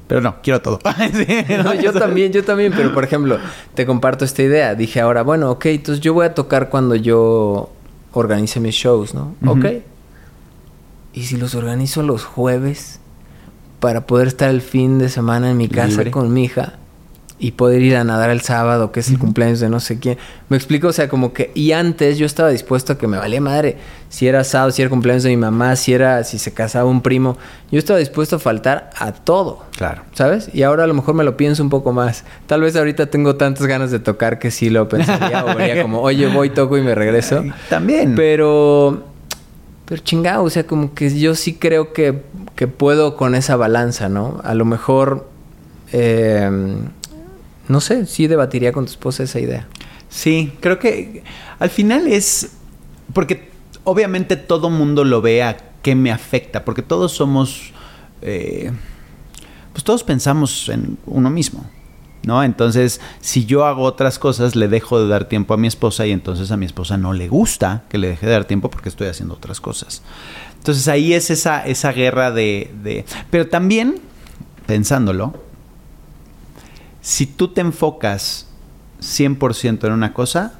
Pero 0.08 0.20
no, 0.20 0.36
quiero 0.42 0.60
todo. 0.62 0.80
Sí, 1.12 1.26
No, 1.62 1.74
yo 1.74 1.92
también, 1.92 2.32
yo 2.32 2.42
también, 2.42 2.72
pero 2.74 2.92
por 2.92 3.04
ejemplo, 3.04 3.38
te 3.74 3.86
comparto 3.86 4.24
esta 4.24 4.42
idea. 4.42 4.74
Dije 4.74 5.00
ahora, 5.00 5.22
bueno, 5.22 5.52
ok, 5.52 5.66
entonces 5.66 6.02
yo 6.02 6.12
voy 6.12 6.26
a 6.26 6.34
tocar 6.34 6.68
cuando 6.68 6.96
yo 6.96 7.70
organice 8.12 8.58
mis 8.58 8.74
shows, 8.74 9.14
¿no? 9.14 9.36
Ujú. 9.42 9.52
Ok. 9.52 9.66
¿Y 11.18 11.24
si 11.24 11.36
los 11.36 11.56
organizo 11.56 12.04
los 12.04 12.24
jueves 12.24 13.00
para 13.80 14.06
poder 14.06 14.28
estar 14.28 14.50
el 14.50 14.62
fin 14.62 15.00
de 15.00 15.08
semana 15.08 15.50
en 15.50 15.56
mi 15.56 15.68
casa 15.68 15.96
Libre. 15.96 16.12
con 16.12 16.32
mi 16.32 16.44
hija 16.44 16.74
y 17.40 17.52
poder 17.52 17.82
ir 17.82 17.96
a 17.96 18.04
nadar 18.04 18.30
el 18.30 18.40
sábado, 18.40 18.92
que 18.92 19.00
es 19.00 19.08
el 19.10 19.18
cumpleaños 19.18 19.58
de 19.58 19.68
no 19.68 19.80
sé 19.80 19.98
quién? 19.98 20.16
Me 20.48 20.56
explico, 20.56 20.86
o 20.86 20.92
sea, 20.92 21.08
como 21.08 21.32
que 21.32 21.50
y 21.56 21.72
antes 21.72 22.18
yo 22.18 22.26
estaba 22.26 22.50
dispuesto 22.50 22.92
a 22.92 22.98
que 22.98 23.08
me 23.08 23.16
valía 23.16 23.40
madre 23.40 23.78
si 24.08 24.28
era 24.28 24.44
sábado, 24.44 24.70
si 24.70 24.80
era 24.80 24.90
cumpleaños 24.90 25.24
de 25.24 25.30
mi 25.30 25.36
mamá, 25.36 25.74
si 25.74 25.92
era 25.92 26.22
si 26.22 26.38
se 26.38 26.54
casaba 26.54 26.88
un 26.88 27.02
primo, 27.02 27.36
yo 27.72 27.80
estaba 27.80 27.98
dispuesto 27.98 28.36
a 28.36 28.38
faltar 28.38 28.90
a 28.96 29.10
todo. 29.10 29.64
Claro. 29.76 30.02
¿Sabes? 30.12 30.48
Y 30.54 30.62
ahora 30.62 30.84
a 30.84 30.86
lo 30.86 30.94
mejor 30.94 31.16
me 31.16 31.24
lo 31.24 31.36
pienso 31.36 31.64
un 31.64 31.68
poco 31.68 31.92
más. 31.92 32.22
Tal 32.46 32.60
vez 32.60 32.76
ahorita 32.76 33.06
tengo 33.06 33.34
tantas 33.34 33.66
ganas 33.66 33.90
de 33.90 33.98
tocar 33.98 34.38
que 34.38 34.52
sí 34.52 34.70
lo 34.70 34.88
pensaría 34.88 35.44
o 35.44 35.56
vería 35.56 35.82
como, 35.82 36.00
oye, 36.00 36.28
voy, 36.28 36.50
toco 36.50 36.78
y 36.78 36.82
me 36.82 36.94
regreso. 36.94 37.42
También. 37.68 38.14
Pero, 38.14 39.17
pero 39.88 40.02
chingado, 40.02 40.44
o 40.44 40.50
sea, 40.50 40.66
como 40.66 40.92
que 40.92 41.18
yo 41.18 41.34
sí 41.34 41.54
creo 41.54 41.94
que, 41.94 42.22
que 42.54 42.68
puedo 42.68 43.16
con 43.16 43.34
esa 43.34 43.56
balanza, 43.56 44.10
¿no? 44.10 44.38
A 44.44 44.54
lo 44.54 44.66
mejor, 44.66 45.26
eh, 45.92 46.50
no 47.68 47.80
sé, 47.80 48.04
sí 48.04 48.26
debatiría 48.26 48.72
con 48.72 48.84
tu 48.84 48.90
esposa 48.90 49.22
esa 49.22 49.40
idea. 49.40 49.66
Sí, 50.10 50.52
creo 50.60 50.78
que 50.78 51.22
al 51.58 51.70
final 51.70 52.06
es 52.06 52.50
porque 53.14 53.48
obviamente 53.84 54.36
todo 54.36 54.68
mundo 54.68 55.04
lo 55.04 55.22
ve 55.22 55.42
a 55.42 55.56
qué 55.80 55.94
me 55.94 56.10
afecta, 56.10 56.66
porque 56.66 56.82
todos 56.82 57.12
somos, 57.12 57.72
eh, 58.20 58.70
pues 59.72 59.84
todos 59.84 60.04
pensamos 60.04 60.68
en 60.68 60.98
uno 61.06 61.30
mismo, 61.30 61.64
¿no? 62.22 62.42
Entonces, 62.42 63.00
si 63.20 63.46
yo 63.46 63.64
hago 63.64 63.82
otras 63.82 64.18
cosas, 64.18 64.56
le 64.56 64.68
dejo 64.68 65.00
de 65.00 65.08
dar 65.08 65.26
tiempo 65.26 65.54
a 65.54 65.56
mi 65.56 65.66
esposa 65.66 66.06
y 66.06 66.12
entonces 66.12 66.50
a 66.50 66.56
mi 66.56 66.66
esposa 66.66 66.96
no 66.96 67.12
le 67.12 67.28
gusta 67.28 67.84
que 67.88 67.98
le 67.98 68.08
deje 68.08 68.26
de 68.26 68.32
dar 68.32 68.44
tiempo 68.44 68.70
porque 68.70 68.88
estoy 68.88 69.08
haciendo 69.08 69.34
otras 69.34 69.60
cosas. 69.60 70.02
Entonces 70.56 70.88
ahí 70.88 71.14
es 71.14 71.30
esa, 71.30 71.64
esa 71.66 71.92
guerra 71.92 72.30
de, 72.30 72.72
de... 72.82 73.04
Pero 73.30 73.48
también, 73.48 74.00
pensándolo, 74.66 75.34
si 77.00 77.26
tú 77.26 77.48
te 77.48 77.60
enfocas 77.60 78.46
100% 79.00 79.86
en 79.86 79.92
una 79.92 80.12
cosa, 80.12 80.54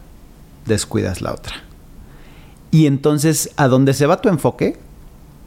descuidas 0.66 1.20
la 1.20 1.32
otra. 1.32 1.56
Y 2.70 2.86
entonces, 2.86 3.50
a 3.56 3.68
donde 3.68 3.94
se 3.94 4.06
va 4.06 4.20
tu 4.20 4.28
enfoque, 4.28 4.78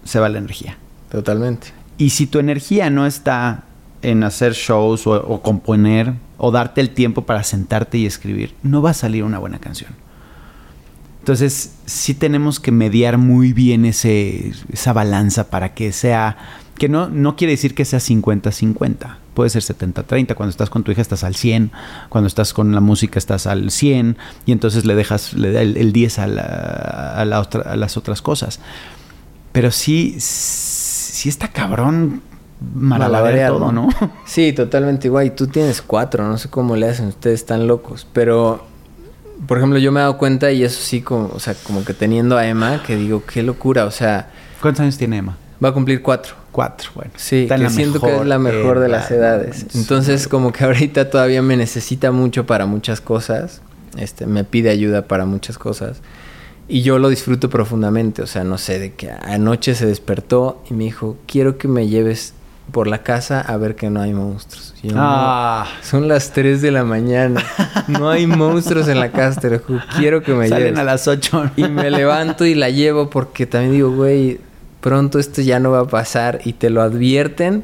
se 0.03 0.19
va 0.19 0.29
la 0.29 0.39
energía. 0.39 0.77
Totalmente. 1.09 1.73
Y 1.97 2.11
si 2.11 2.25
tu 2.25 2.39
energía 2.39 2.89
no 2.89 3.05
está 3.05 3.65
en 4.01 4.23
hacer 4.23 4.53
shows 4.53 5.07
o, 5.07 5.41
componer 5.41 6.13
o 6.37 6.51
darte 6.51 6.81
el 6.81 6.91
tiempo 6.91 7.23
para 7.23 7.43
sentarte 7.43 7.97
y 7.97 8.05
escribir, 8.05 8.55
no 8.63 8.81
va 8.81 8.91
a 8.91 8.93
salir 8.93 9.23
una 9.23 9.39
buena 9.39 9.59
canción. 9.59 9.91
Entonces, 11.19 11.75
sí 11.85 12.15
tenemos 12.15 12.59
que 12.59 12.71
mediar 12.71 13.19
muy 13.19 13.53
bien 13.53 13.85
ese, 13.85 14.53
esa 14.71 14.91
balanza 14.91 15.51
para 15.51 15.75
que 15.75 15.91
sea, 15.91 16.37
que 16.79 16.89
no, 16.89 17.09
no 17.09 17.35
quiere 17.35 17.51
decir 17.51 17.75
que 17.75 17.85
sea 17.85 17.99
50-50, 17.99 19.17
puede 19.35 19.51
ser 19.51 19.61
70-30, 19.61 20.33
cuando 20.33 20.49
estás 20.49 20.71
con 20.71 20.83
tu 20.83 20.91
hija 20.91 21.01
estás 21.01 21.23
al 21.23 21.35
100, 21.35 21.71
cuando 22.09 22.27
estás 22.27 22.53
con 22.53 22.73
la 22.73 22.81
música 22.81 23.19
estás 23.19 23.45
al 23.45 23.69
100 23.69 24.17
y 24.47 24.51
entonces 24.51 24.85
le 24.85 24.95
dejas 24.95 25.33
le 25.33 25.51
da 25.51 25.61
el, 25.61 25.77
el 25.77 25.93
10 25.93 26.19
a, 26.19 27.21
a 27.21 27.25
las 27.25 27.97
otras 27.97 28.23
cosas. 28.23 28.59
Pero 29.51 29.69
sí, 29.69 30.15
sí 30.19 31.29
está 31.29 31.49
cabrón 31.49 32.23
malabarear 32.75 33.51
todo, 33.51 33.71
¿no? 33.71 33.89
Sí, 34.25 34.53
totalmente 34.53 35.07
igual. 35.07 35.27
Y 35.27 35.29
tú 35.31 35.47
tienes 35.47 35.81
cuatro, 35.81 36.27
no 36.27 36.37
sé 36.37 36.49
cómo 36.49 36.75
le 36.75 36.87
hacen, 36.87 37.07
ustedes 37.07 37.41
están 37.41 37.67
locos. 37.67 38.07
Pero, 38.13 38.65
por 39.47 39.57
ejemplo, 39.57 39.79
yo 39.79 39.91
me 39.91 39.99
he 39.99 40.03
dado 40.03 40.17
cuenta, 40.17 40.51
y 40.51 40.63
eso 40.63 40.81
sí, 40.81 41.01
como, 41.01 41.31
o 41.33 41.39
sea, 41.39 41.55
como 41.63 41.83
que 41.83 41.93
teniendo 41.93 42.37
a 42.37 42.47
Emma, 42.47 42.83
que 42.85 42.95
digo, 42.95 43.23
qué 43.25 43.43
locura, 43.43 43.85
o 43.85 43.91
sea, 43.91 44.29
¿Cuántos 44.61 44.81
años 44.81 44.97
tiene 44.97 45.17
Emma? 45.17 45.37
va 45.63 45.69
a 45.69 45.73
cumplir 45.73 46.01
cuatro. 46.01 46.35
Cuatro, 46.51 46.89
bueno. 46.95 47.11
Sí, 47.15 47.47
que 47.47 47.69
siento 47.69 48.01
que 48.01 48.13
es 48.13 48.25
la 48.25 48.37
mejor 48.37 48.79
de 48.79 48.89
las 48.89 49.09
edad, 49.09 49.35
edades. 49.35 49.67
Entonces, 49.73 50.27
como 50.27 50.51
que 50.51 50.63
ahorita 50.65 51.09
todavía 51.09 51.41
me 51.41 51.55
necesita 51.55 52.11
mucho 52.11 52.45
para 52.45 52.65
muchas 52.65 52.99
cosas. 52.99 53.61
Este, 53.97 54.25
me 54.25 54.43
pide 54.43 54.69
ayuda 54.69 55.03
para 55.03 55.25
muchas 55.25 55.57
cosas. 55.57 56.01
Y 56.67 56.81
yo 56.81 56.99
lo 56.99 57.09
disfruto 57.09 57.49
profundamente. 57.49 58.21
O 58.21 58.27
sea, 58.27 58.43
no 58.43 58.57
sé, 58.57 58.79
de 58.79 58.93
que 58.93 59.11
anoche 59.11 59.75
se 59.75 59.85
despertó 59.85 60.61
y 60.69 60.73
me 60.73 60.85
dijo, 60.85 61.17
quiero 61.25 61.57
que 61.57 61.67
me 61.67 61.87
lleves 61.87 62.33
por 62.71 62.87
la 62.87 63.03
casa 63.03 63.41
a 63.41 63.57
ver 63.57 63.75
que 63.75 63.89
no 63.89 64.01
hay 64.01 64.13
monstruos. 64.13 64.73
Y 64.83 64.89
yo, 64.89 64.95
"No, 64.95 65.01
Ah, 65.03 65.67
son 65.83 66.07
las 66.07 66.31
3 66.31 66.61
de 66.61 66.71
la 66.71 66.83
mañana. 66.83 67.43
No 67.87 68.09
hay 68.09 68.25
monstruos 68.27 68.87
en 68.87 68.99
la 68.99 69.11
casa, 69.11 69.39
te 69.41 69.49
lo 69.49 69.59
juro. 69.59 69.81
Quiero 69.97 70.23
que 70.23 70.33
me 70.33 70.47
salen 70.47 70.65
lleves. 70.67 70.79
a 70.79 70.83
las 70.83 71.07
ocho. 71.07 71.49
Y 71.55 71.63
me 71.67 71.91
levanto 71.91 72.45
y 72.45 72.55
la 72.55 72.69
llevo 72.69 73.09
porque 73.09 73.45
también 73.45 73.73
digo, 73.73 73.91
güey, 73.91 74.39
pronto 74.79 75.19
esto 75.19 75.41
ya 75.41 75.59
no 75.59 75.71
va 75.71 75.81
a 75.81 75.87
pasar 75.87 76.39
y 76.43 76.53
te 76.53 76.69
lo 76.69 76.81
advierten 76.81 77.63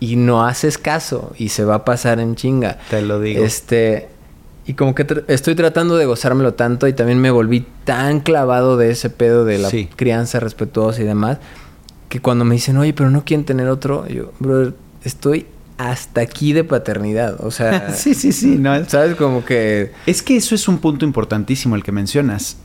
y 0.00 0.16
no 0.16 0.44
haces 0.44 0.78
caso 0.78 1.32
y 1.38 1.50
se 1.50 1.64
va 1.64 1.76
a 1.76 1.84
pasar 1.84 2.18
en 2.20 2.34
chinga. 2.34 2.78
Te 2.90 3.02
lo 3.02 3.20
digo. 3.20 3.44
Este, 3.44 4.08
y 4.66 4.74
como 4.74 4.94
que 4.94 5.06
estoy 5.28 5.54
tratando 5.54 5.96
de 5.96 6.06
gozármelo 6.06 6.54
tanto 6.54 6.88
y 6.88 6.92
también 6.92 7.20
me 7.20 7.30
volví 7.30 7.64
tan 7.84 8.20
clavado 8.20 8.76
de 8.76 8.90
ese 8.90 9.10
pedo 9.10 9.44
de 9.44 9.58
la 9.58 9.70
Sí. 9.70 9.88
crianza 9.94 10.40
respetuosa 10.40 11.02
y 11.02 11.04
demás, 11.04 11.38
que 12.08 12.20
cuando 12.20 12.44
me 12.44 12.54
dicen, 12.54 12.76
oye, 12.76 12.92
pero 12.92 13.10
no 13.10 13.24
quieren 13.24 13.44
tener 13.44 13.68
otro, 13.68 14.06
yo, 14.08 14.32
brother, 14.38 14.74
estoy 15.02 15.46
hasta 15.78 16.20
aquí 16.20 16.52
de 16.52 16.64
paternidad. 16.64 17.44
O 17.44 17.50
sea, 17.50 17.90
sí, 17.94 18.14
sí, 18.14 18.32
sí. 18.32 18.56
No, 18.56 18.74
es, 18.74 18.88
¿sabes? 18.88 19.16
Como 19.16 19.44
que... 19.44 19.92
es 20.06 20.22
que 20.22 20.36
eso 20.36 20.54
es 20.54 20.68
un 20.68 20.78
punto 20.78 21.04
importantísimo 21.04 21.76
el 21.76 21.82
que 21.82 21.92
mencionas. 21.92 22.56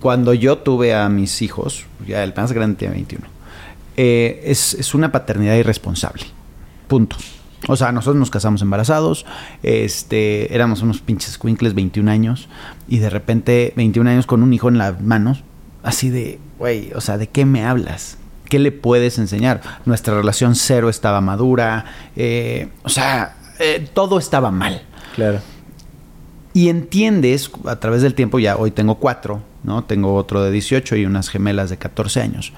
cuando 0.00 0.34
yo 0.34 0.58
tuve 0.58 0.94
a 0.94 1.08
mis 1.08 1.42
hijos, 1.42 1.86
ya 2.06 2.22
el 2.22 2.32
más 2.36 2.52
grande 2.52 2.76
tiene 2.76 2.94
21, 2.94 3.26
eh, 3.96 4.42
es, 4.44 4.74
es 4.74 4.94
una 4.94 5.12
paternidad 5.12 5.56
irresponsable. 5.56 6.24
Punto. 6.88 7.16
O 7.66 7.76
sea, 7.76 7.92
nosotros 7.92 8.16
nos 8.16 8.30
casamos 8.30 8.60
embarazados, 8.60 9.24
este, 9.62 10.54
éramos 10.54 10.82
unos 10.82 11.00
pinches 11.00 11.38
cuincles, 11.38 11.74
21 11.74 12.10
años, 12.10 12.48
y 12.88 12.98
de 12.98 13.08
repente 13.08 13.72
21 13.76 14.10
años 14.10 14.26
con 14.26 14.42
un 14.42 14.52
hijo 14.52 14.68
en 14.68 14.76
las 14.76 15.00
manos, 15.00 15.44
así 15.82 16.10
de, 16.10 16.38
güey, 16.58 16.92
o 16.94 17.00
sea, 17.00 17.16
¿de 17.16 17.28
qué 17.28 17.46
me 17.46 17.64
hablas? 17.64 18.18
¿Qué 18.48 18.58
le 18.58 18.72
puedes 18.72 19.18
enseñar? 19.18 19.60
Nuestra 19.84 20.14
relación 20.14 20.54
cero 20.54 20.88
estaba 20.88 21.20
madura, 21.20 21.84
eh, 22.16 22.68
o 22.82 22.88
sea, 22.88 23.36
eh, 23.58 23.88
todo 23.92 24.18
estaba 24.18 24.50
mal. 24.50 24.82
Claro. 25.14 25.40
Y 26.52 26.68
entiendes 26.68 27.50
a 27.66 27.76
través 27.76 28.02
del 28.02 28.14
tiempo, 28.14 28.38
ya 28.38 28.56
hoy 28.56 28.70
tengo 28.70 28.96
cuatro, 28.96 29.42
¿no? 29.64 29.84
Tengo 29.84 30.14
otro 30.14 30.42
de 30.42 30.50
18 30.52 30.96
y 30.96 31.06
unas 31.06 31.28
gemelas 31.28 31.70
de 31.70 31.78
14 31.78 32.20
años. 32.20 32.52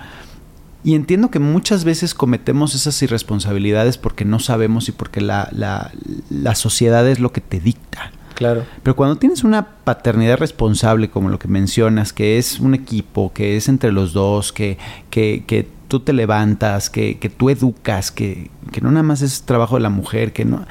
Y 0.85 0.95
entiendo 0.95 1.31
que 1.31 1.39
muchas 1.39 1.85
veces 1.85 2.15
cometemos 2.15 2.75
esas 2.75 3.01
irresponsabilidades 3.03 3.99
porque 3.99 4.25
no 4.25 4.39
sabemos 4.39 4.89
y 4.89 4.93
porque 4.93 5.21
la, 5.21 5.49
la, 5.51 5.91
la 6.31 6.55
sociedad 6.55 7.09
es 7.09 7.21
lo 7.21 7.33
que 7.33 7.41
te 7.41 7.59
dicta. 7.59 8.13
Claro. 8.35 8.65
Pero 8.83 8.95
cuando 8.95 9.17
tienes 9.17 9.45
una 9.45 9.67
paternidad 9.83 10.37
responsable, 10.37 11.09
como 11.09 11.31
lo 11.31 11.39
que 11.39 11.49
mencionas, 11.49 12.13
que 12.13 12.37
es 12.37 12.61
un 12.61 12.75
equipo, 12.75 13.33
que 13.33 13.57
es 13.57 13.69
entre 13.69 13.93
los 13.93 14.13
dos, 14.13 14.53
que, 14.53 14.77
que, 15.09 15.45
que 15.47 15.67
tú 15.89 16.01
te 16.01 16.13
levantas, 16.13 16.91
que, 16.91 17.19
que 17.19 17.29
tú 17.29 17.51
educas, 17.51 18.11
que, 18.11 18.51
que, 18.73 18.81
no 18.81 18.91
nada 18.91 19.03
más 19.03 19.23
es 19.23 19.43
trabajo 19.43 19.77
de 19.77 19.83
la 19.83 19.91
mujer, 19.91 20.33
que 20.33 20.45
no. 20.45 20.67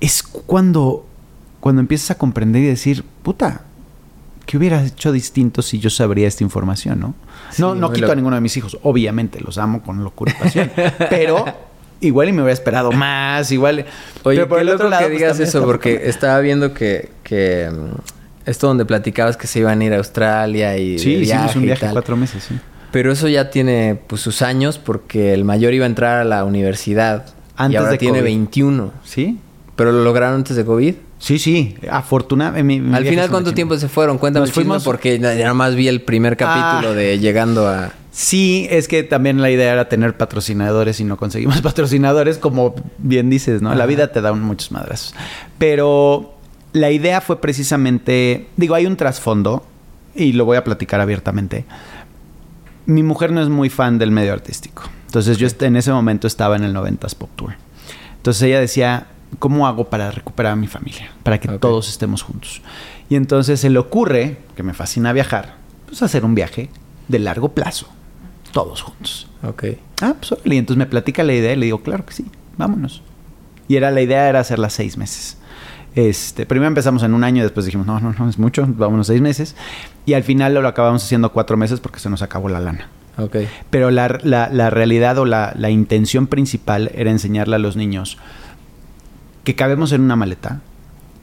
Es 0.00 0.22
cuando, 0.22 1.06
cuando 1.60 1.80
empiezas 1.80 2.12
a 2.12 2.18
comprender 2.18 2.62
y 2.62 2.66
decir, 2.66 3.04
puta, 3.22 3.62
¿qué 4.46 4.56
hubieras 4.56 4.86
hecho 4.88 5.12
distinto 5.12 5.62
si 5.62 5.78
yo 5.78 5.90
sabría 5.90 6.26
esta 6.26 6.42
información, 6.44 7.00
no? 7.00 7.14
Sí, 7.50 7.62
no, 7.62 7.74
no 7.74 7.92
quito 7.92 8.10
a 8.10 8.14
ninguno 8.14 8.36
de 8.36 8.42
mis 8.42 8.56
hijos, 8.56 8.78
obviamente, 8.82 9.40
los 9.40 9.58
amo 9.58 9.82
con 9.82 10.02
locura 10.02 10.32
y 10.36 10.42
pasión, 10.42 10.70
pero 11.10 11.44
igual 12.00 12.28
y 12.28 12.32
me 12.32 12.42
hubiera 12.42 12.54
esperado 12.54 12.90
más, 12.92 13.52
igual. 13.52 13.86
Oye, 14.24 14.38
pero 14.38 14.48
por 14.48 14.58
qué 14.58 14.62
el 14.62 14.68
otro 14.70 14.88
lado, 14.88 15.02
que 15.02 15.08
pues, 15.08 15.18
digas 15.18 15.40
eso, 15.40 15.64
porque 15.64 16.02
estaba 16.04 16.40
viendo 16.40 16.74
que, 16.74 17.10
que 17.22 17.70
mm, 17.70 18.50
esto 18.50 18.66
donde 18.66 18.84
platicabas 18.84 19.36
que 19.36 19.46
se 19.46 19.60
iban 19.60 19.80
a 19.80 19.84
ir 19.84 19.92
a 19.92 19.98
Australia 19.98 20.76
y 20.76 20.98
Sí, 20.98 21.14
de 21.14 21.20
hicimos 21.22 21.54
un 21.54 21.62
viaje 21.62 21.82
tal. 21.82 21.92
cuatro 21.92 22.16
meses, 22.16 22.42
sí. 22.42 22.58
Pero 22.92 23.10
eso 23.10 23.26
ya 23.28 23.50
tiene 23.50 23.98
pues 24.06 24.20
sus 24.22 24.42
años 24.42 24.78
porque 24.78 25.32
el 25.34 25.44
mayor 25.44 25.74
iba 25.74 25.84
a 25.84 25.88
entrar 25.88 26.18
a 26.20 26.24
la 26.24 26.44
universidad 26.44 27.26
Antes 27.56 27.74
y 27.74 27.76
ahora 27.78 27.90
de 27.92 27.98
tiene 27.98 28.18
COVID. 28.18 28.24
21. 28.24 28.92
¿Sí? 29.04 29.38
Pero 29.76 29.90
lo 29.92 30.04
lograron 30.04 30.36
antes 30.36 30.56
de 30.56 30.64
COVID. 30.64 30.94
Sí, 31.18 31.38
sí, 31.38 31.76
afortunadamente. 31.90 32.94
Al 32.96 33.04
final, 33.06 33.30
¿cuánto 33.30 33.54
tiempo 33.54 33.76
se 33.78 33.88
fueron? 33.88 34.18
Cuéntame 34.18 34.46
Nos 34.46 34.52
fuimos- 34.54 34.84
porque 34.84 35.18
ya 35.18 35.34
nada 35.34 35.54
más 35.54 35.74
vi 35.74 35.88
el 35.88 36.02
primer 36.02 36.36
capítulo 36.36 36.92
Ah. 36.92 36.94
de 36.94 37.18
llegando 37.18 37.66
a... 37.68 37.92
Sí, 38.10 38.66
es 38.70 38.88
que 38.88 39.04
también 39.04 39.40
la 39.40 39.50
idea 39.50 39.72
era 39.72 39.88
tener 39.88 40.16
patrocinadores 40.16 41.00
y 41.00 41.04
no 41.04 41.16
conseguimos 41.16 41.60
patrocinadores, 41.62 42.36
como 42.38 42.74
bien 42.98 43.30
dices, 43.30 43.62
¿no? 43.62 43.74
La 43.74 43.86
vida 43.86 44.08
te 44.12 44.20
da 44.20 44.32
muchos 44.34 44.70
madrazos. 44.72 45.14
Pero 45.58 46.34
la 46.72 46.90
idea 46.90 47.20
fue 47.20 47.40
precisamente, 47.40 48.48
digo, 48.56 48.74
hay 48.74 48.84
un 48.86 48.96
trasfondo 48.96 49.64
y 50.14 50.32
lo 50.32 50.44
voy 50.44 50.56
a 50.58 50.64
platicar 50.64 51.00
abiertamente. 51.00 51.64
Mi 52.86 53.02
mujer 53.02 53.32
no 53.32 53.42
es 53.42 53.48
muy 53.48 53.70
fan 53.70 53.98
del 53.98 54.10
medio 54.10 54.32
artístico. 54.32 54.84
Entonces 55.06 55.38
yo 55.38 55.48
en 55.60 55.76
ese 55.76 55.92
momento 55.92 56.26
estaba 56.26 56.56
en 56.56 56.64
el 56.64 56.74
90s 56.74 57.14
Pop 57.14 57.30
Tour. 57.36 57.54
Entonces 58.16 58.42
ella 58.42 58.60
decía, 58.60 59.08
¿cómo 59.38 59.66
hago 59.66 59.90
para 59.90 60.10
recuperar 60.10 60.52
a 60.52 60.56
mi 60.56 60.66
familia? 60.66 61.10
Para 61.22 61.38
que 61.38 61.48
todos 61.58 61.88
estemos 61.88 62.22
juntos. 62.22 62.62
Y 63.08 63.16
entonces 63.16 63.60
se 63.60 63.68
le 63.68 63.78
ocurre, 63.78 64.38
que 64.56 64.62
me 64.62 64.74
fascina 64.74 65.12
viajar, 65.12 65.56
pues 65.86 66.02
hacer 66.02 66.24
un 66.24 66.34
viaje 66.34 66.70
de 67.08 67.18
largo 67.18 67.50
plazo, 67.50 67.88
todos 68.52 68.82
juntos. 68.82 69.28
Ok. 69.42 69.64
Ah, 70.00 70.14
pues. 70.18 70.34
Y 70.44 70.56
entonces 70.56 70.78
me 70.78 70.86
platica 70.86 71.22
la 71.22 71.34
idea 71.34 71.52
y 71.52 71.56
le 71.56 71.66
digo, 71.66 71.82
claro 71.82 72.06
que 72.06 72.14
sí, 72.14 72.24
vámonos. 72.56 73.02
Y 73.68 73.76
era 73.76 73.90
la 73.90 74.00
idea 74.00 74.28
era 74.28 74.40
hacerla 74.40 74.70
seis 74.70 74.96
meses. 74.96 75.36
Este, 75.94 76.46
primero 76.46 76.68
empezamos 76.68 77.02
en 77.02 77.12
un 77.12 77.22
año, 77.22 77.42
después 77.42 77.66
dijimos, 77.66 77.86
no, 77.86 78.00
no, 78.00 78.14
no, 78.18 78.28
es 78.28 78.38
mucho, 78.38 78.66
vámonos 78.66 79.06
seis 79.08 79.20
meses. 79.20 79.54
Y 80.06 80.14
al 80.14 80.22
final 80.22 80.54
lo 80.54 80.66
acabamos 80.66 81.04
haciendo 81.04 81.32
cuatro 81.32 81.56
meses 81.56 81.80
porque 81.80 82.00
se 82.00 82.08
nos 82.08 82.22
acabó 82.22 82.48
la 82.48 82.60
lana. 82.60 82.88
Pero 83.68 83.90
la, 83.90 84.18
la- 84.22 84.48
la 84.48 84.70
realidad 84.70 85.18
o 85.18 85.26
la, 85.26 85.52
la 85.56 85.68
intención 85.68 86.26
principal 86.28 86.90
era 86.94 87.10
enseñarle 87.10 87.56
a 87.56 87.58
los 87.58 87.76
niños 87.76 88.16
que 89.44 89.54
cabemos 89.54 89.92
en 89.92 90.00
una 90.00 90.16
maleta 90.16 90.60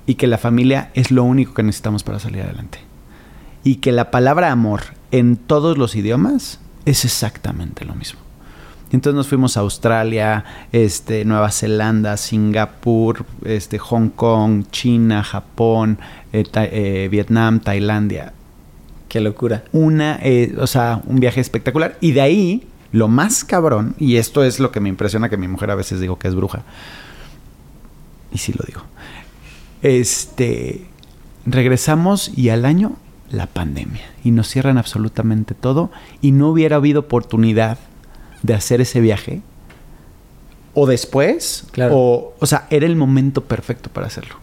y 0.06 0.16
que 0.16 0.28
la 0.28 0.38
familia 0.38 0.92
es 0.94 1.10
lo 1.10 1.24
único 1.24 1.54
que 1.54 1.64
necesitamos 1.64 2.04
para 2.04 2.20
salir 2.20 2.42
adelante. 2.44 2.80
Y 3.64 3.76
que 3.78 3.92
la 3.92 4.12
palabra 4.12 4.52
amor 4.52 4.82
en 5.12 5.36
todos 5.36 5.78
los 5.78 5.96
idiomas 5.96 6.60
es 6.86 7.06
exactamente 7.06 7.86
lo 7.86 7.96
mismo. 7.96 8.20
Entonces 8.92 9.16
nos 9.16 9.28
fuimos 9.28 9.56
a 9.56 9.60
Australia, 9.60 10.44
este, 10.72 11.24
Nueva 11.26 11.52
Zelanda, 11.52 12.18
Singapur, 12.18 13.26
este, 13.46 13.78
Hong 13.78 14.10
Kong, 14.10 14.66
China, 14.72 15.24
Japón, 15.24 16.00
eh, 16.34 16.44
Ta- 16.50 16.66
eh, 16.66 17.08
Vietnam, 17.10 17.60
Tailandia 17.60 18.34
Qué 19.08 19.20
locura. 19.22 19.64
una, 19.72 20.20
eh, 20.22 20.56
o 20.60 20.68
sea, 20.68 21.02
un 21.06 21.20
viaje 21.20 21.40
espectacular. 21.42 21.98
Y 22.02 22.12
de 22.14 22.22
ahí, 22.22 22.68
lo 22.92 23.08
más 23.08 23.44
cabrón, 23.44 23.96
y 24.00 24.16
esto 24.18 24.44
es 24.44 24.60
lo 24.60 24.72
que 24.72 24.80
me 24.80 24.90
impresiona 24.90 25.30
que 25.30 25.38
mi 25.38 25.48
mujer 25.48 25.70
a 25.72 25.76
veces 25.76 26.00
digo 26.00 26.18
que 26.18 26.28
es 26.28 26.36
bruja. 26.36 26.64
Y 28.32 28.38
sí 28.40 28.54
lo 28.54 28.64
digo. 28.68 28.82
Este, 29.82 30.86
regresamos 31.46 32.32
y 32.36 32.50
al 32.50 32.66
año 32.66 32.96
la 33.32 33.48
pandemia. 33.48 34.02
Y 34.24 34.32
nos 34.32 34.48
cierran 34.50 34.78
absolutamente 34.78 35.54
todo. 35.56 35.92
Y 36.22 36.32
no 36.32 36.50
hubiera 36.50 36.78
habido 36.78 37.02
oportunidad 37.02 37.78
de 38.44 38.54
hacer 38.54 38.82
ese 38.82 39.00
viaje. 39.00 39.42
O 40.74 40.86
después. 40.86 41.66
Claro. 41.72 41.96
O, 41.96 42.34
o 42.40 42.46
sea, 42.46 42.68
era 42.70 42.86
el 42.86 42.96
momento 42.96 43.44
perfecto 43.44 43.90
para 43.90 44.08
hacerlo. 44.08 44.36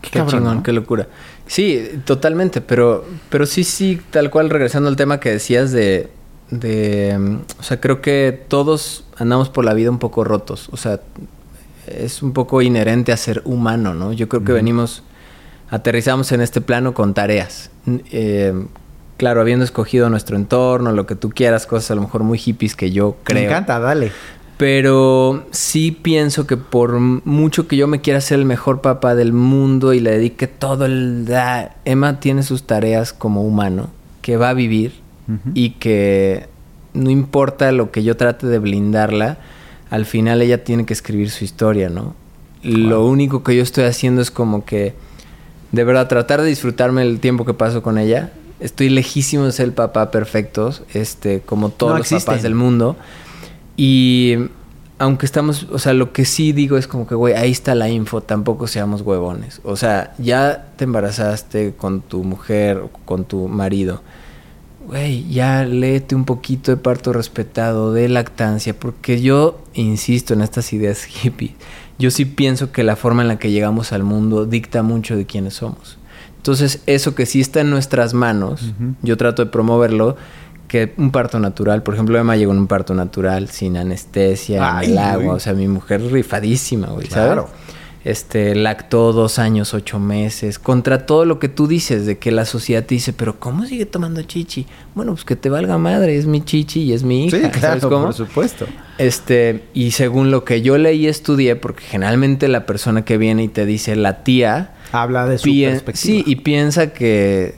Qué, 0.00 0.10
cabrón, 0.10 0.40
chingón, 0.40 0.56
¿no? 0.58 0.62
qué 0.62 0.72
locura. 0.72 1.08
Sí, 1.46 2.00
totalmente, 2.04 2.60
pero, 2.60 3.04
pero 3.28 3.44
sí, 3.44 3.64
sí, 3.64 4.00
tal 4.10 4.30
cual, 4.30 4.50
regresando 4.50 4.88
al 4.88 4.96
tema 4.96 5.20
que 5.20 5.30
decías 5.30 5.72
de, 5.72 6.10
de, 6.50 7.16
mm, 7.18 7.36
o 7.58 7.62
sea, 7.62 7.80
creo 7.80 8.00
que 8.00 8.44
todos 8.48 9.04
andamos 9.16 9.50
por 9.50 9.64
la 9.64 9.74
vida 9.74 9.90
un 9.90 9.98
poco 9.98 10.24
rotos, 10.24 10.68
o 10.72 10.76
sea, 10.76 11.00
es 11.86 12.22
un 12.22 12.32
poco 12.32 12.62
inherente 12.62 13.12
a 13.12 13.16
ser 13.16 13.42
humano, 13.44 13.94
¿no? 13.94 14.12
Yo 14.12 14.28
creo 14.28 14.44
que 14.44 14.52
venimos, 14.52 15.02
aterrizamos 15.70 16.30
en 16.32 16.40
este 16.40 16.60
plano 16.60 16.94
con 16.94 17.14
tareas. 17.14 17.70
Eh, 17.86 18.54
claro, 19.20 19.42
habiendo 19.42 19.66
escogido 19.66 20.08
nuestro 20.08 20.34
entorno, 20.36 20.92
lo 20.92 21.04
que 21.04 21.14
tú 21.14 21.28
quieras, 21.28 21.66
cosas 21.66 21.90
a 21.90 21.94
lo 21.94 22.00
mejor 22.00 22.22
muy 22.22 22.38
hippies 22.38 22.74
que 22.74 22.90
yo 22.90 23.16
creo. 23.22 23.38
Me 23.42 23.46
encanta, 23.46 23.78
dale. 23.78 24.12
Pero 24.56 25.44
sí 25.50 25.90
pienso 25.90 26.46
que 26.46 26.56
por 26.56 26.98
mucho 26.98 27.68
que 27.68 27.76
yo 27.76 27.86
me 27.86 28.00
quiera 28.00 28.22
ser 28.22 28.38
el 28.38 28.46
mejor 28.46 28.80
papá 28.80 29.14
del 29.14 29.34
mundo 29.34 29.92
y 29.92 30.00
le 30.00 30.12
dedique 30.12 30.46
todo 30.46 30.86
el... 30.86 31.26
da- 31.26 31.76
Emma 31.84 32.18
tiene 32.18 32.42
sus 32.42 32.62
tareas 32.64 33.12
como 33.12 33.42
humano, 33.42 33.90
que 34.22 34.38
va 34.38 34.48
a 34.48 34.54
vivir 34.54 34.92
y 35.54 35.70
que 35.72 36.48
no 36.94 37.10
importa 37.10 37.70
lo 37.72 37.90
que 37.90 38.02
yo 38.02 38.16
trate 38.16 38.46
de 38.46 38.58
blindarla, 38.58 39.36
al 39.90 40.06
final 40.06 40.40
ella 40.40 40.64
tiene 40.64 40.86
que 40.86 40.94
escribir 40.94 41.30
su 41.30 41.44
historia, 41.44 41.90
¿no? 41.90 42.14
Lo 42.62 43.06
único 43.06 43.42
que 43.42 43.54
yo 43.54 43.62
estoy 43.62 43.84
haciendo 43.84 44.22
es 44.22 44.30
como 44.30 44.64
que, 44.64 44.94
de 45.72 45.84
verdad, 45.84 46.08
tratar 46.08 46.40
de 46.42 46.48
disfrutarme 46.48 47.02
el 47.02 47.20
tiempo 47.20 47.44
que 47.44 47.54
paso 47.54 47.82
con 47.82 47.96
ella. 47.96 48.32
Estoy 48.60 48.90
lejísimo 48.90 49.44
de 49.44 49.52
ser 49.52 49.66
el 49.66 49.72
papá 49.72 50.10
perfecto, 50.10 50.72
este, 50.92 51.40
como 51.40 51.70
todos 51.70 51.92
No 51.92 51.98
los 51.98 52.24
papás 52.24 52.42
del 52.42 52.54
mundo. 52.54 52.96
Y 53.76 54.36
aunque 54.98 55.24
estamos, 55.24 55.66
o 55.72 55.78
sea, 55.78 55.94
lo 55.94 56.12
que 56.12 56.26
sí 56.26 56.52
digo 56.52 56.76
es 56.76 56.86
como 56.86 57.06
que, 57.06 57.14
güey, 57.14 57.32
ahí 57.32 57.50
está 57.50 57.74
la 57.74 57.88
info, 57.88 58.20
tampoco 58.20 58.66
seamos 58.66 59.00
huevones. 59.00 59.62
O 59.64 59.76
sea, 59.76 60.12
ya 60.18 60.66
te 60.76 60.84
embarazaste 60.84 61.72
con 61.74 62.02
tu 62.02 62.22
mujer 62.22 62.82
con 63.06 63.24
tu 63.24 63.48
marido. 63.48 64.02
Güey, 64.86 65.26
ya 65.30 65.64
léete 65.64 66.14
un 66.14 66.26
poquito 66.26 66.70
de 66.70 66.76
parto 66.76 67.14
respetado, 67.14 67.94
de 67.94 68.10
lactancia, 68.10 68.78
porque 68.78 69.22
yo 69.22 69.58
insisto 69.72 70.34
en 70.34 70.42
estas 70.42 70.70
ideas 70.74 71.06
hippie. 71.24 71.54
Yo 71.98 72.10
sí 72.10 72.26
pienso 72.26 72.70
que 72.72 72.82
la 72.82 72.96
forma 72.96 73.22
en 73.22 73.28
la 73.28 73.38
que 73.38 73.50
llegamos 73.50 73.92
al 73.92 74.02
mundo 74.02 74.44
dicta 74.44 74.82
mucho 74.82 75.16
de 75.16 75.24
quiénes 75.24 75.54
somos. 75.54 75.96
Entonces, 76.40 76.80
eso 76.86 77.14
que 77.14 77.26
sí 77.26 77.38
está 77.42 77.60
en 77.60 77.68
nuestras 77.68 78.14
manos, 78.14 78.72
yo 79.02 79.18
trato 79.18 79.44
de 79.44 79.50
promoverlo, 79.50 80.16
que 80.68 80.94
un 80.96 81.10
parto 81.10 81.38
natural, 81.38 81.82
por 81.82 81.92
ejemplo, 81.94 82.16
Emma 82.18 82.34
llegó 82.36 82.52
en 82.52 82.58
un 82.58 82.66
parto 82.66 82.94
natural, 82.94 83.48
sin 83.50 83.76
anestesia, 83.76 84.78
Ay, 84.78 84.86
en 84.86 84.92
el 84.92 84.98
agua, 84.98 85.16
güey. 85.24 85.36
o 85.36 85.40
sea, 85.40 85.52
mi 85.52 85.68
mujer 85.68 86.00
rifadísima, 86.10 86.86
güey, 86.88 87.08
Claro. 87.08 87.48
¿sabes? 87.48 87.60
Este, 88.02 88.54
lactó 88.54 89.12
dos 89.12 89.38
años, 89.38 89.74
ocho 89.74 89.98
meses, 89.98 90.58
contra 90.58 91.04
todo 91.04 91.26
lo 91.26 91.38
que 91.38 91.50
tú 91.50 91.66
dices, 91.66 92.06
de 92.06 92.16
que 92.16 92.30
la 92.30 92.46
sociedad 92.46 92.82
te 92.86 92.94
dice, 92.94 93.12
pero 93.12 93.38
¿cómo 93.38 93.66
sigue 93.66 93.84
tomando 93.84 94.22
chichi? 94.22 94.64
Bueno, 94.94 95.12
pues 95.12 95.26
que 95.26 95.36
te 95.36 95.50
valga 95.50 95.76
madre, 95.76 96.16
es 96.16 96.24
mi 96.24 96.40
chichi 96.42 96.80
y 96.84 96.92
es 96.94 97.02
mi 97.02 97.26
hija, 97.26 97.36
Sí, 97.36 97.42
¿sabes 97.42 97.58
claro, 97.58 97.90
cómo? 97.90 98.04
por 98.06 98.14
supuesto. 98.14 98.64
Este, 98.96 99.64
y 99.74 99.90
según 99.90 100.30
lo 100.30 100.44
que 100.44 100.62
yo 100.62 100.78
leí 100.78 101.00
y 101.04 101.08
estudié, 101.08 101.56
porque 101.56 101.84
generalmente 101.84 102.48
la 102.48 102.64
persona 102.64 103.04
que 103.04 103.18
viene 103.18 103.42
y 103.42 103.48
te 103.48 103.66
dice 103.66 103.94
la 103.96 104.24
tía, 104.24 104.72
Habla 104.92 105.26
de 105.26 105.38
su 105.38 105.44
pien- 105.44 105.70
perspectiva. 105.72 106.02
sí, 106.02 106.24
y 106.26 106.36
piensa 106.36 106.92
que 106.92 107.54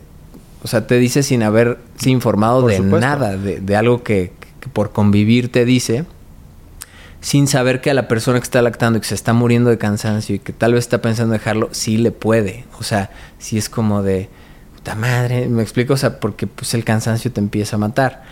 O 0.65 0.69
sea, 0.69 0.87
te 0.87 0.99
dice 0.99 1.23
sin 1.23 1.43
haber 1.43 1.79
informado 2.05 2.67
de 2.67 2.79
nada, 2.81 3.37
de, 3.37 3.61
de 3.61 3.77
algo 3.77 4.03
que, 4.03 4.33
que, 4.61 4.69
por 4.69 4.93
convivir 4.93 5.51
te 5.51 5.65
dice, 5.65 6.05
sin 7.21 7.47
saber 7.49 7.81
que 7.81 7.91
a 7.91 7.95
la 7.95 8.07
persona 8.09 8.39
que 8.39 8.45
está 8.45 8.63
lactando 8.63 8.99
y 8.99 9.01
que 9.01 9.09
se 9.09 9.15
está 9.15 9.33
muriendo 9.33 9.71
de 9.71 9.79
cansancio 9.79 10.35
y 10.37 10.39
que 10.39 10.53
tal 10.53 10.75
vez 10.75 10.85
está 10.85 11.01
pensando 11.03 11.33
dejarlo, 11.33 11.69
sí 11.73 11.97
le 11.97 12.11
puede. 12.13 12.65
O 12.79 12.83
sea, 12.85 13.11
sí 13.39 13.59
es 13.59 13.69
como 13.69 14.03
de, 14.03 14.29
puta 14.77 14.95
madre, 14.95 15.49
me 15.49 15.63
explico, 15.63 15.95
o 15.95 15.97
sea, 15.97 16.19
porque 16.21 16.47
pues 16.47 16.75
el 16.75 16.85
cansancio 16.85 17.31
te 17.33 17.41
empieza 17.41 17.77
a 17.77 17.79
matar. 17.79 18.23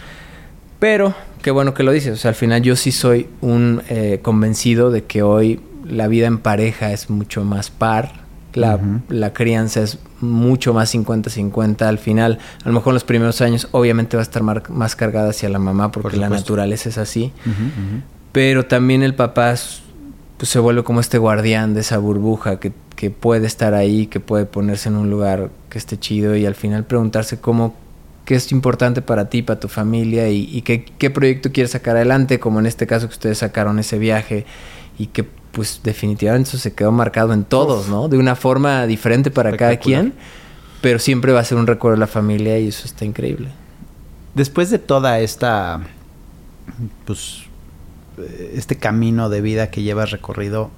Pero, 0.78 1.14
qué 1.42 1.51
bueno 1.51 1.74
que 1.74 1.82
lo 1.82 1.92
dices, 1.92 2.12
o 2.14 2.16
sea, 2.16 2.30
al 2.30 2.34
final 2.34 2.62
yo 2.62 2.74
sí 2.76 2.90
soy 2.92 3.28
un 3.40 3.82
eh, 3.88 4.20
convencido 4.22 4.90
de 4.90 5.05
que 5.05 5.22
hoy 5.22 5.61
la 5.84 6.07
vida 6.09 6.26
en 6.26 6.38
pareja 6.38 6.92
es 6.92 7.11
mucho 7.11 7.44
más 7.44 7.70
par, 7.70 8.20
la, 8.55 8.78
la 9.09 9.32
crianza 9.32 9.82
es 9.82 9.98
mucho 10.20 10.74
más 10.74 10.94
50-50 10.94 11.82
al 11.82 11.98
final. 11.98 12.38
A 12.64 12.68
lo 12.68 12.74
mejor 12.74 12.92
en 12.92 12.94
los 12.94 13.05
primeros 13.05 13.40
años 13.40 13.68
obviamente 13.72 14.16
va 14.16 14.22
a 14.22 14.24
estar 14.24 14.42
más 14.42 14.96
cargada 14.96 15.30
hacia 15.30 15.48
la 15.48 15.59
mamá 15.59 15.92
porque 15.92 16.16
la 16.16 16.28
naturaleza 16.28 16.88
es 16.88 16.98
así. 16.98 17.32
Pero 18.32 18.66
también 18.66 19.03
el 19.03 19.14
papá 19.14 19.55
pues, 20.36 20.48
se 20.48 20.59
vuelve 20.59 20.84
como 20.84 21.01
este 21.01 21.18
guardián 21.18 21.74
de 21.74 21.80
esa 21.80 21.98
burbuja 21.98 22.61
que, 22.61 22.72
que, 22.96 23.11
puede 23.11 23.46
estar 23.46 23.74
ahí, 23.74 24.07
que 24.07 24.20
puede 24.20 24.46
ponerse 24.46 24.88
en 24.88 24.96
un 24.96 25.11
lugar 25.11 25.51
que 25.68 25.78
esté 25.78 25.98
chido 25.98 26.36
y 26.36 26.46
al 26.46 26.55
final 26.55 26.84
preguntarse 26.84 27.40
cómo, 27.40 27.74
qué 28.24 28.36
es 28.36 28.53
importante 28.53 29.03
para 29.03 29.28
ti, 29.28 29.42
para 29.42 29.59
tu 29.59 29.68
familia 29.68 30.28
y, 30.28 30.48
y 30.51 30.62
qué, 30.62 30.84
qué 30.84 31.11
proyecto 31.11 31.53
quieres 31.53 31.72
sacar 31.72 31.96
adelante, 31.96 32.38
como 32.38 32.61
en 32.61 32.66
este 32.66 32.86
caso 32.86 33.09
que 33.09 33.14
ustedes 33.14 33.38
sacaron 33.38 33.78
ese 33.78 33.98
viaje 33.98 34.46
y 34.98 35.07
que 35.07 35.26
pues 35.53 35.80
definitivamente 35.82 36.48
eso 36.48 36.59
se 36.59 36.74
quedó 36.74 36.92
marcado 36.92 37.32
en 37.32 37.44
todos, 37.44 37.88
¿no? 37.88 38.09
De 38.09 38.18
una 38.18 38.36
forma 38.36 38.86
diferente 38.86 39.30
para 39.30 39.57
cada 39.57 39.76
quien, 39.76 40.14
pero 40.80 40.98
siempre 40.98 41.32
va 41.32 41.40
a 41.40 41.44
ser 41.44 41.59
un 41.59 41.66
recuerdo 41.66 41.96
de 41.96 42.01
la 42.01 42.07
familia 42.07 42.59
y 42.59 42.68
eso 42.68 42.86
está 42.86 43.05
increíble. 43.05 43.48
Después 44.34 44.70
de 44.70 44.78
toda 44.78 45.18
esta, 45.20 45.80
pues, 47.05 47.42
este 48.55 48.76
camino 48.76 49.28
de 49.28 49.40
vida 49.40 49.70
que 49.70 49.82
llevas 49.82 50.11
recorrido, 50.11 50.70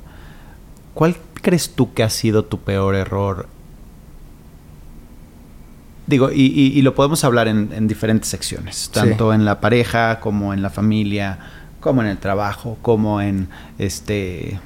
¿cuál 0.94 1.16
crees 1.34 1.74
tú 1.74 1.92
que 1.92 2.02
ha 2.02 2.10
sido 2.10 2.44
tu 2.44 2.60
peor 2.60 2.94
error? 2.94 3.48
Digo, 6.06 6.30
y, 6.32 6.46
y, 6.46 6.78
y 6.78 6.82
lo 6.82 6.94
podemos 6.94 7.24
hablar 7.24 7.46
en, 7.46 7.70
en 7.72 7.88
diferentes 7.88 8.28
secciones, 8.28 8.90
tanto 8.92 9.30
sí. 9.30 9.34
en 9.34 9.44
la 9.44 9.60
pareja 9.60 10.18
como 10.18 10.52
en 10.52 10.62
la 10.62 10.70
familia, 10.70 11.38
como 11.83 12.01
en 12.01 12.09
el 12.09 12.16
trabajo, 12.16 12.78
como 12.80 13.20
en 13.20 13.49
este. 13.78 14.59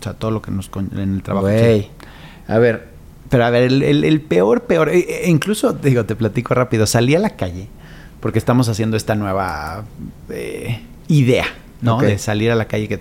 O 0.00 0.02
sea, 0.02 0.14
todo 0.14 0.32
lo 0.32 0.42
que 0.42 0.50
nos. 0.50 0.68
En 0.74 1.14
el 1.14 1.22
trabajo. 1.22 1.46
Güey. 1.46 1.88
A 2.48 2.58
ver. 2.58 2.88
Pero 3.28 3.44
a 3.44 3.50
ver, 3.50 3.62
el, 3.62 3.84
el, 3.84 4.02
el 4.02 4.20
peor, 4.20 4.62
peor. 4.64 4.88
E, 4.88 4.98
e 4.98 5.30
incluso, 5.30 5.72
digo, 5.72 6.04
te 6.04 6.16
platico 6.16 6.54
rápido. 6.54 6.84
Salí 6.86 7.14
a 7.14 7.20
la 7.20 7.30
calle 7.30 7.68
porque 8.20 8.38
estamos 8.38 8.68
haciendo 8.68 8.96
esta 8.96 9.14
nueva 9.14 9.84
eh, 10.28 10.80
idea, 11.08 11.46
¿no? 11.80 11.96
Okay. 11.96 12.12
De 12.12 12.18
salir 12.18 12.50
a 12.50 12.54
la 12.54 12.66
calle, 12.66 12.88
que 12.88 13.00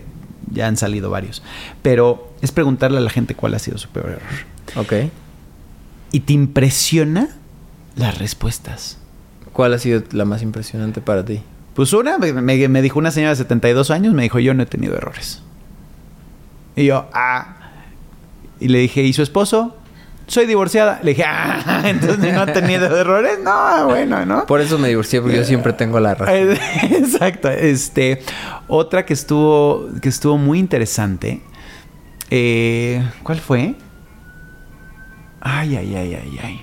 ya 0.51 0.67
han 0.67 0.77
salido 0.77 1.09
varios. 1.09 1.41
Pero 1.81 2.31
es 2.41 2.51
preguntarle 2.51 2.97
a 2.97 3.01
la 3.01 3.09
gente 3.09 3.33
cuál 3.33 3.53
ha 3.53 3.59
sido 3.59 3.77
su 3.77 3.89
peor 3.89 4.09
error. 4.09 4.21
Ok. 4.75 5.11
Y 6.11 6.21
te 6.21 6.33
impresiona 6.33 7.29
las 7.95 8.17
respuestas. 8.17 8.97
¿Cuál 9.51 9.73
ha 9.73 9.79
sido 9.79 10.03
la 10.11 10.25
más 10.25 10.41
impresionante 10.41 11.01
para 11.01 11.25
ti? 11.25 11.41
Pues 11.79 11.93
una, 11.93 12.17
me, 12.17 12.33
me, 12.33 12.81
dijo 12.81 12.99
una 12.99 13.09
señora 13.09 13.29
de 13.29 13.37
72 13.37 13.89
años, 13.89 14.13
me 14.13 14.23
dijo, 14.23 14.37
yo 14.39 14.53
no 14.53 14.63
he 14.63 14.65
tenido 14.65 14.97
errores. 14.97 15.41
Y 16.75 16.83
yo, 16.83 17.07
ah. 17.13 17.55
Y 18.59 18.67
le 18.67 18.79
dije, 18.79 19.01
¿y 19.01 19.13
su 19.13 19.21
esposo? 19.23 19.77
Soy 20.27 20.45
divorciada. 20.45 20.99
Le 21.03 21.11
dije, 21.11 21.23
ah, 21.25 21.83
entonces 21.85 22.33
no 22.33 22.41
ha 22.41 22.47
tenido 22.47 22.85
errores. 22.99 23.39
No, 23.41 23.85
bueno, 23.85 24.25
¿no? 24.25 24.45
Por 24.45 24.59
eso 24.59 24.77
me 24.77 24.89
divorcié, 24.89 25.21
porque 25.21 25.37
yo 25.37 25.45
siempre 25.45 25.71
tengo 25.71 26.01
la 26.01 26.15
razón. 26.15 26.35
Exacto. 26.91 27.49
Este, 27.49 28.23
otra 28.67 29.05
que 29.05 29.13
estuvo, 29.13 29.87
que 30.01 30.09
estuvo 30.09 30.37
muy 30.37 30.59
interesante. 30.59 31.41
Eh, 32.29 33.09
¿Cuál 33.23 33.39
fue? 33.39 33.75
Ay, 35.39 35.77
ay, 35.77 35.95
ay, 35.95 36.13
ay, 36.13 36.39
ay. 36.43 36.61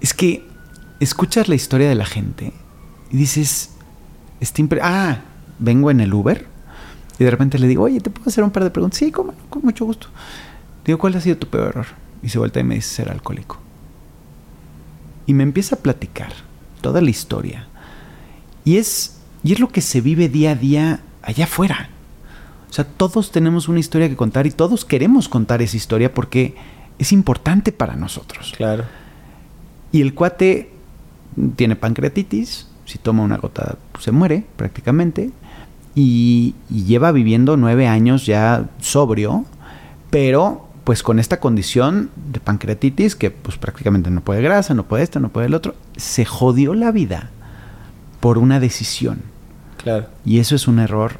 Es 0.00 0.12
que 0.12 0.44
escuchas 0.98 1.46
la 1.46 1.54
historia 1.54 1.88
de 1.88 1.94
la 1.94 2.06
gente 2.06 2.52
y 3.14 3.16
dices, 3.16 3.70
está 4.40 4.60
ah, 4.82 5.20
vengo 5.60 5.88
en 5.92 6.00
el 6.00 6.12
Uber 6.12 6.48
y 7.16 7.22
de 7.22 7.30
repente 7.30 7.60
le 7.60 7.68
digo, 7.68 7.84
oye, 7.84 8.00
¿te 8.00 8.10
puedo 8.10 8.28
hacer 8.28 8.42
un 8.42 8.50
par 8.50 8.64
de 8.64 8.70
preguntas? 8.70 8.98
Sí, 8.98 9.12
con, 9.12 9.30
con 9.48 9.62
mucho 9.62 9.84
gusto. 9.84 10.08
Digo, 10.84 10.98
¿cuál 10.98 11.14
ha 11.14 11.20
sido 11.20 11.36
tu 11.36 11.46
peor 11.46 11.68
error? 11.68 11.86
Y 12.24 12.28
se 12.28 12.40
vuelve 12.40 12.60
y 12.60 12.64
me 12.64 12.74
dice 12.74 12.88
ser 12.88 13.10
alcohólico. 13.12 13.58
Y 15.26 15.34
me 15.34 15.44
empieza 15.44 15.76
a 15.76 15.78
platicar 15.78 16.32
toda 16.80 17.00
la 17.00 17.08
historia. 17.08 17.68
Y 18.64 18.78
es, 18.78 19.20
y 19.44 19.52
es 19.52 19.60
lo 19.60 19.68
que 19.68 19.80
se 19.80 20.00
vive 20.00 20.28
día 20.28 20.50
a 20.50 20.56
día 20.56 21.00
allá 21.22 21.44
afuera. 21.44 21.90
O 22.68 22.72
sea, 22.72 22.84
todos 22.84 23.30
tenemos 23.30 23.68
una 23.68 23.78
historia 23.78 24.08
que 24.08 24.16
contar 24.16 24.48
y 24.48 24.50
todos 24.50 24.84
queremos 24.84 25.28
contar 25.28 25.62
esa 25.62 25.76
historia 25.76 26.12
porque 26.12 26.56
es 26.98 27.12
importante 27.12 27.70
para 27.70 27.94
nosotros. 27.94 28.54
Claro. 28.56 28.86
Y 29.92 30.00
el 30.00 30.14
cuate 30.14 30.72
tiene 31.54 31.76
pancreatitis, 31.76 32.73
si 32.84 32.98
toma 32.98 33.22
una 33.22 33.38
gota 33.38 33.76
pues, 33.92 34.04
se 34.04 34.12
muere 34.12 34.44
prácticamente 34.56 35.30
y, 35.94 36.54
y, 36.70 36.84
lleva 36.84 37.12
viviendo 37.12 37.56
nueve 37.56 37.86
años 37.86 38.26
ya 38.26 38.68
sobrio, 38.80 39.44
pero 40.10 40.68
pues 40.84 41.02
con 41.02 41.18
esta 41.18 41.40
condición 41.40 42.10
de 42.30 42.40
pancreatitis 42.40 43.16
que 43.16 43.30
pues 43.30 43.56
prácticamente 43.56 44.10
no 44.10 44.20
puede 44.20 44.42
grasa, 44.42 44.74
no 44.74 44.84
puede 44.84 45.04
esto, 45.04 45.20
no 45.20 45.30
puede 45.30 45.46
el 45.46 45.54
otro, 45.54 45.74
se 45.96 46.24
jodió 46.24 46.74
la 46.74 46.92
vida 46.92 47.30
por 48.20 48.38
una 48.38 48.60
decisión. 48.60 49.22
Claro. 49.82 50.06
Y 50.24 50.38
eso 50.38 50.54
es 50.54 50.68
un 50.68 50.78
error 50.78 51.12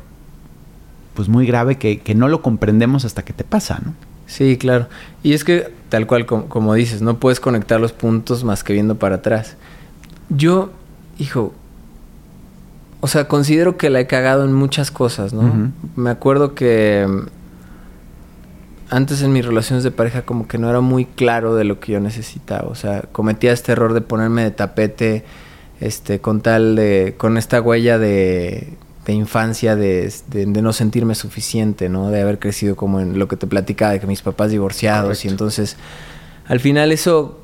pues 1.14 1.28
muy 1.28 1.46
grave 1.46 1.78
que, 1.78 2.00
que 2.00 2.14
no 2.14 2.28
lo 2.28 2.42
comprendemos 2.42 3.04
hasta 3.04 3.24
que 3.24 3.32
te 3.32 3.44
pasa, 3.44 3.80
¿no? 3.84 3.94
Sí, 4.26 4.56
claro. 4.56 4.88
Y 5.22 5.32
es 5.32 5.44
que 5.44 5.70
tal 5.88 6.06
cual 6.06 6.26
como, 6.26 6.46
como 6.46 6.74
dices, 6.74 7.02
no 7.02 7.18
puedes 7.18 7.40
conectar 7.40 7.80
los 7.80 7.92
puntos 7.92 8.42
más 8.44 8.64
que 8.64 8.72
viendo 8.72 8.96
para 8.96 9.16
atrás. 9.16 9.56
Yo 10.28 10.72
hijo, 11.18 11.52
o 13.00 13.06
sea, 13.06 13.28
considero 13.28 13.76
que 13.76 13.90
la 13.90 14.00
he 14.00 14.06
cagado 14.06 14.44
en 14.44 14.52
muchas 14.52 14.90
cosas, 14.90 15.32
¿no? 15.32 15.42
Uh 15.42 15.44
-huh. 15.44 15.70
Me 15.96 16.10
acuerdo 16.10 16.54
que 16.54 17.06
mm, 17.06 17.26
antes 18.88 19.22
en 19.22 19.32
mis 19.32 19.44
relaciones 19.44 19.84
de 19.84 19.90
pareja 19.90 20.22
como 20.22 20.48
que 20.48 20.56
no 20.56 20.70
era 20.70 20.80
muy 20.80 21.04
claro 21.04 21.54
de 21.54 21.64
lo 21.64 21.80
que 21.80 21.92
yo 21.92 22.00
necesitaba, 22.00 22.68
o 22.68 22.74
sea, 22.74 23.02
cometía 23.12 23.52
este 23.52 23.72
error 23.72 23.92
de 23.92 24.00
ponerme 24.00 24.42
de 24.44 24.50
tapete, 24.52 25.24
este, 25.80 26.20
con 26.20 26.40
tal 26.40 26.76
de, 26.76 27.14
con 27.18 27.36
esta 27.36 27.60
huella 27.60 27.98
de, 27.98 28.72
de 29.04 29.12
infancia, 29.12 29.76
de, 29.76 30.10
de, 30.28 30.46
de, 30.46 30.62
no 30.62 30.72
sentirme 30.72 31.14
suficiente, 31.14 31.88
¿no? 31.88 32.10
De 32.10 32.22
haber 32.22 32.38
crecido 32.38 32.76
como 32.76 33.00
en 33.00 33.18
lo 33.18 33.28
que 33.28 33.36
te 33.36 33.46
platicaba, 33.46 33.92
de 33.92 34.00
que 34.00 34.06
mis 34.06 34.22
papás 34.22 34.50
divorciados 34.50 35.18
Correcto. 35.18 35.28
y 35.28 35.30
entonces, 35.30 35.76
al 36.46 36.60
final 36.60 36.90
eso 36.92 37.43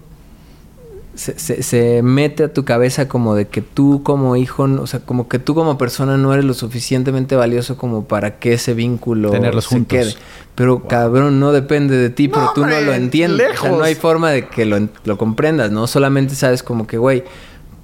se, 1.21 1.39
se, 1.39 1.63
se, 1.63 2.03
mete 2.03 2.45
a 2.45 2.53
tu 2.55 2.65
cabeza 2.65 3.07
como 3.07 3.35
de 3.35 3.47
que 3.47 3.61
tú 3.61 4.03
como 4.03 4.37
hijo, 4.37 4.63
o 4.63 4.87
sea, 4.87 5.01
como 5.01 5.29
que 5.29 5.39
tú 5.39 5.55
como 5.55 5.77
persona 5.77 6.17
no 6.17 6.33
eres 6.33 6.47
lo 6.47 6.55
suficientemente 6.55 7.37
valioso 7.37 7.77
como 7.77 8.05
para 8.05 8.39
que 8.39 8.55
ese 8.55 8.73
vínculo 8.73 9.31
Tenerlos 9.31 9.65
se 9.65 9.75
juntos. 9.75 9.99
quede. 9.99 10.15
Pero 10.55 10.79
wow. 10.79 10.89
cabrón, 10.89 11.39
no 11.39 11.53
depende 11.53 11.99
de 11.99 12.09
ti, 12.09 12.29
no, 12.29 12.33
pero 12.33 12.53
tú 12.55 12.63
hombre, 12.63 12.81
no 12.81 12.87
lo 12.87 12.95
entiendes. 12.95 13.59
O 13.59 13.63
sea, 13.63 13.71
no 13.71 13.83
hay 13.83 13.97
forma 13.97 14.31
de 14.31 14.49
que 14.49 14.65
lo, 14.65 14.79
lo 15.05 15.19
comprendas, 15.19 15.71
¿no? 15.71 15.87
Solamente 15.87 16.35
sabes 16.35 16.63
como 16.63 16.87
que, 16.87 16.97
güey, 16.97 17.23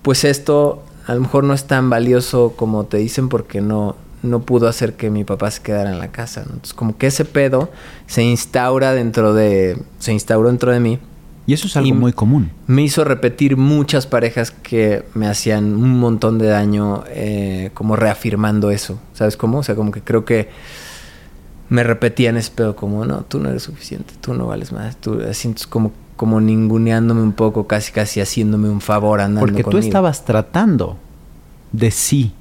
pues 0.01 0.24
esto 0.24 0.82
a 1.07 1.14
lo 1.14 1.20
mejor 1.20 1.45
no 1.45 1.53
es 1.53 1.64
tan 1.64 1.91
valioso 1.91 2.55
como 2.57 2.87
te 2.87 2.97
dicen 2.97 3.28
porque 3.28 3.61
no, 3.61 3.97
no 4.22 4.41
pudo 4.41 4.66
hacer 4.66 4.95
que 4.95 5.11
mi 5.11 5.24
papá 5.24 5.51
se 5.51 5.61
quedara 5.61 5.91
en 5.91 5.99
la 5.99 6.09
casa. 6.09 6.41
¿no? 6.47 6.55
Entonces, 6.55 6.72
como 6.72 6.97
que 6.97 7.09
ese 7.09 7.26
pedo 7.26 7.68
se 8.07 8.22
instaura 8.22 8.95
dentro 8.95 9.34
de. 9.34 9.78
se 9.99 10.14
instauró 10.14 10.49
dentro 10.49 10.72
de 10.72 10.80
mí. 10.80 10.99
Y 11.47 11.53
eso 11.53 11.68
es 11.68 11.76
algo 11.76 11.94
muy 11.94 12.12
común. 12.12 12.51
Me 12.66 12.82
hizo 12.82 13.05
repetir 13.05 13.57
muchas 13.57 14.07
parejas 14.07 14.51
que 14.51 15.05
me 15.14 15.28
hacían 15.28 15.76
un 15.76 15.99
montón 16.01 16.38
de 16.38 16.49
daño, 16.49 17.05
eh, 17.09 17.70
como 17.72 17.94
reafirmando 17.94 18.70
eso. 18.72 18.99
¿Sabes 19.14 19.36
cómo? 19.36 19.59
O 19.59 19.62
sea, 19.62 19.76
como 19.76 19.92
que 19.92 20.01
creo 20.01 20.24
que 20.24 20.49
me 21.68 21.84
repetían 21.84 22.36
ese 22.36 22.51
pedo 22.51 22.74
como, 22.74 23.05
no, 23.05 23.22
tú 23.22 23.38
no 23.38 23.49
eres 23.49 23.62
suficiente, 23.62 24.14
tú 24.20 24.34
no 24.34 24.47
vales 24.47 24.72
más. 24.72 24.97
Tú, 24.97 25.20
así, 25.28 25.55
como, 25.68 25.92
como 26.16 26.40
ninguneándome 26.40 27.22
un 27.22 27.32
poco, 27.32 27.68
casi 27.68 27.92
casi 27.92 28.20
haciéndome 28.20 28.68
un 28.68 28.80
favor 28.80 29.20
andando 29.20 29.47
Porque 29.47 29.62
tú 29.62 29.78
estabas 29.78 30.24
tratando 30.24 30.99
de 31.70 31.92
sí, 31.92 32.32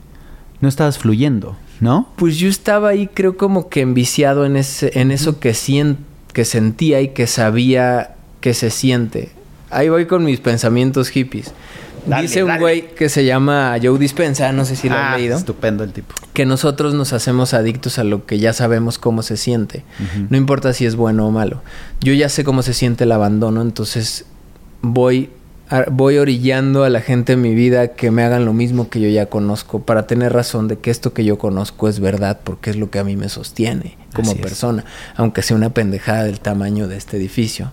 no 0.62 0.70
estabas 0.70 0.98
fluyendo, 0.98 1.56
¿no? 1.80 2.10
Pues 2.16 2.38
yo 2.38 2.50
estaba 2.50 2.90
ahí, 2.90 3.08
creo, 3.08 3.38
como 3.38 3.70
que 3.70 3.82
enviciado 3.82 4.46
en, 4.46 4.56
ese, 4.56 5.00
en 5.00 5.12
eso 5.12 5.40
que, 5.40 5.54
sien, 5.54 5.98
que 6.34 6.46
sentía 6.46 7.02
y 7.02 7.10
que 7.10 7.28
sabía 7.28 8.15
que 8.46 8.54
se 8.54 8.70
siente. 8.70 9.32
Ahí 9.72 9.90
voy 9.90 10.06
con 10.06 10.24
mis 10.24 10.40
pensamientos 10.40 11.10
hippies. 11.10 11.52
Dale, 12.06 12.22
Dice 12.28 12.44
un 12.44 12.56
güey 12.60 12.94
que 12.94 13.10
se 13.10 13.26
llama 13.26 13.76
Joe 13.82 13.98
Dispensa, 13.98 14.52
no 14.52 14.66
sé 14.66 14.76
si 14.76 14.88
lo 14.88 14.94
ah, 14.94 15.14
han 15.14 15.18
leído. 15.20 15.36
Estupendo 15.36 15.84
el 15.84 15.92
tipo. 15.94 16.14
Que 16.34 16.46
nosotros 16.46 16.94
nos 16.94 17.12
hacemos 17.12 17.56
adictos 17.56 17.98
a 17.98 18.04
lo 18.04 18.28
que 18.28 18.38
ya 18.38 18.54
sabemos 18.54 19.00
cómo 19.00 19.24
se 19.24 19.36
siente. 19.36 19.84
Uh 20.00 20.04
-huh. 20.04 20.28
No 20.30 20.38
importa 20.38 20.74
si 20.74 20.86
es 20.86 20.96
bueno 20.96 21.26
o 21.28 21.32
malo. 21.32 21.64
Yo 22.02 22.14
ya 22.14 22.30
sé 22.30 22.44
cómo 22.44 22.62
se 22.62 22.76
siente 22.76 23.06
el 23.06 23.12
abandono, 23.14 23.64
entonces 23.64 24.26
voy, 24.84 25.32
a- 25.72 25.86
voy 25.90 26.20
orillando 26.20 26.84
a 26.84 26.92
la 26.92 27.02
gente 27.02 27.34
en 27.34 27.42
mi 27.42 27.56
vida 27.56 27.96
que 27.96 28.12
me 28.12 28.22
hagan 28.24 28.46
lo 28.46 28.54
mismo 28.54 28.90
que 28.92 29.00
yo 29.02 29.10
ya 29.10 29.26
conozco 29.26 29.82
para 29.82 30.06
tener 30.06 30.34
razón 30.34 30.68
de 30.68 30.78
que 30.78 30.92
esto 30.92 31.14
que 31.14 31.26
yo 31.26 31.40
conozco 31.40 31.90
es 31.90 32.00
verdad 32.00 32.42
porque 32.44 32.70
es 32.70 32.76
lo 32.76 32.92
que 32.92 33.00
a 33.00 33.04
mí 33.04 33.16
me 33.16 33.30
sostiene 33.30 33.98
como 34.14 34.30
Así 34.30 34.40
es. 34.40 34.46
persona, 34.46 34.86
aunque 35.16 35.42
sea 35.42 35.58
una 35.58 35.72
pendejada 35.72 36.26
del 36.26 36.40
tamaño 36.40 36.88
de 36.88 36.98
este 36.98 37.18
edificio. 37.18 37.72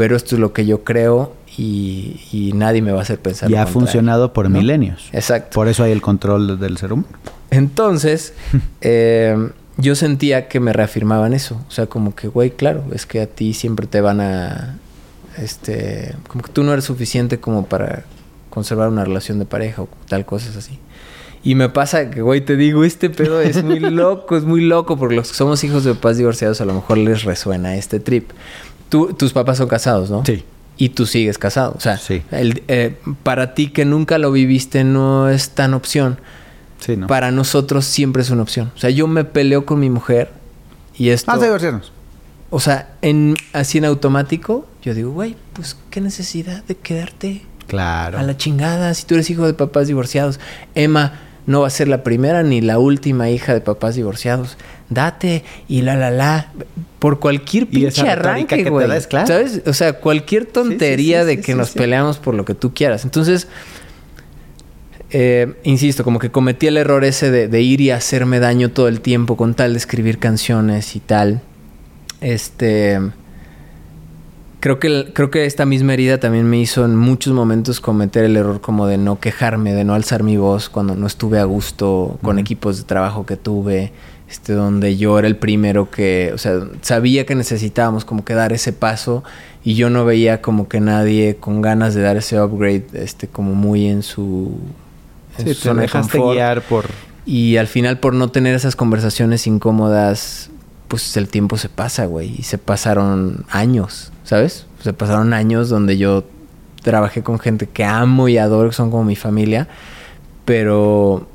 Pero 0.00 0.16
esto 0.16 0.34
es 0.34 0.40
lo 0.40 0.54
que 0.54 0.64
yo 0.64 0.82
creo 0.82 1.34
y, 1.58 2.22
y 2.32 2.52
nadie 2.54 2.80
me 2.80 2.90
va 2.90 3.00
a 3.00 3.02
hacer 3.02 3.20
pensar. 3.20 3.50
Y 3.50 3.56
ha 3.56 3.66
funcionado 3.66 4.32
por 4.32 4.48
¿no? 4.48 4.58
milenios. 4.58 5.10
Exacto. 5.12 5.56
Por 5.56 5.68
eso 5.68 5.84
hay 5.84 5.92
el 5.92 6.00
control 6.00 6.58
del 6.58 6.78
ser 6.78 6.94
humano. 6.94 7.10
Entonces, 7.50 8.32
eh, 8.80 9.50
yo 9.76 9.94
sentía 9.94 10.48
que 10.48 10.58
me 10.58 10.72
reafirmaban 10.72 11.34
eso. 11.34 11.62
O 11.68 11.70
sea, 11.70 11.84
como 11.84 12.14
que, 12.14 12.28
güey, 12.28 12.52
claro, 12.52 12.82
es 12.94 13.04
que 13.04 13.20
a 13.20 13.26
ti 13.26 13.52
siempre 13.52 13.86
te 13.86 14.00
van 14.00 14.22
a. 14.22 14.78
Este. 15.36 16.14
Como 16.28 16.44
que 16.44 16.50
tú 16.50 16.62
no 16.62 16.72
eres 16.72 16.86
suficiente 16.86 17.38
como 17.38 17.66
para 17.66 18.04
conservar 18.48 18.88
una 18.88 19.04
relación 19.04 19.38
de 19.38 19.44
pareja 19.44 19.82
o 19.82 19.88
tal, 20.08 20.24
cosas 20.24 20.56
así. 20.56 20.78
Y 21.42 21.54
me 21.54 21.68
pasa 21.68 22.10
que, 22.10 22.22
güey, 22.22 22.42
te 22.42 22.56
digo, 22.56 22.84
este 22.84 23.10
pedo 23.10 23.40
es 23.40 23.62
muy 23.62 23.80
loco, 23.90 24.36
es 24.36 24.44
muy 24.44 24.62
loco, 24.62 24.96
porque 24.96 25.16
los 25.16 25.28
que 25.28 25.34
somos 25.34 25.62
hijos 25.64 25.84
de 25.84 25.94
papás 25.94 26.18
divorciados 26.18 26.60
a 26.62 26.64
lo 26.64 26.72
mejor 26.72 26.96
les 26.96 27.24
resuena 27.24 27.76
este 27.76 28.00
trip. 28.00 28.30
Tú, 28.90 29.14
tus 29.14 29.32
papás 29.32 29.56
son 29.58 29.68
casados, 29.68 30.10
¿no? 30.10 30.22
Sí. 30.26 30.44
Y 30.76 30.90
tú 30.90 31.06
sigues 31.06 31.38
casado. 31.38 31.72
O 31.76 31.80
sea, 31.80 31.96
Sí. 31.96 32.22
el- 32.30 32.62
eh, 32.68 32.96
para 33.22 33.54
ti 33.54 33.70
que 33.70 33.84
nunca 33.86 34.18
lo 34.18 34.30
viviste 34.32 34.84
no 34.84 35.28
es 35.30 35.50
tan 35.50 35.72
opción 35.74 36.18
Sí, 36.80 36.96
¿no? 36.96 37.06
para 37.06 37.30
nosotros 37.30 37.84
siempre 37.86 38.20
es 38.22 38.30
una 38.30 38.42
opción. 38.42 38.70
O 38.76 38.78
sea, 38.78 38.90
yo 38.90 39.06
me 39.06 39.24
peleo 39.24 39.64
con 39.66 39.80
mi 39.80 39.88
mujer 39.90 40.30
y 40.96 41.08
esto... 41.10 41.26
Vamos 41.30 41.42
a 41.42 41.46
divorciarnos. 41.46 41.92
o 42.50 42.58
sea, 42.60 42.88
en, 43.02 43.36
así 43.52 43.78
en 43.78 43.84
automático, 43.84 44.66
yo 44.82 44.92
digo, 44.94 45.10
güey, 45.12 45.36
pues 45.52 45.76
qué 45.90 46.00
necesidad 46.00 46.64
de 46.64 46.74
quedarte 46.76 47.42
Claro. 47.68 48.18
a 48.18 48.22
la 48.24 48.36
chingada 48.36 48.92
si 48.94 49.04
tú 49.06 49.14
eres 49.14 49.30
hijo 49.30 49.46
de 49.46 49.54
papás 49.54 49.86
divorciados. 49.86 50.40
Emma 50.74 51.20
no 51.46 51.60
va 51.60 51.66
a 51.68 51.70
ser 51.70 51.86
la 51.88 52.02
primera 52.02 52.42
ni 52.42 52.60
la 52.60 52.78
última 52.80 53.30
hija 53.30 53.52
de 53.54 53.60
papás 53.60 53.94
divorciados. 53.94 54.56
Date 54.90 55.44
y 55.68 55.82
la 55.82 55.96
la 55.96 56.10
la. 56.10 56.52
Por 56.98 57.18
cualquier 57.18 57.66
pinche 57.66 58.08
arranque, 58.08 58.68
güey. 58.68 58.86
claro. 59.08 59.26
¿Sabes? 59.26 59.62
O 59.66 59.72
sea, 59.72 59.94
cualquier 59.94 60.44
tontería 60.44 61.22
sí, 61.22 61.26
de 61.28 61.36
sí, 61.36 61.42
que 61.42 61.54
nos 61.54 61.70
peleamos 61.70 62.18
por 62.18 62.34
lo 62.34 62.44
que 62.44 62.54
tú 62.54 62.74
quieras. 62.74 63.04
Entonces, 63.04 63.48
eh, 65.10 65.54
insisto, 65.64 66.04
como 66.04 66.18
que 66.18 66.30
cometí 66.30 66.66
el 66.66 66.76
error 66.76 67.04
ese 67.04 67.30
de, 67.30 67.48
de 67.48 67.62
ir 67.62 67.80
y 67.80 67.90
hacerme 67.90 68.38
daño 68.38 68.70
todo 68.70 68.88
el 68.88 69.00
tiempo 69.00 69.36
con 69.36 69.54
tal 69.54 69.72
de 69.72 69.78
escribir 69.78 70.18
canciones 70.18 70.94
y 70.94 71.00
tal. 71.00 71.40
Este. 72.20 73.00
Creo 74.60 74.78
que, 74.78 75.10
creo 75.14 75.30
que 75.30 75.46
esta 75.46 75.64
misma 75.64 75.94
herida 75.94 76.20
también 76.20 76.48
me 76.48 76.58
hizo 76.58 76.84
en 76.84 76.94
muchos 76.94 77.32
momentos 77.32 77.80
cometer 77.80 78.24
el 78.24 78.36
error 78.36 78.60
como 78.60 78.86
de 78.86 78.98
no 78.98 79.18
quejarme, 79.18 79.72
de 79.72 79.84
no 79.84 79.94
alzar 79.94 80.22
mi 80.22 80.36
voz 80.36 80.68
cuando 80.68 80.94
no 80.94 81.06
estuve 81.06 81.38
a 81.38 81.44
gusto 81.44 82.18
con 82.22 82.38
equipos 82.38 82.76
de 82.76 82.84
trabajo 82.84 83.24
que 83.24 83.38
tuve, 83.38 83.90
este, 84.30 84.52
donde 84.52 84.96
yo 84.96 85.18
era 85.18 85.26
el 85.26 85.36
primero 85.36 85.90
que, 85.90 86.30
o 86.32 86.38
sea, 86.38 86.60
sabía 86.82 87.26
que 87.26 87.34
necesitábamos 87.34 88.04
como 88.04 88.24
que 88.24 88.34
dar 88.34 88.52
ese 88.52 88.72
paso 88.72 89.24
y 89.64 89.74
yo 89.74 89.90
no 89.90 90.04
veía 90.04 90.40
como 90.40 90.68
que 90.68 90.80
nadie 90.80 91.36
con 91.40 91.60
ganas 91.60 91.94
de 91.94 92.02
dar 92.02 92.16
ese 92.16 92.40
upgrade, 92.40 92.86
este, 92.94 93.26
como 93.26 93.54
muy 93.54 93.88
en 93.88 94.02
su, 94.04 94.56
en 95.36 95.46
Sí, 95.46 95.54
su 95.54 95.60
te 95.60 95.68
zona 95.68 95.80
de 95.80 95.86
dejaste 95.86 96.18
confort. 96.18 96.36
guiar 96.36 96.62
por... 96.62 96.86
Y 97.26 97.56
al 97.56 97.66
final, 97.66 97.98
por 97.98 98.14
no 98.14 98.30
tener 98.30 98.54
esas 98.54 98.76
conversaciones 98.76 99.46
incómodas, 99.46 100.50
pues 100.88 101.16
el 101.16 101.28
tiempo 101.28 101.56
se 101.58 101.68
pasa, 101.68 102.06
güey. 102.06 102.34
Y 102.38 102.42
se 102.44 102.56
pasaron 102.56 103.44
años, 103.50 104.12
¿sabes? 104.24 104.66
Se 104.82 104.92
pasaron 104.92 105.32
años 105.32 105.68
donde 105.68 105.98
yo 105.98 106.24
trabajé 106.82 107.22
con 107.22 107.38
gente 107.38 107.66
que 107.66 107.84
amo 107.84 108.28
y 108.28 108.38
adoro, 108.38 108.70
que 108.70 108.74
son 108.74 108.90
como 108.90 109.04
mi 109.04 109.16
familia. 109.16 109.68
Pero 110.44 111.28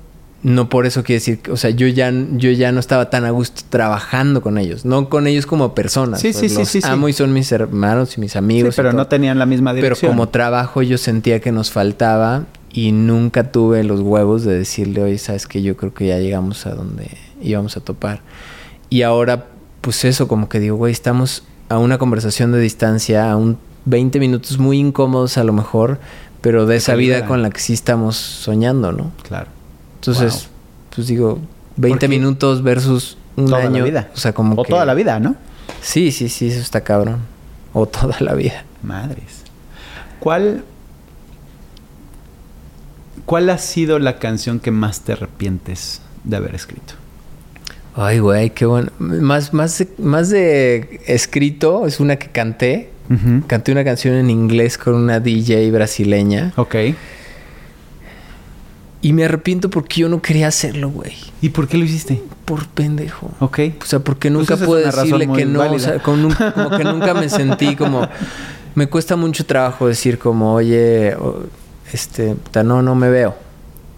no 0.46 0.70
por 0.70 0.86
eso 0.86 1.04
quiere 1.04 1.18
decir, 1.18 1.40
o 1.50 1.58
sea, 1.58 1.72
yo 1.72 1.88
ya, 1.88 2.14
yo 2.34 2.52
ya 2.52 2.72
no 2.72 2.80
estaba 2.80 3.10
tan 3.10 3.26
a 3.26 3.32
gusto 3.32 3.64
trabajando 3.68 4.44
con 4.44 4.60
ellos. 4.60 4.86
No 4.86 5.10
con 5.10 5.26
ellos 5.26 5.48
como 5.48 5.74
personas. 5.74 6.22
Sí, 6.22 6.28
pues, 6.34 6.38
sí, 6.40 6.50
sí, 6.50 6.60
los 6.60 6.68
sí, 6.70 6.82
sí. 6.82 6.88
Amo 6.88 7.10
y 7.10 7.14
son 7.14 7.34
mis 7.34 7.52
hermanos 7.52 8.16
y 8.16 8.22
mis 8.22 8.34
Sí, 8.34 8.38
amigos. 8.38 8.76
y 8.76 8.78
pero 8.78 8.94
no 8.94 9.08
tenían 9.08 9.40
la 9.40 9.48
misma 9.48 9.72
Pero 9.72 9.82
dirección. 9.82 10.12
como 10.12 10.30
trabajo 10.30 10.84
yo 10.84 11.00
sentía 11.00 11.40
que 11.40 11.52
nos 11.52 11.72
faltaba 11.72 12.44
y 12.72 12.92
nunca 12.92 13.52
tuve 13.52 13.84
los 13.84 14.02
huevos 14.02 14.44
de 14.44 14.56
decirle, 14.60 15.02
oye, 15.02 15.18
sabes 15.18 15.48
que 15.48 15.64
yo 15.64 15.76
creo 15.78 15.96
que 15.96 16.06
ya 16.10 16.20
llegamos 16.20 16.68
a 16.68 16.76
donde 16.76 17.10
íbamos 17.42 17.76
a 17.76 17.80
topar. 17.80 18.22
Y 18.92 19.02
ahora, 19.02 19.48
pues 19.82 20.06
eso, 20.06 20.28
como 20.28 20.48
que 20.48 20.60
digo, 20.60 20.76
güey, 20.76 20.92
estamos 20.92 21.42
a 21.70 21.80
una 21.80 21.98
conversación 21.98 22.52
de 22.52 22.60
distancia, 22.60 23.32
a 23.32 23.36
un 23.36 23.58
20 23.86 24.20
minutos 24.20 24.60
muy 24.60 24.78
incómodos 24.78 25.40
a 25.40 25.44
lo 25.44 25.54
mejor, 25.54 25.98
pero 26.42 26.68
de 26.68 26.76
esa 26.76 26.94
vida 26.94 27.26
con 27.26 27.42
la 27.42 27.50
que 27.50 27.60
sí 27.62 27.74
estamos 27.74 28.16
soñando, 28.16 28.92
¿no? 28.92 29.12
Claro. 29.24 29.55
Entonces, 30.08 30.44
Wow. 30.44 30.52
pues 30.96 31.08
digo, 31.08 31.40
20 31.78 31.90
Porque 31.96 32.08
minutos 32.08 32.64
versus 32.64 33.18
un 33.36 33.46
toda 33.48 33.64
año. 33.64 33.80
la 33.80 33.84
vida. 33.84 34.10
O 34.14 34.18
sea, 34.18 34.34
como 34.34 34.56
o 34.56 34.64
que... 34.64 34.70
toda 34.70 34.86
la 34.86 34.94
vida, 34.94 35.20
¿no? 35.20 35.36
Sí, 35.82 36.12
sí, 36.12 36.30
sí, 36.30 36.48
eso 36.48 36.60
está 36.62 36.82
cabrón. 36.82 37.20
O 37.74 37.86
toda 37.88 38.16
la 38.22 38.34
vida. 38.34 38.64
Madres. 38.84 39.44
¿Cuál... 40.20 40.64
¿Cuál 43.26 43.50
ha 43.50 43.58
sido 43.58 43.98
la 44.00 44.20
canción 44.20 44.60
que 44.60 44.72
más 44.72 45.02
te 45.02 45.14
arrepientes 45.14 46.02
de 46.24 46.38
haber 46.38 46.54
escrito? 46.56 46.94
Ay, 47.96 48.20
güey, 48.20 48.52
qué 48.52 48.66
bueno. 48.66 48.92
Más, 49.00 49.54
más, 49.54 49.78
de- 49.80 49.90
más 49.98 50.30
de 50.30 51.02
escrito, 51.08 51.88
es 51.88 52.00
una 52.00 52.18
que 52.18 52.28
canté. 52.30 52.92
Canté 53.48 53.72
una 53.72 53.84
canción 53.84 54.16
en 54.16 54.32
inglés 54.32 54.78
con 54.80 54.96
una 54.96 55.20
DJ 55.20 55.70
brasileña. 55.72 56.54
Ok. 56.56 56.76
Y 59.02 59.14
me 59.14 59.26
arrepiento 59.26 59.70
porque 59.70 60.02
yo 60.02 60.10
no 60.10 60.22
quería 60.22 60.48
hacerlo, 60.48 60.90
güey. 60.90 61.14
¿Y 61.42 61.50
por 61.50 61.68
qué 61.68 61.78
lo 61.78 61.86
hiciste? 61.86 62.22
Por 62.46 62.68
pendejo. 62.68 63.32
Ok. 63.40 63.60
O 63.82 63.86
sea, 63.86 64.00
porque 64.00 64.30
nunca 64.30 64.58
pude 64.58 64.84
decirle 64.86 65.28
que 65.32 65.46
no. 65.46 65.60
O 65.60 65.64
válida. 65.64 65.80
sea, 65.80 66.00
como, 66.00 66.30
que 66.30 66.84
nunca 66.84 67.14
me 67.14 67.30
sentí 67.30 67.76
como... 67.76 68.08
Me 68.76 68.88
cuesta 68.88 69.16
mucho 69.16 69.46
trabajo 69.46 69.88
decir 69.88 70.20
como, 70.20 70.54
oye, 70.54 71.16
este, 71.94 72.36
puta, 72.36 72.62
no, 72.62 72.82
no 72.82 72.94
me 72.94 73.10
veo. 73.10 73.34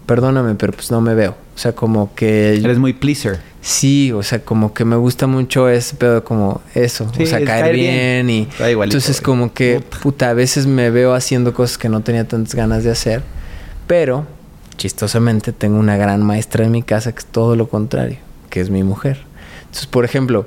Perdóname, 0.06 0.54
pero 0.54 0.72
pues 0.72 0.92
no 0.92 1.02
me 1.02 1.16
veo. 1.16 1.32
O 1.56 1.58
sea, 1.58 1.72
como 1.72 2.14
que... 2.14 2.58
Eres 2.58 2.78
muy 2.78 2.94
pleaser. 2.94 3.40
Sí, 3.60 4.12
o 4.12 4.22
sea, 4.22 4.40
como 4.40 4.76
que 4.76 4.86
me 4.86 4.96
gusta 4.96 5.26
mucho 5.26 5.68
ese 5.68 5.96
pedo, 5.96 6.24
como 6.24 6.62
eso, 6.76 7.12
Sí, 7.18 7.24
o 7.24 7.26
sea, 7.26 7.40
es 7.40 7.46
caer, 7.46 7.62
caer 7.64 7.76
bien, 7.76 8.28
bien. 8.28 8.30
y 8.30 8.70
igualito, 8.70 8.98
entonces 8.98 9.18
güey. 9.20 9.24
como 9.26 9.54
que, 9.54 9.82
puta, 10.04 10.30
a 10.30 10.34
veces 10.34 10.68
me 10.68 10.92
veo 10.92 11.16
haciendo 11.16 11.54
cosas 11.54 11.80
que 11.80 11.90
no 11.90 12.02
tenía 12.02 12.28
tantas 12.28 12.54
ganas 12.54 12.84
de 12.84 12.92
hacer, 12.92 13.24
pero 13.88 14.28
chistosamente 14.78 15.52
tengo 15.52 15.80
una 15.80 15.98
gran 15.98 16.24
maestra 16.24 16.66
en 16.66 16.72
mi 16.72 16.84
casa 16.84 17.12
que 17.12 17.20
es 17.20 17.26
todo 17.26 17.56
lo 17.56 17.68
contrario, 17.68 18.18
que 18.50 18.62
es 18.62 18.70
mi 18.70 18.84
mujer. 18.84 19.26
Entonces, 19.62 19.88
por 19.88 20.06
ejemplo, 20.06 20.46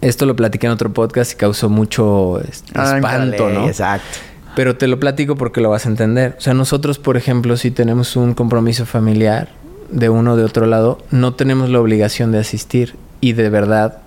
esto 0.00 0.26
lo 0.26 0.36
platiqué 0.36 0.66
en 0.66 0.72
otro 0.72 0.92
podcast 0.92 1.32
y 1.32 1.36
causó 1.36 1.68
mucho 1.68 2.40
este, 2.40 2.80
espanto, 2.80 3.50
¿no? 3.50 3.66
Exacto. 3.66 4.18
Pero 4.54 4.76
te 4.76 4.86
lo 4.86 4.98
platico 4.98 5.36
porque 5.36 5.60
lo 5.60 5.70
vas 5.70 5.86
a 5.86 5.88
entender. 5.88 6.36
O 6.38 6.40
sea, 6.40 6.54
nosotros, 6.54 6.98
por 6.98 7.16
ejemplo, 7.16 7.56
si 7.56 7.70
tenemos 7.70 8.16
un 8.16 8.34
compromiso 8.34 8.86
familiar 8.86 9.50
de 9.90 10.08
uno 10.08 10.32
o 10.32 10.36
de 10.36 10.44
otro 10.44 10.66
lado, 10.66 10.98
no 11.10 11.34
tenemos 11.34 11.70
la 11.70 11.80
obligación 11.80 12.32
de 12.32 12.38
asistir. 12.38 12.96
Y 13.20 13.32
de 13.32 13.50
verdad 13.50 13.98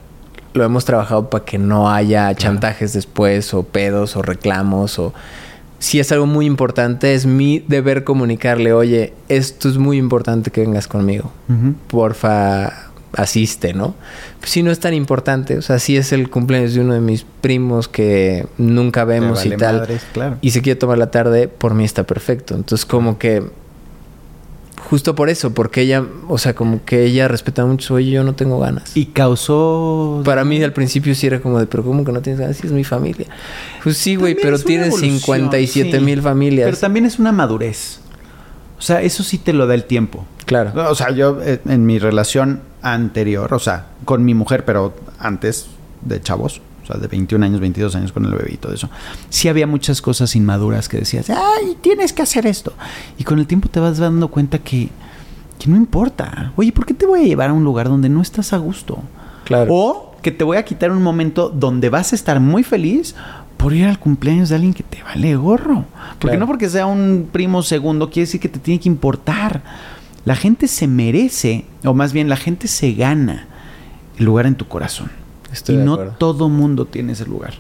lo 0.54 0.64
hemos 0.64 0.84
trabajado 0.84 1.30
para 1.30 1.46
que 1.46 1.58
no 1.58 1.90
haya 1.90 2.34
chantajes 2.36 2.94
después, 2.94 3.54
o 3.54 3.64
pedos, 3.64 4.16
o 4.16 4.22
reclamos, 4.22 5.00
o... 5.00 5.14
Si 5.82 6.00
es 6.00 6.12
algo 6.12 6.28
muy 6.28 6.46
importante, 6.46 7.16
es 7.16 7.26
mi 7.26 7.58
deber 7.68 8.04
comunicarle, 8.04 8.72
oye, 8.72 9.14
esto 9.30 9.68
es 9.68 9.80
muy 9.80 9.98
importante 9.98 10.52
que 10.52 10.62
vengas 10.62 10.88
conmigo. 10.88 11.32
Porfa, 11.88 12.92
asiste, 13.14 13.74
¿no? 13.74 13.96
Pues 14.40 14.52
si 14.52 14.62
no 14.62 14.70
es 14.70 14.80
tan 14.80 14.94
importante, 14.94 15.58
o 15.58 15.62
sea, 15.64 15.80
si 15.80 15.98
es 15.98 16.12
el 16.12 16.30
cumpleaños 16.30 16.76
de 16.76 16.82
uno 16.82 16.94
de 16.94 17.02
mis 17.02 17.26
primos 17.42 17.88
que 17.88 18.46
nunca 18.60 19.06
vemos 19.06 19.44
y 19.44 19.50
tal 19.58 19.80
madres, 19.80 20.04
claro. 20.14 20.38
y 20.42 20.52
se 20.52 20.62
quiere 20.62 20.80
tomar 20.80 21.00
la 21.00 21.10
tarde, 21.10 21.48
por 21.48 21.74
mí 21.74 21.84
está 21.84 22.04
perfecto. 22.04 22.54
Entonces, 22.54 22.86
como 22.86 23.18
que 23.18 23.44
justo 24.90 25.16
por 25.16 25.30
eso, 25.30 25.54
porque 25.54 25.82
ella, 25.82 26.04
o 26.28 26.38
sea, 26.38 26.54
como 26.54 26.84
que 26.84 27.06
ella 27.06 27.28
respeta 27.28 27.66
mucho, 27.66 27.96
oye, 27.96 28.12
yo 28.12 28.24
no 28.24 28.36
tengo 28.36 28.60
ganas. 28.60 28.96
Y 28.96 29.08
causó... 29.08 30.22
Para 30.26 30.44
mí 30.44 30.62
al 30.64 30.74
principio 30.74 31.16
sí 31.16 31.28
era 31.28 31.40
como 31.40 31.60
de, 31.60 31.68
pero 31.68 31.84
¿cómo 31.84 32.04
que 32.04 32.12
no 32.12 32.22
tienes 32.22 32.40
ganas? 32.40 32.58
Sí, 32.58 32.68
es 32.68 32.74
mi 32.74 32.84
familia. 32.84 33.28
Pues 33.84 33.98
sí, 33.98 34.16
güey, 34.16 34.36
pero 34.36 34.60
tienes 34.60 34.88
evolución, 34.88 35.20
57 35.20 35.92
sí. 35.92 36.04
mil 36.04 36.22
familias. 36.22 36.66
Pero 36.66 36.78
también 36.78 37.06
es 37.06 37.20
una 37.20 37.32
madurez. 37.32 38.00
O 38.78 38.82
sea, 38.82 39.02
eso 39.02 39.24
sí 39.24 39.38
te 39.38 39.54
lo 39.54 39.68
da 39.68 39.76
el 39.76 39.86
tiempo. 39.86 40.26
Claro. 40.46 40.74
O 40.90 40.96
sea, 40.96 41.12
yo 41.12 41.40
eh, 41.44 41.62
en 41.66 41.86
mi 41.86 42.00
relación 42.00 42.62
anterior, 42.82 43.54
o 43.54 43.60
sea, 43.60 43.88
con 44.06 44.26
mi 44.26 44.34
mujer, 44.34 44.66
pero 44.66 44.94
antes 45.20 45.68
de 46.02 46.20
chavos, 46.20 46.62
sea, 46.92 47.02
de 47.02 47.08
21 47.08 47.46
años, 47.46 47.60
22 47.60 47.96
años 47.96 48.12
con 48.12 48.26
el 48.26 48.32
bebé 48.32 48.52
y 48.54 48.58
todo 48.58 48.74
eso, 48.74 48.90
sí 49.30 49.48
había 49.48 49.68
muchas 49.68 50.02
cosas 50.02 50.36
inmaduras 50.36 50.90
que 50.90 50.98
decías, 50.98 51.30
ay, 51.30 51.78
tienes 51.82 52.14
que 52.14 52.22
hacer 52.22 52.46
esto. 52.46 52.74
Y 53.18 53.24
con 53.24 53.40
el 53.40 53.48
tiempo 53.48 53.70
te 53.70 53.80
vas 53.80 53.98
dando 53.98 54.28
cuenta 54.30 54.60
que, 54.60 54.90
que 55.60 55.70
no 55.70 55.76
importa. 55.78 56.54
Oye, 56.56 56.72
¿por 56.72 56.86
qué 56.86 56.94
te 56.94 57.06
voy 57.06 57.22
a 57.22 57.24
llevar 57.24 57.50
a 57.50 57.54
un 57.54 57.64
lugar 57.64 57.88
donde 57.90 58.10
no 58.10 58.22
estás 58.22 58.54
a 58.54 58.58
gusto? 58.58 59.00
Claro. 59.46 59.74
O 59.74 60.16
que 60.22 60.32
te 60.32 60.44
voy 60.44 60.58
a 60.58 60.66
quitar 60.66 60.92
un 60.92 61.02
momento 61.02 61.50
donde 61.50 61.90
vas 61.90 62.12
a 62.14 62.16
estar 62.16 62.40
muy 62.40 62.64
feliz 62.64 63.16
por 63.58 63.74
ir 63.74 63.86
al 63.86 64.00
cumpleaños 64.00 64.50
de 64.50 64.56
alguien 64.56 64.74
que 64.74 64.84
te 64.84 65.02
vale 65.04 65.36
gorro. 65.36 65.86
Porque 66.20 66.36
Claro. 66.36 66.40
no 66.40 66.48
porque 66.48 66.70
sea 66.70 66.86
un 66.86 67.30
primo 67.32 67.62
segundo 67.64 68.10
quiere 68.10 68.26
decir 68.26 68.40
que 68.40 68.50
te 68.50 68.60
tiene 68.60 68.80
que 68.80 68.90
importar. 68.90 69.62
La 70.26 70.36
gente 70.36 70.68
se 70.68 70.88
merece, 70.88 71.66
o 71.84 71.94
más 71.94 72.14
bien 72.14 72.30
la 72.30 72.38
gente 72.38 72.68
se 72.68 72.94
gana 72.94 73.48
el 74.18 74.26
lugar 74.26 74.46
en 74.46 74.56
tu 74.56 74.68
corazón. 74.68 75.10
Estoy 75.52 75.76
y 75.76 75.78
no 75.80 75.98
todo 75.98 76.50
mundo 76.50 76.86
tiene 76.86 77.14
ese 77.14 77.26
lugar. 77.26 77.54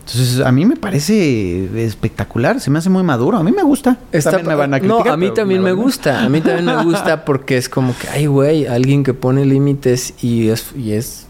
Entonces, 0.00 0.40
a 0.40 0.50
mí 0.50 0.64
me 0.66 0.76
parece 0.76 1.84
espectacular, 1.84 2.60
se 2.60 2.70
me 2.70 2.80
hace 2.80 2.90
muy 2.90 3.04
maduro, 3.04 3.38
a 3.38 3.44
mí 3.44 3.52
me 3.52 3.62
gusta. 3.62 3.96
También 4.10 4.46
me 4.46 4.54
van 4.56 4.74
a 4.74 4.80
criticar, 4.80 5.06
no, 5.06 5.12
a 5.12 5.16
mí 5.16 5.30
también 5.30 5.62
me 5.62 5.70
vale. 5.70 5.82
gusta. 5.82 6.24
A 6.24 6.28
mí 6.28 6.40
también 6.40 6.64
me 6.64 6.82
gusta 6.82 7.24
porque 7.24 7.56
es 7.56 7.68
como 7.68 7.96
que, 7.96 8.08
ay, 8.08 8.26
güey, 8.26 8.66
alguien 8.66 9.04
que 9.04 9.14
pone 9.14 9.44
límites 9.44 10.14
y 10.20 10.48
es, 10.48 10.74
y 10.76 10.92
es. 10.92 11.26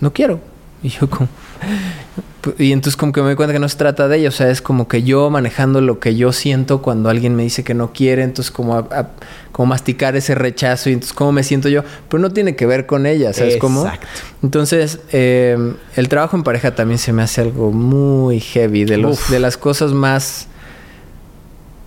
No 0.00 0.14
quiero. 0.14 0.40
Y 0.82 0.90
yo, 0.90 1.08
como. 1.10 1.28
Y 2.56 2.72
entonces, 2.72 2.96
como 2.96 3.12
que 3.12 3.20
me 3.20 3.26
doy 3.26 3.34
cuenta 3.36 3.52
que 3.52 3.58
no 3.58 3.68
se 3.68 3.76
trata 3.76 4.06
de 4.06 4.16
ella. 4.18 4.28
O 4.28 4.32
sea, 4.32 4.48
es 4.48 4.62
como 4.62 4.86
que 4.86 5.02
yo 5.02 5.28
manejando 5.28 5.80
lo 5.80 5.98
que 5.98 6.14
yo 6.14 6.32
siento 6.32 6.80
cuando 6.82 7.08
alguien 7.10 7.34
me 7.34 7.42
dice 7.42 7.64
que 7.64 7.74
no 7.74 7.92
quiere. 7.92 8.22
Entonces, 8.22 8.52
como, 8.52 8.76
a- 8.76 8.86
a- 8.92 9.10
como 9.50 9.66
masticar 9.66 10.14
ese 10.16 10.34
rechazo. 10.36 10.88
Y 10.88 10.92
entonces, 10.92 11.12
¿cómo 11.14 11.32
me 11.32 11.42
siento 11.42 11.68
yo? 11.68 11.82
Pero 12.08 12.20
no 12.20 12.30
tiene 12.30 12.54
que 12.54 12.64
ver 12.64 12.86
con 12.86 13.06
ella, 13.06 13.32
¿sabes 13.32 13.56
cómo? 13.56 13.82
Exacto. 13.84 14.06
Entonces, 14.42 15.00
eh, 15.12 15.74
el 15.96 16.08
trabajo 16.08 16.36
en 16.36 16.44
pareja 16.44 16.74
también 16.76 16.98
se 16.98 17.12
me 17.12 17.22
hace 17.22 17.40
algo 17.40 17.72
muy 17.72 18.38
heavy. 18.40 18.84
De, 18.84 18.98
los, 18.98 19.18
Uf. 19.18 19.30
de 19.30 19.40
las 19.40 19.56
cosas 19.56 19.92
más 19.92 20.46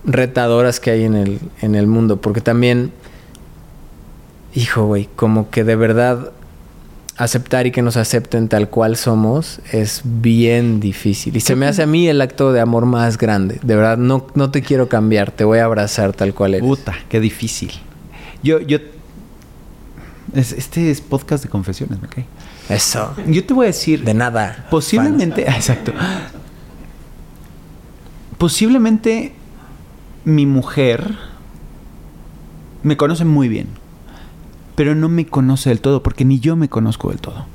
retadoras 0.04 0.80
que 0.80 0.90
hay 0.90 1.04
en 1.04 1.14
el, 1.14 1.38
en 1.62 1.74
el 1.74 1.86
mundo. 1.86 2.20
Porque 2.20 2.40
también, 2.42 2.92
hijo, 4.54 4.84
güey, 4.86 5.08
como 5.16 5.50
que 5.50 5.64
de 5.64 5.76
verdad 5.76 6.30
aceptar 7.24 7.66
y 7.66 7.70
que 7.72 7.82
nos 7.82 7.96
acepten 7.96 8.48
tal 8.48 8.68
cual 8.68 8.96
somos 8.96 9.60
es 9.72 10.02
bien 10.04 10.80
difícil. 10.80 11.36
Y 11.36 11.40
se 11.40 11.56
me 11.56 11.66
hace 11.66 11.82
a 11.82 11.86
mí 11.86 12.08
el 12.08 12.20
acto 12.20 12.52
de 12.52 12.60
amor 12.60 12.86
más 12.86 13.18
grande. 13.18 13.58
De 13.62 13.76
verdad, 13.76 13.96
no, 13.98 14.26
no 14.34 14.50
te 14.50 14.62
quiero 14.62 14.88
cambiar, 14.88 15.30
te 15.30 15.44
voy 15.44 15.58
a 15.58 15.64
abrazar 15.64 16.12
tal 16.12 16.34
cual 16.34 16.54
eres. 16.54 16.66
Puta, 16.66 16.94
qué 17.08 17.20
difícil. 17.20 17.70
Yo, 18.42 18.60
yo. 18.60 18.78
es- 20.34 20.52
este 20.52 20.90
es 20.90 21.00
podcast 21.00 21.44
de 21.44 21.50
confesiones, 21.50 22.00
¿me 22.00 22.08
cae? 22.08 22.26
Eso. 22.68 23.14
Yo 23.26 23.44
te 23.44 23.52
voy 23.54 23.64
a 23.64 23.68
decir. 23.68 24.04
De 24.04 24.14
nada. 24.14 24.66
Posiblemente, 24.70 25.42
exacto. 25.48 25.92
Posiblemente 28.38 29.32
mi 30.24 30.46
mujer 30.46 31.16
me 32.82 32.96
conoce 32.96 33.24
muy 33.24 33.48
bien, 33.48 33.68
pero 34.74 34.94
no 34.94 35.08
me 35.08 35.26
conoce 35.26 35.68
del 35.68 35.80
todo, 35.80 36.02
porque 36.02 36.24
ni 36.24 36.40
yo 36.40 36.56
me 36.56 36.68
conozco 36.68 37.10
del 37.10 37.20
todo. 37.20 37.46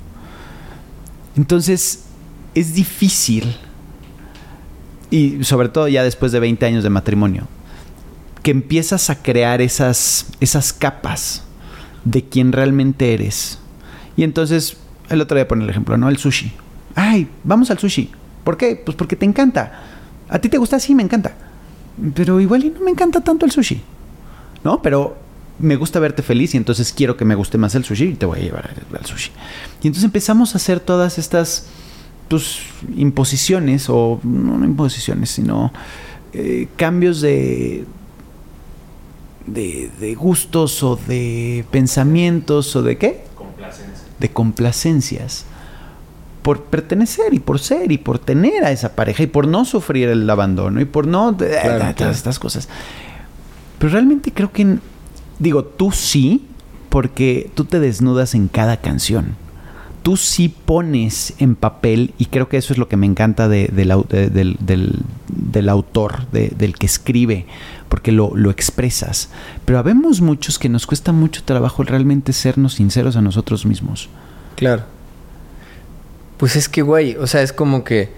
Entonces, 1.36 2.06
es 2.56 2.74
difícil, 2.74 3.56
y 5.10 5.44
sobre 5.44 5.70
todo 5.70 5.88
ya 5.88 6.04
después 6.04 6.32
de 6.32 6.40
20 6.40 6.66
años 6.66 6.84
de 6.84 6.90
matrimonio, 6.90 7.48
que 8.44 8.52
empiezas 8.52 9.10
a 9.10 9.22
crear 9.22 9.62
esas, 9.62 10.28
esas 10.40 10.74
capas 10.74 11.44
de 12.06 12.24
quién 12.24 12.52
realmente 12.52 13.14
eres. 13.14 13.60
Y 14.16 14.24
entonces, 14.24 14.78
el 15.10 15.22
otro 15.22 15.36
día 15.36 15.48
pone 15.48 15.64
el 15.64 15.70
ejemplo, 15.70 15.98
¿no? 15.98 16.10
El 16.10 16.18
sushi. 16.18 16.54
Ay, 16.96 17.28
vamos 17.44 17.70
al 17.72 17.78
sushi. 17.78 18.10
¿Por 18.44 18.58
qué? 18.58 18.82
Pues 18.84 18.96
porque 18.96 19.16
te 19.16 19.26
encanta. 19.26 19.84
¿A 20.30 20.40
ti 20.40 20.50
te 20.50 20.58
gusta? 20.58 20.80
Sí, 20.80 20.96
me 20.96 21.04
encanta. 21.04 21.36
Pero 22.16 22.40
igual 22.40 22.64
y 22.64 22.70
no 22.70 22.80
me 22.80 22.92
encanta 22.92 23.22
tanto 23.22 23.46
el 23.46 23.52
sushi. 23.52 23.82
¿No? 24.64 24.82
Pero 24.82 25.18
me 25.60 25.76
gusta 25.76 26.00
verte 26.00 26.22
feliz 26.22 26.54
y 26.54 26.58
entonces 26.58 26.94
quiero 26.94 27.18
que 27.18 27.26
me 27.26 27.36
guste 27.36 27.58
más 27.58 27.74
el 27.76 27.84
sushi 27.84 28.06
y 28.06 28.14
te 28.14 28.26
voy 28.26 28.40
a 28.40 28.42
llevar 28.44 28.70
al, 28.94 29.06
sushi. 29.06 29.32
Y 29.82 29.88
entonces 29.88 30.04
empezamos 30.04 30.54
a 30.54 30.58
hacer 30.58 30.80
todas 30.80 31.18
estas 31.18 31.68
pues, 32.28 32.60
imposiciones, 32.96 33.90
o 33.90 34.20
no, 34.24 34.64
imposiciones, 34.64 35.32
sino 35.32 35.72
eh, 36.34 36.68
cambios 36.76 37.22
de, 37.22 37.86
de, 39.48 39.90
de 40.00 40.16
gustos 40.16 40.84
o 40.84 40.96
de 40.96 41.66
pensamientos 41.72 42.76
o 42.76 42.84
de 42.84 42.98
qué? 42.98 43.24
De 44.20 44.30
complacencias. 44.30 45.46
Por 46.44 46.64
pertenecer 46.64 47.34
y 47.34 47.40
por 47.40 47.60
ser 47.60 47.92
y 47.92 47.98
por 47.98 48.20
tener 48.20 48.64
a 48.64 48.72
esa 48.72 48.96
pareja 48.96 49.24
y 49.24 49.28
por 49.28 49.48
no 49.48 49.66
sufrir 49.66 50.10
el 50.10 50.30
abandono 50.30 50.80
y 50.80 50.86
por 50.86 51.08
no... 51.08 51.36
Claro, 51.36 51.80
todas 51.80 51.96
claro. 51.96 52.12
estas 52.12 52.40
cosas. 52.40 52.70
Pero 53.80 53.92
realmente 53.92 54.32
creo 54.32 54.52
que... 54.52 54.78
Digo, 55.40 55.64
tú 55.64 55.92
sí, 55.92 56.46
porque 56.90 57.50
tú 57.56 57.66
te 57.66 57.80
desnudas 57.80 58.34
en 58.36 58.48
cada 58.48 58.78
canción. 58.78 59.36
Tú 60.04 60.16
sí 60.16 60.48
pones 60.48 61.34
en 61.40 61.56
papel, 61.56 62.14
y 62.18 62.26
creo 62.28 62.48
que 62.48 62.56
eso 62.58 62.72
es 62.72 62.80
lo 62.80 62.88
que 62.88 62.96
me 62.96 63.06
encanta 63.06 63.50
de- 63.50 63.68
del, 63.68 64.58
del, 65.30 65.70
autor, 65.70 66.28
de- 66.32 66.54
del 66.58 66.76
que 66.76 66.86
escribe, 66.86 67.46
porque 67.90 68.14
lo, 68.14 68.32
lo 68.36 68.50
expresas. 68.50 69.30
Pero 69.66 69.80
habemos 69.80 70.22
muchos 70.22 70.60
que 70.60 70.70
nos 70.70 70.88
cuesta 70.88 71.12
mucho 71.12 71.44
trabajo 71.44 71.84
realmente 71.84 72.32
sernos 72.32 72.76
sinceros 72.76 73.18
a 73.18 73.22
nosotros 73.22 73.66
mismos. 73.66 74.08
Claro. 74.56 74.84
Pues 76.38 76.56
es 76.56 76.70
que, 76.70 76.84
güey, 76.84 77.16
o 77.18 77.28
sea, 77.28 77.42
es 77.42 77.52
como 77.52 77.84
que 77.84 78.10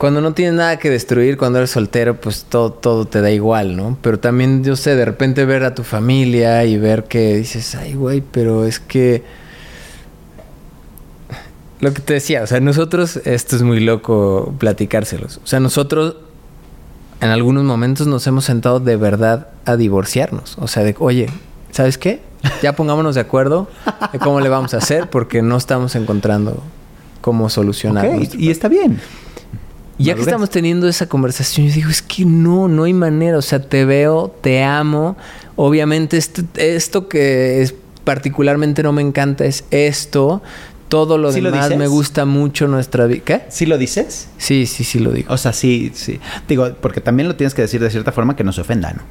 cuando 0.00 0.22
no 0.22 0.32
tienes 0.32 0.54
nada 0.54 0.78
que 0.78 0.88
destruir, 0.88 1.36
cuando 1.36 1.58
eres 1.58 1.72
soltero, 1.72 2.18
pues 2.22 2.46
todo, 2.48 2.72
todo 2.72 3.04
te 3.04 3.20
da 3.20 3.30
igual, 3.30 3.76
¿no? 3.76 3.98
Pero 4.00 4.18
también, 4.18 4.64
yo 4.64 4.74
sé, 4.74 4.96
de 4.96 5.04
repente 5.04 5.44
ver 5.44 5.62
a 5.62 5.74
tu 5.74 5.84
familia 5.84 6.64
y 6.64 6.78
ver 6.78 7.04
que 7.04 7.36
dices, 7.36 7.74
ay, 7.74 7.92
güey, 7.92 8.22
pero 8.22 8.64
es 8.64 8.80
que... 8.80 9.22
Lo 11.80 11.92
que 11.92 12.00
te 12.00 12.14
decía, 12.14 12.42
o 12.42 12.46
sea, 12.46 12.60
nosotros, 12.60 13.18
esto 13.26 13.56
es 13.56 13.62
muy 13.62 13.80
loco 13.80 14.54
platicárselos. 14.56 15.38
O 15.44 15.46
sea, 15.46 15.60
nosotros 15.60 16.16
en 17.20 17.28
algunos 17.28 17.64
momentos 17.64 18.06
nos 18.06 18.26
hemos 18.26 18.46
sentado 18.46 18.80
de 18.80 18.96
verdad 18.96 19.48
a 19.66 19.76
divorciarnos. 19.76 20.56
O 20.60 20.66
sea, 20.66 20.82
de, 20.82 20.96
oye, 20.98 21.28
¿sabes 21.72 21.98
qué? 21.98 22.22
Ya 22.62 22.74
pongámonos 22.74 23.16
de 23.16 23.20
acuerdo 23.20 23.68
de 24.14 24.18
cómo 24.18 24.40
le 24.40 24.48
vamos 24.48 24.72
a 24.72 24.78
hacer 24.78 25.10
porque 25.10 25.42
no 25.42 25.58
estamos 25.58 25.94
encontrando 25.94 26.62
cómo 27.20 27.50
solucionar. 27.50 28.06
Ok, 28.06 28.14
nuestro 28.14 28.40
y 28.40 28.50
está 28.50 28.68
bien. 28.68 28.98
Y 30.00 30.04
ya 30.04 30.14
que 30.14 30.22
estamos 30.22 30.50
teniendo 30.50 30.88
esa 30.88 31.08
conversación, 31.08 31.68
yo 31.68 31.74
digo, 31.74 31.90
es 31.90 32.02
que 32.02 32.24
no, 32.24 32.68
no 32.68 32.84
hay 32.84 32.92
manera. 32.92 33.38
O 33.38 33.42
sea, 33.42 33.60
te 33.60 33.84
veo, 33.84 34.34
te 34.40 34.62
amo. 34.64 35.16
Obviamente, 35.56 36.16
este- 36.16 36.44
esto 36.76 37.08
que 37.08 37.62
es 37.62 37.74
particularmente 38.04 38.82
no 38.82 38.92
me 38.92 39.02
encanta 39.02 39.44
es 39.44 39.64
esto. 39.70 40.42
Todo 40.88 41.18
lo 41.18 41.30
¿Sí 41.32 41.40
lo 41.40 41.52
demás 41.52 41.76
me 41.76 41.86
gusta 41.86 42.24
mucho 42.24 42.66
nuestra 42.66 43.06
vida. 43.06 43.22
¿Qué? 43.24 43.42
¿Sí 43.48 43.64
lo 43.66 43.78
dices? 43.78 44.28
Sí, 44.38 44.66
sí, 44.66 44.82
sí 44.82 44.98
lo 44.98 45.12
digo. 45.12 45.32
O 45.32 45.36
sea, 45.38 45.52
sí, 45.52 45.92
sí. 45.94 46.18
Digo, 46.48 46.68
porque 46.80 47.00
también 47.00 47.28
lo 47.28 47.36
tienes 47.36 47.54
que 47.54 47.62
decir 47.62 47.80
de 47.80 47.90
cierta 47.90 48.10
forma 48.10 48.34
que 48.34 48.42
no 48.42 48.52
se 48.52 48.62
ofenda, 48.62 48.92
¿no? 48.92 49.02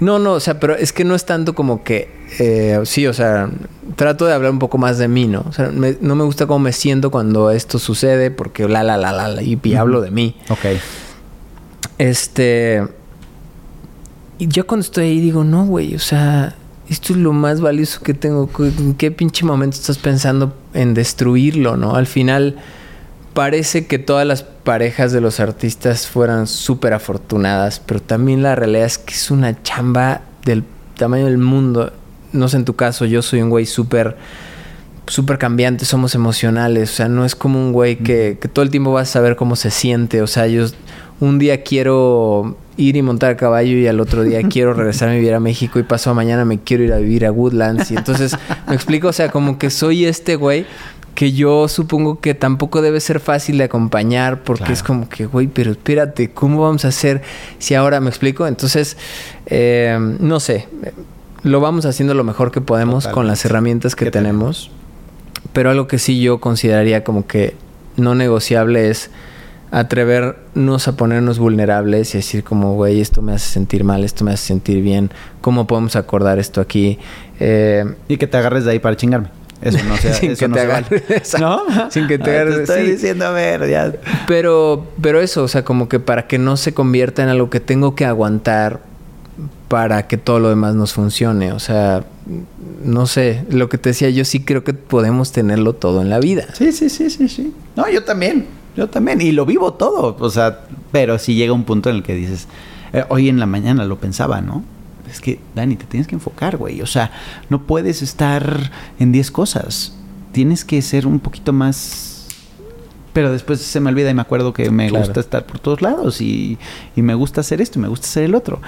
No, 0.00 0.18
no, 0.18 0.34
o 0.34 0.40
sea, 0.40 0.60
pero 0.60 0.76
es 0.76 0.92
que 0.92 1.04
no 1.04 1.14
es 1.14 1.26
tanto 1.26 1.54
como 1.54 1.82
que, 1.82 2.08
eh, 2.38 2.78
sí, 2.84 3.06
o 3.08 3.12
sea, 3.12 3.50
trato 3.96 4.26
de 4.26 4.32
hablar 4.34 4.52
un 4.52 4.58
poco 4.60 4.78
más 4.78 4.96
de 4.98 5.08
mí, 5.08 5.26
¿no? 5.26 5.44
O 5.48 5.52
sea, 5.52 5.70
me- 5.70 5.96
no 6.00 6.14
me 6.14 6.22
gusta 6.24 6.46
cómo 6.46 6.60
me 6.60 6.72
siento 6.72 7.10
cuando 7.10 7.50
esto 7.50 7.78
sucede 7.80 8.30
porque 8.30 8.68
la, 8.68 8.84
la, 8.84 8.96
la, 8.96 9.10
la, 9.12 9.26
la, 9.28 9.42
y, 9.42 9.58
y 9.62 9.74
hablo 9.74 10.00
de 10.00 10.10
mí. 10.12 10.36
Ok. 10.50 10.66
Este. 11.98 12.86
Y 14.38 14.46
yo 14.48 14.66
cuando 14.66 14.84
estoy 14.84 15.04
ahí 15.06 15.20
digo, 15.20 15.42
no, 15.42 15.66
güey, 15.66 15.94
o 15.96 15.98
sea, 15.98 16.54
esto 16.88 17.12
es 17.12 17.18
lo 17.18 17.32
más 17.32 17.60
valioso 17.60 18.00
que 18.02 18.14
tengo. 18.14 18.48
¿En 18.78 18.94
qué 18.94 19.10
pinche 19.10 19.44
momento 19.44 19.76
estás 19.76 19.98
pensando 19.98 20.54
en 20.74 20.94
destruirlo, 20.94 21.76
no? 21.76 21.96
Al 21.96 22.06
final, 22.06 22.56
parece 23.38 23.86
que 23.86 24.00
todas 24.00 24.26
las 24.26 24.42
parejas 24.42 25.12
de 25.12 25.20
los 25.20 25.38
artistas 25.38 26.08
fueran 26.08 26.48
súper 26.48 26.92
afortunadas, 26.92 27.78
pero 27.78 28.00
también 28.02 28.42
la 28.42 28.56
realidad 28.56 28.86
es 28.86 28.98
que 28.98 29.14
es 29.14 29.30
una 29.30 29.62
chamba 29.62 30.22
del 30.44 30.64
tamaño 30.96 31.26
del 31.26 31.38
mundo. 31.38 31.92
No 32.32 32.48
sé 32.48 32.56
en 32.56 32.64
tu 32.64 32.74
caso, 32.74 33.04
yo 33.04 33.22
soy 33.22 33.40
un 33.40 33.48
güey 33.48 33.64
súper 33.64 34.16
súper 35.06 35.38
cambiante, 35.38 35.84
somos 35.84 36.16
emocionales, 36.16 36.90
o 36.90 36.94
sea, 36.96 37.08
no 37.08 37.24
es 37.24 37.36
como 37.36 37.64
un 37.64 37.72
güey 37.72 37.98
que, 37.98 38.38
que 38.40 38.48
todo 38.48 38.64
el 38.64 38.70
tiempo 38.72 38.90
vas 38.90 39.08
a 39.08 39.12
saber 39.12 39.36
cómo 39.36 39.54
se 39.54 39.70
siente, 39.70 40.20
o 40.20 40.26
sea, 40.26 40.48
yo 40.48 40.66
un 41.20 41.38
día 41.38 41.62
quiero 41.62 42.56
ir 42.76 42.96
y 42.96 43.02
montar 43.02 43.30
a 43.30 43.36
caballo 43.36 43.76
y 43.76 43.86
al 43.86 44.00
otro 44.00 44.24
día 44.24 44.42
quiero 44.50 44.74
regresarme 44.74 45.14
a 45.14 45.18
vivir 45.18 45.34
a 45.34 45.40
México 45.40 45.78
y 45.78 45.84
pasado 45.84 46.14
mañana 46.14 46.44
me 46.44 46.58
quiero 46.58 46.82
ir 46.82 46.92
a 46.92 46.98
vivir 46.98 47.24
a 47.24 47.32
Woodlands. 47.32 47.90
Y 47.90 47.96
entonces 47.96 48.36
me 48.66 48.74
explico, 48.74 49.08
o 49.08 49.12
sea, 49.12 49.30
como 49.30 49.58
que 49.58 49.70
soy 49.70 50.06
este 50.06 50.36
güey 50.36 50.66
que 51.18 51.32
yo 51.32 51.66
supongo 51.66 52.20
que 52.20 52.32
tampoco 52.34 52.80
debe 52.80 53.00
ser 53.00 53.18
fácil 53.18 53.58
de 53.58 53.64
acompañar 53.64 54.44
porque 54.44 54.60
Claro. 54.60 54.72
es 54.74 54.82
como 54.84 55.08
que, 55.08 55.26
güey, 55.26 55.48
pero 55.48 55.72
espérate, 55.72 56.30
¿cómo 56.30 56.62
vamos 56.62 56.84
a 56.84 56.88
hacer 56.88 57.22
si 57.58 57.74
ahora 57.74 57.98
me 57.98 58.08
explico? 58.08 58.46
Entonces, 58.46 58.96
eh, 59.46 59.98
no 60.20 60.38
sé, 60.38 60.68
lo 61.42 61.60
vamos 61.60 61.86
haciendo 61.86 62.14
lo 62.14 62.22
mejor 62.22 62.52
que 62.52 62.60
podemos 62.60 63.08
con 63.08 63.26
las 63.26 63.44
herramientas 63.44 63.96
que 63.96 64.04
Que 64.04 64.10
tenemos. 64.12 64.70
Pero 65.52 65.70
algo 65.70 65.88
que 65.88 65.98
sí 65.98 66.20
yo 66.20 66.38
consideraría 66.38 67.02
como 67.02 67.26
que 67.26 67.56
no 67.96 68.14
negociable 68.14 68.88
es 68.88 69.10
atrevernos 69.72 70.86
a 70.86 70.96
ponernos 70.96 71.40
vulnerables 71.40 72.14
y 72.14 72.18
decir 72.18 72.44
como, 72.44 72.74
güey, 72.74 73.00
esto 73.00 73.22
me 73.22 73.32
hace 73.32 73.50
sentir 73.50 73.82
mal, 73.82 74.04
esto 74.04 74.24
me 74.24 74.30
hace 74.32 74.46
sentir 74.46 74.82
bien, 74.82 75.10
¿cómo 75.40 75.66
podemos 75.66 75.96
acordar 75.96 76.38
esto 76.38 76.60
aquí? 76.60 77.00
Eh, 77.40 77.84
Y 78.06 78.18
que 78.18 78.28
te 78.28 78.36
agarres 78.36 78.64
de 78.64 78.70
ahí 78.70 78.78
para 78.78 78.96
chingarme. 78.96 79.30
Eso 79.60 79.78
no 79.84 79.96
se, 79.96 80.14
Sin 80.14 80.30
eso 80.32 80.40
que 80.40 80.48
no 80.48 80.54
te 80.54 80.60
se 80.62 80.66
vale. 80.66 80.86
¿No? 81.40 81.90
Sin 81.90 82.06
que 82.06 82.18
te 82.18 82.30
hagan- 82.38 82.60
estoy 82.60 82.84
sí. 82.86 82.92
diciendo, 82.92 83.26
a 83.26 83.30
ver, 83.30 83.68
ya. 83.68 83.92
Pero, 84.26 84.86
pero 85.00 85.20
eso, 85.20 85.42
o 85.42 85.48
sea, 85.48 85.64
como 85.64 85.88
que 85.88 85.98
para 86.00 86.26
que 86.26 86.38
no 86.38 86.56
se 86.56 86.74
convierta 86.74 87.22
en 87.22 87.28
algo 87.28 87.50
que 87.50 87.60
tengo 87.60 87.94
que 87.94 88.04
aguantar 88.04 88.80
para 89.68 90.06
que 90.06 90.16
todo 90.16 90.40
lo 90.40 90.48
demás 90.48 90.74
nos 90.74 90.92
funcione. 90.92 91.52
O 91.52 91.58
sea, 91.58 92.04
no 92.84 93.06
sé, 93.06 93.44
lo 93.50 93.68
que 93.68 93.78
te 93.78 93.90
decía, 93.90 94.10
yo 94.10 94.24
sí 94.24 94.40
creo 94.40 94.64
que 94.64 94.74
podemos 94.74 95.32
tenerlo 95.32 95.74
todo 95.74 96.00
en 96.02 96.08
la 96.10 96.18
vida. 96.20 96.46
Sí, 96.54 96.72
sí, 96.72 96.88
sí, 96.88 97.10
sí, 97.10 97.28
sí. 97.28 97.52
No, 97.76 97.88
yo 97.90 98.02
también. 98.04 98.46
Yo 98.76 98.88
también. 98.88 99.20
Y 99.20 99.32
lo 99.32 99.44
vivo 99.44 99.74
todo. 99.74 100.16
O 100.18 100.30
sea, 100.30 100.60
pero 100.92 101.18
sí 101.18 101.34
llega 101.34 101.52
un 101.52 101.64
punto 101.64 101.90
en 101.90 101.96
el 101.96 102.02
que 102.02 102.14
dices, 102.14 102.46
eh, 102.92 103.04
hoy 103.08 103.28
en 103.28 103.38
la 103.40 103.46
mañana 103.46 103.84
lo 103.84 103.98
pensaba, 103.98 104.40
¿no? 104.40 104.62
Es 105.10 105.20
que, 105.20 105.40
Dani, 105.54 105.76
te 105.76 105.84
tienes 105.86 106.06
que 106.06 106.14
enfocar, 106.14 106.56
güey. 106.56 106.80
O 106.82 106.86
sea, 106.86 107.10
no 107.50 107.62
puedes 107.62 108.02
estar 108.02 108.70
en 108.98 109.12
10 109.12 109.30
cosas. 109.30 109.94
Tienes 110.32 110.64
que 110.64 110.80
ser 110.82 111.06
un 111.06 111.20
poquito 111.20 111.52
más... 111.52 112.26
Pero 113.12 113.32
después 113.32 113.60
se 113.60 113.80
me 113.80 113.88
olvida 113.90 114.10
y 114.10 114.14
me 114.14 114.20
acuerdo 114.22 114.52
que 114.52 114.70
me 114.70 114.88
Claro. 114.88 115.04
gusta 115.04 115.20
estar 115.20 115.44
por 115.46 115.58
todos 115.58 115.82
lados 115.82 116.20
y, 116.20 116.58
y 116.94 117.02
me 117.02 117.14
gusta 117.14 117.40
hacer 117.40 117.60
esto 117.60 117.78
y 117.78 117.82
me 117.82 117.88
gusta 117.88 118.06
hacer 118.06 118.24
el 118.24 118.34
otro. 118.34 118.60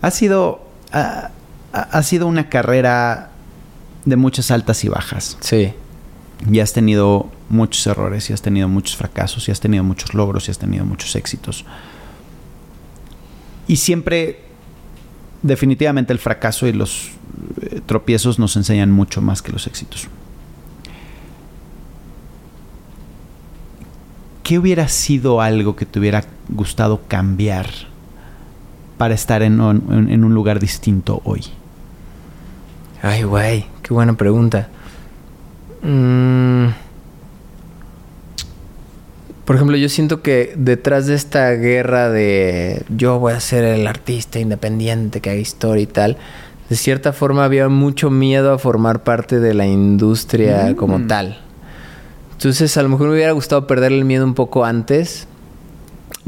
Ha 0.00 0.10
sido... 0.10 0.66
ha- 0.92 1.30
ha- 1.72 1.80
ha 1.80 2.02
sido 2.02 2.26
una 2.26 2.48
carrera 2.50 3.30
de 4.04 4.16
muchas 4.16 4.50
altas 4.50 4.84
y 4.84 4.88
bajas 4.88 5.38
Sí, 5.40 5.72
y 6.50 6.58
has 6.60 6.72
tenido 6.74 7.30
muchos 7.48 7.86
errores, 7.86 8.28
y 8.28 8.32
has 8.32 8.42
tenido 8.42 8.68
muchos 8.68 8.96
fracasos, 8.96 9.48
y 9.48 9.52
has 9.52 9.60
tenido 9.60 9.84
muchos 9.84 10.12
logros, 10.12 10.48
y 10.48 10.50
has 10.50 10.58
tenido 10.58 10.84
muchos 10.84 11.14
éxitos. 11.16 11.64
Y 13.68 13.76
siempre, 13.76 14.40
definitivamente, 15.42 16.12
el 16.12 16.18
fracaso 16.18 16.66
y 16.66 16.72
los 16.72 17.10
eh, 17.60 17.80
tropiezos 17.84 18.38
nos 18.38 18.56
enseñan 18.56 18.90
mucho 18.90 19.20
más 19.20 19.42
que 19.42 19.52
los 19.52 19.66
éxitos. 19.66 20.08
¿Qué 24.42 24.58
hubiera 24.58 24.88
sido 24.88 25.40
algo 25.40 25.76
que 25.76 25.86
te 25.86 25.98
hubiera 25.98 26.24
gustado 26.48 27.02
cambiar 27.06 27.68
para 28.98 29.14
estar 29.14 29.42
en 29.42 29.60
un, 29.60 30.34
lugar 30.34 30.58
distinto 30.58 31.22
hoy? 31.24 31.44
Ay, 33.02 33.22
güey, 33.22 33.66
qué 33.82 33.94
buena 33.94 34.14
pregunta. 34.14 34.68
Mm. 35.82 36.68
Por 39.52 39.56
ejemplo, 39.58 39.76
yo 39.76 39.90
siento 39.90 40.22
que 40.22 40.54
detrás 40.56 41.06
de 41.08 41.14
esta 41.14 41.50
guerra 41.50 42.08
de 42.08 42.84
yo 42.88 43.18
voy 43.18 43.34
a 43.34 43.40
ser 43.40 43.64
el 43.64 43.86
artista 43.86 44.38
independiente 44.40 45.20
que 45.20 45.28
haga 45.28 45.38
historia 45.40 45.82
y 45.82 45.86
tal, 45.86 46.16
de 46.70 46.76
cierta 46.76 47.12
forma 47.12 47.44
había 47.44 47.68
mucho 47.68 48.08
miedo 48.08 48.54
a 48.54 48.58
formar 48.58 49.02
parte 49.02 49.40
de 49.40 49.52
la 49.52 49.66
industria 49.66 50.68
Mm. 50.70 50.74
como 50.76 51.06
tal. 51.06 51.38
Entonces, 52.32 52.74
a 52.78 52.82
lo 52.82 52.88
mejor 52.88 53.08
me 53.08 53.12
hubiera 53.16 53.32
gustado 53.32 53.66
perder 53.66 53.92
el 53.92 54.06
miedo 54.06 54.24
un 54.24 54.32
poco 54.32 54.64
antes 54.64 55.28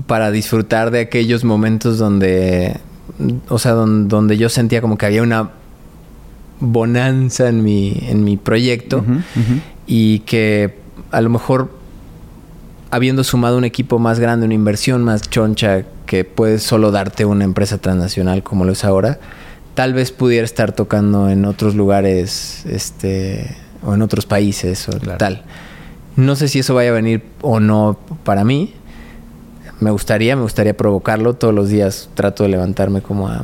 para 0.06 0.30
disfrutar 0.30 0.90
de 0.90 1.00
aquellos 1.00 1.44
momentos 1.44 1.96
donde, 1.96 2.76
o 3.48 3.58
sea, 3.58 3.72
don- 3.72 4.06
donde 4.06 4.36
yo 4.36 4.50
sentía 4.50 4.82
como 4.82 4.98
que 4.98 5.06
había 5.06 5.22
una 5.22 5.48
bonanza 6.60 7.48
en 7.48 7.64
mi, 7.64 7.96
en 8.02 8.22
mi 8.22 8.36
proyecto 8.36 9.02
y 9.86 10.18
que 10.26 10.74
a 11.10 11.22
lo 11.22 11.30
mejor 11.30 11.82
habiendo 12.90 13.24
sumado 13.24 13.58
un 13.58 13.64
equipo 13.64 13.98
más 13.98 14.20
grande, 14.20 14.46
una 14.46 14.54
inversión 14.54 15.02
más 15.04 15.22
choncha 15.22 15.82
que 16.06 16.24
puede 16.24 16.58
solo 16.58 16.90
darte 16.90 17.24
una 17.24 17.44
empresa 17.44 17.78
transnacional 17.78 18.42
como 18.42 18.64
lo 18.64 18.72
es 18.72 18.84
ahora, 18.84 19.18
tal 19.74 19.94
vez 19.94 20.12
pudiera 20.12 20.44
estar 20.44 20.72
tocando 20.72 21.28
en 21.28 21.44
otros 21.44 21.74
lugares 21.74 22.64
este 22.66 23.56
o 23.82 23.94
en 23.94 24.02
otros 24.02 24.26
países 24.26 24.88
o 24.88 24.98
Claro. 24.98 25.18
tal. 25.18 25.42
No 26.16 26.36
sé 26.36 26.48
si 26.48 26.60
eso 26.60 26.74
vaya 26.74 26.90
a 26.90 26.94
venir 26.94 27.24
o 27.42 27.58
no 27.60 27.98
para 28.22 28.44
mí. 28.44 28.72
Me 29.80 29.90
gustaría, 29.90 30.36
me 30.36 30.42
gustaría 30.42 30.76
provocarlo. 30.76 31.34
Todos 31.34 31.52
los 31.52 31.68
días 31.68 32.08
trato 32.14 32.44
de 32.44 32.50
levantarme 32.50 33.02
como 33.02 33.28
a 33.28 33.42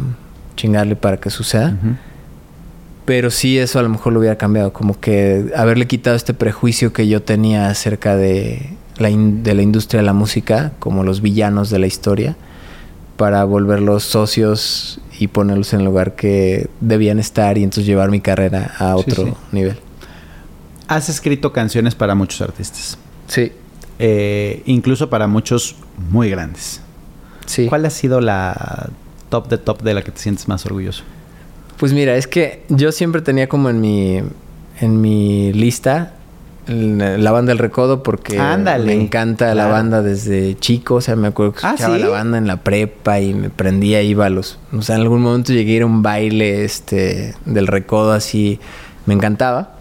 chingarle 0.56 0.94
para 0.94 1.16
que 1.18 1.30
suceda. 1.30 1.76
Pero 3.04 3.30
sí, 3.30 3.58
eso 3.58 3.80
a 3.80 3.82
lo 3.82 3.88
mejor 3.88 4.12
lo 4.12 4.20
hubiera 4.20 4.36
cambiado. 4.38 4.72
Como 4.72 4.98
que 5.00 5.50
haberle 5.56 5.88
quitado 5.88 6.14
este 6.14 6.32
prejuicio 6.32 6.92
que 6.92 7.08
yo 7.08 7.22
tenía 7.22 7.68
acerca 7.68 8.14
de 8.16 8.70
la, 9.00 9.10
in- 9.10 9.42
de 9.42 9.54
la 9.54 9.62
industria 9.62 10.00
de 10.00 10.06
la 10.06 10.12
música, 10.12 10.72
como 10.78 11.02
los 11.04 11.20
villanos 11.20 11.70
de 11.70 11.78
la 11.80 11.86
historia, 11.86 12.36
para 13.16 13.42
volverlos 13.44 14.04
socios 14.04 15.00
y 15.18 15.26
ponerlos 15.28 15.72
en 15.74 15.80
el 15.80 15.86
lugar 15.86 16.14
que 16.14 16.68
debían 16.80 17.18
estar 17.18 17.58
y 17.58 17.62
entonces 17.64 17.86
llevar 17.86 18.10
mi 18.10 18.20
carrera 18.20 18.74
a 18.78 18.96
otro 18.96 19.24
sí. 19.24 19.32
nivel. 19.52 19.76
Has 20.88 21.08
escrito 21.08 21.52
canciones 21.52 21.94
para 21.94 22.14
muchos 22.14 22.40
artistas. 22.40 22.96
Sí, 23.28 23.52
Eh, 23.98 24.62
incluso 24.64 25.10
para 25.10 25.26
muchos 25.26 25.76
muy 26.10 26.30
grandes. 26.30 26.80
sí. 27.46 27.66
¿Cuál 27.66 27.84
ha 27.84 27.90
sido 27.90 28.20
la 28.22 28.88
top 29.28 29.48
de 29.48 29.58
top 29.58 29.82
de 29.82 29.92
la 29.94 30.02
que 30.02 30.10
te 30.10 30.18
sientes 30.20 30.48
más 30.48 30.64
orgulloso? 30.64 31.02
Pues 31.78 31.92
mira, 31.92 32.16
es 32.16 32.26
que 32.26 32.64
yo 32.70 32.92
siempre 32.92 33.20
tenía 33.22 33.48
como 33.48 33.68
en 33.70 33.80
mi, 33.80 34.22
en 34.80 35.00
mi 35.02 35.52
lista 35.52 36.14
la 36.70 37.30
banda 37.32 37.50
del 37.50 37.58
recodo 37.58 38.02
porque 38.02 38.38
Ándale. 38.38 38.86
me 38.86 38.94
encanta 38.94 39.54
la 39.54 39.66
banda 39.66 40.02
desde 40.02 40.56
chico, 40.58 40.96
o 40.96 41.00
sea, 41.00 41.16
me 41.16 41.28
acuerdo 41.28 41.52
que 41.52 41.60
Ah, 41.64 41.70
escuchaba 41.70 41.96
¿sí? 41.96 42.02
la 42.02 42.08
banda 42.08 42.38
en 42.38 42.46
la 42.46 42.58
prepa 42.58 43.20
y 43.20 43.34
me 43.34 43.50
prendía, 43.50 44.02
iba 44.02 44.26
a 44.26 44.30
los, 44.30 44.58
o 44.72 44.82
sea, 44.82 44.96
en 44.96 45.02
algún 45.02 45.20
momento 45.22 45.52
llegué 45.52 45.72
a 45.72 45.76
ir 45.76 45.82
a 45.82 45.86
un 45.86 46.02
baile 46.02 46.64
este 46.64 47.34
del 47.44 47.66
recodo 47.66 48.12
así, 48.12 48.60
me 49.06 49.14
encantaba. 49.14 49.74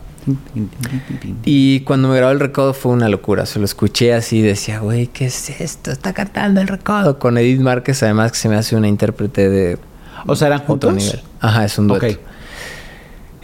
Y 1.45 1.79
cuando 1.81 2.07
me 2.09 2.15
grabó 2.17 2.31
el 2.31 2.39
recodo 2.39 2.73
fue 2.73 2.91
una 2.91 3.09
locura. 3.09 3.45
Se 3.45 3.57
lo 3.57 3.65
escuché 3.65 4.13
así 4.13 4.37
y 4.39 4.41
decía, 4.41 4.79
güey, 4.79 5.07
¿qué 5.07 5.25
es 5.25 5.49
esto? 5.61 5.91
Está 5.91 6.13
cantando 6.13 6.61
el 6.61 6.67
recodo. 6.67 7.17
Con 7.19 7.37
Edith 7.37 7.61
Márquez, 7.61 8.03
además, 8.03 8.31
que 8.33 8.37
se 8.37 8.49
me 8.49 8.55
hace 8.55 8.75
una 8.75 8.87
intérprete 8.87 9.49
de 9.49 9.77
O 10.27 10.35
sea, 10.35 10.47
¿eran 10.47 10.59
juntos? 10.59 10.93
nivel. 10.93 11.21
Ajá, 11.39 11.65
es 11.65 11.77
un 11.79 11.87
dueto. 11.87 12.05
Ok. 12.05 12.19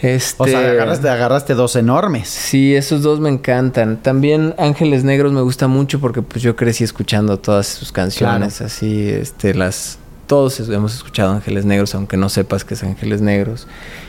Este... 0.05 0.43
O 0.43 0.45
sea, 0.45 0.59
agarraste, 0.59 1.09
agarraste 1.09 1.53
dos 1.55 1.75
enormes. 1.75 2.29
Sí, 2.29 2.75
esos 2.75 3.01
dos 3.01 3.19
me 3.19 3.29
encantan. 3.29 3.97
También 3.97 4.53
Ángeles 4.57 5.03
Negros 5.03 5.31
me 5.31 5.41
gusta 5.41 5.67
mucho 5.67 5.99
porque 5.99 6.21
pues 6.21 6.43
yo 6.43 6.55
crecí 6.55 6.83
escuchando 6.83 7.39
todas 7.39 7.65
sus 7.65 7.91
canciones, 7.91 8.61
así, 8.61 9.09
este, 9.09 9.53
las... 9.53 9.97
Todos 10.27 10.59
hemos 10.59 10.95
escuchado 10.95 11.33
Ángeles 11.33 11.65
Negros, 11.65 11.93
aunque 11.93 12.17
no 12.17 12.29
sepas 12.29 12.65
que 12.65 12.73
es 12.73 12.83
Ángeles 12.83 13.21
Negros. 13.21 13.67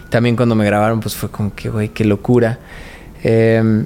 También 0.08 0.34
cuando 0.34 0.54
me 0.54 0.64
grabaron, 0.64 1.00
pues 1.00 1.14
fue 1.14 1.30
como 1.30 1.54
que, 1.54 1.68
güey, 1.68 1.90
qué 1.90 2.06
locura. 2.06 2.58
Eh, 3.22 3.84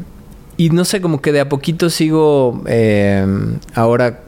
y 0.57 0.71
no 0.71 0.85
sé, 0.85 1.01
como 1.01 1.21
que 1.21 1.33
de 1.33 1.41
a 1.41 1.49
poquito 1.49 1.91
sigo... 1.91 2.63
eh, 2.67 3.27
ahora, 3.75 4.21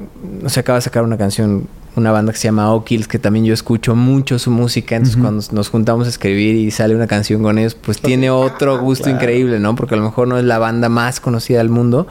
no 0.42 0.48
sé, 0.48 0.58
acaba 0.60 0.78
de 0.78 0.82
sacar 0.82 1.04
una 1.04 1.16
canción, 1.16 1.68
una 1.94 2.10
banda 2.10 2.32
que 2.32 2.38
se 2.38 2.44
llama 2.44 2.72
O'Kills, 2.72 3.06
que 3.08 3.18
también 3.18 3.44
yo 3.44 3.52
escucho 3.54 3.94
mucho 3.94 4.38
su 4.38 4.50
música. 4.50 4.96
Entonces, 4.96 5.20
cuando 5.20 5.44
nos 5.52 5.68
juntamos 5.68 6.06
a 6.06 6.10
escribir 6.10 6.54
y 6.54 6.70
sale 6.70 6.94
una 6.96 7.06
canción 7.06 7.42
con 7.42 7.58
ellos, 7.58 7.74
pues 7.74 8.00
tiene 8.00 8.30
otro 8.30 8.78
gusto 8.80 9.04
Claro. 9.04 9.18
increíble, 9.18 9.58
¿no? 9.60 9.74
Porque 9.76 9.94
a 9.94 9.98
lo 9.98 10.04
mejor 10.04 10.26
no 10.28 10.38
es 10.38 10.44
la 10.44 10.58
banda 10.58 10.88
más 10.88 11.20
conocida 11.20 11.58
del 11.58 11.68
mundo, 11.68 12.06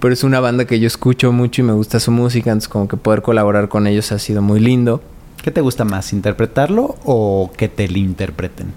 pero 0.00 0.12
es 0.12 0.22
una 0.24 0.40
banda 0.40 0.66
que 0.66 0.80
yo 0.80 0.86
escucho 0.86 1.32
mucho 1.32 1.62
y 1.62 1.64
me 1.64 1.72
gusta 1.72 1.98
su 2.00 2.10
música. 2.10 2.50
Entonces, 2.50 2.68
como 2.68 2.88
que 2.88 2.96
poder 2.96 3.22
colaborar 3.22 3.68
con 3.68 3.86
ellos 3.86 4.12
ha 4.12 4.18
sido 4.18 4.42
muy 4.42 4.60
lindo. 4.60 5.02
¿Qué 5.42 5.50
te 5.50 5.60
gusta 5.60 5.84
más, 5.84 6.12
interpretarlo 6.12 6.96
o 7.04 7.50
que 7.56 7.68
te 7.68 7.88
lo 7.88 7.98
interpreten? 7.98 8.72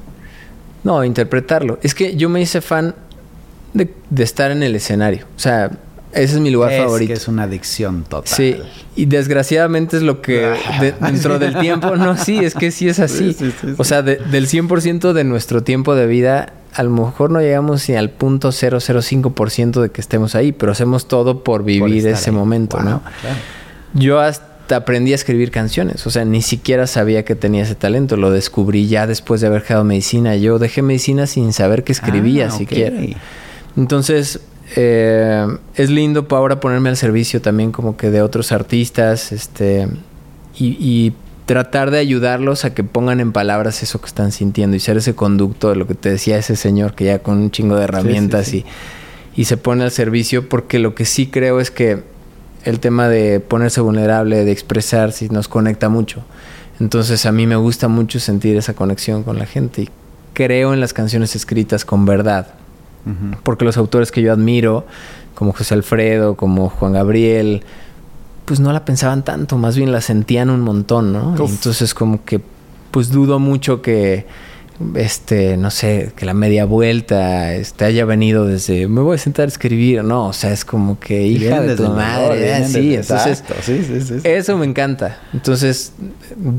No, 0.84 1.04
interpretarlo. 1.04 1.80
Es 1.84 1.94
que 1.94 2.16
yo 2.16 2.30
me 2.30 2.42
hice 2.42 2.62
fan 2.62 2.96
de, 3.74 3.94
de 4.10 4.24
estar 4.24 4.52
en 4.52 4.64
el 4.64 4.76
escenario. 4.76 5.26
O 5.36 5.40
sea, 5.40 5.72
ese 6.16 6.36
es 6.36 6.40
mi 6.40 6.50
lugar 6.50 6.72
es 6.72 6.82
favorito. 6.82 7.08
que 7.10 7.14
es 7.14 7.28
una 7.28 7.44
adicción 7.44 8.04
total. 8.08 8.34
Sí, 8.36 8.56
y 8.96 9.06
desgraciadamente 9.06 9.98
es 9.98 10.04
lo 10.04 10.22
que 10.22 10.54
de- 10.80 10.94
dentro 11.02 11.38
del 11.38 11.58
tiempo, 11.60 11.96
no, 11.96 12.18
sí, 12.18 12.38
es 12.40 12.56
que 12.56 12.72
sí 12.72 12.88
es 12.90 13.00
así. 13.00 13.34
Sí, 13.34 13.46
sí, 13.46 13.52
sí, 13.52 13.68
sí. 13.70 13.74
O 13.78 13.84
sea, 13.84 14.02
de- 14.02 14.16
del 14.18 14.48
100% 14.48 15.14
de 15.14 15.24
nuestro 15.24 15.62
tiempo 15.64 15.94
de 15.94 16.08
vida, 16.08 16.54
a 16.74 16.84
lo 16.84 16.90
mejor 16.90 17.32
no 17.32 17.40
llegamos 17.42 17.88
ni 17.88 17.96
al 17.96 18.10
punto 18.10 18.52
005% 18.52 19.82
de 19.82 19.90
que 19.92 20.02
estemos 20.02 20.36
ahí, 20.36 20.52
pero 20.52 20.72
hacemos 20.72 21.08
todo 21.08 21.44
por 21.44 21.64
vivir 21.64 22.08
ese 22.08 22.30
ahí. 22.30 22.36
momento, 22.36 22.78
Wow, 22.78 22.86
¿no? 22.86 23.02
claro. 23.22 23.36
Yo 23.94 24.20
hasta 24.20 24.76
aprendí 24.78 25.12
a 25.12 25.16
escribir 25.16 25.52
canciones, 25.52 26.06
o 26.08 26.10
sea, 26.10 26.26
ni 26.26 26.42
siquiera 26.42 26.88
sabía 26.88 27.24
que 27.24 27.36
tenía 27.36 27.64
ese 27.64 27.76
talento, 27.76 28.18
lo 28.18 28.32
descubrí 28.32 28.88
ya 28.88 29.06
después 29.08 29.40
de 29.42 29.48
haber 29.48 29.62
dejado 29.62 29.84
medicina. 29.84 30.36
Yo 30.36 30.58
dejé 30.60 30.82
medicina 30.82 31.28
sin 31.28 31.54
saber 31.54 31.84
que 31.84 31.92
escribía 31.92 32.48
Ah, 32.48 32.52
siquiera. 32.52 32.98
Entonces, 33.78 34.40
eh, 34.76 35.46
es 35.76 35.90
lindo 35.90 36.26
ahora 36.30 36.60
ponerme 36.60 36.90
al 36.90 36.98
servicio 36.98 37.42
también 37.42 37.72
como 37.72 37.98
que 37.98 38.10
de 38.10 38.22
otros 38.22 38.52
artistas, 38.52 39.32
este, 39.32 39.88
y, 40.58 40.78
y 40.80 41.14
tratar 41.46 41.92
de 41.92 42.00
ayudarlos 42.00 42.66
a 42.66 42.74
que 42.74 42.84
pongan 42.84 43.20
en 43.20 43.32
palabras 43.32 43.84
eso 43.84 44.02
que 44.02 44.08
están 44.08 44.32
sintiendo 44.32 44.76
y 44.76 44.80
ser 44.80 44.98
ese 44.98 45.14
conducto 45.14 45.70
de 45.70 45.76
lo 45.76 45.86
que 45.86 45.94
te 45.94 46.10
decía 46.10 46.38
ese 46.38 46.56
señor 46.56 46.96
que 46.96 47.06
ya 47.06 47.20
con 47.20 47.38
un 47.38 47.52
chingo 47.52 47.76
de 47.76 47.84
herramientas 47.84 48.48
sí. 48.48 48.66
Y, 49.36 49.42
y 49.42 49.46
se 49.46 49.58
pone 49.58 49.84
al 49.84 49.92
servicio 49.92 50.50
porque 50.50 50.80
lo 50.80 50.96
que 50.96 51.06
sí 51.06 51.28
creo 51.28 51.60
es 51.60 51.70
que 51.70 52.04
el 52.64 52.80
tema 52.80 53.08
de 53.08 53.40
ponerse 53.40 53.80
vulnerable, 53.80 54.44
de 54.44 54.52
expresarse, 54.52 55.30
nos 55.30 55.48
conecta 55.48 55.88
mucho. 55.88 56.24
Entonces 56.80 57.26
a 57.28 57.32
mí 57.32 57.46
me 57.46 57.56
gusta 57.56 57.88
mucho 57.88 58.20
sentir 58.20 58.58
esa 58.58 58.74
conexión 58.74 59.24
con 59.24 59.38
la 59.38 59.46
gente 59.46 59.84
y 59.84 59.90
creo 60.34 60.74
en 60.74 60.80
las 60.80 60.94
canciones 60.94 61.36
escritas 61.36 61.86
con 61.86 62.06
verdad. 62.06 62.48
Porque 63.44 63.66
los 63.66 63.78
autores 63.78 64.12
que 64.12 64.22
yo 64.22 64.34
admiro, 64.34 64.86
como 65.36 65.54
José 65.54 65.76
Alfredo, 65.76 66.36
como 66.36 66.70
Juan 66.70 66.94
Gabriel, 66.94 67.64
pues 68.46 68.60
no 68.60 68.72
la 68.72 68.86
pensaban 68.86 69.24
tanto, 69.24 69.58
más 69.58 69.76
bien 69.76 69.92
la 69.92 70.02
sentían 70.02 70.50
un 70.50 70.62
montón, 70.62 71.14
¿no? 71.14 71.36
Entonces 71.38 71.94
como 71.94 72.24
que 72.24 72.42
pues 72.92 73.10
dudo 73.10 73.40
mucho 73.40 73.82
que 73.82 74.26
este, 74.96 75.56
no 75.58 75.72
sé, 75.72 76.12
que 76.16 76.26
la 76.26 76.34
media 76.34 76.66
vuelta 76.66 77.54
este, 77.54 77.86
haya 77.86 78.04
venido 78.06 78.46
desde 78.46 78.88
me 78.88 79.02
voy 79.02 79.16
a 79.16 79.18
sentar 79.18 79.46
a 79.46 79.48
escribir, 79.48 80.04
no, 80.04 80.28
o 80.28 80.34
sea, 80.34 80.52
es 80.52 80.66
como 80.66 81.00
que 81.00 81.26
hija 81.28 81.62
de 81.62 81.76
tu 81.76 81.84
madre, 81.90 82.24
dolor, 82.24 82.38
¿eh? 82.38 82.42
vienen 82.44 82.68
sí, 82.70 82.90
desde- 82.96 82.96
entonces 83.14 83.44
sí, 83.64 83.82
sí, 83.84 84.02
sí, 84.02 84.14
eso 84.24 84.58
me 84.58 84.66
encanta. 84.66 85.20
Entonces, 85.34 85.94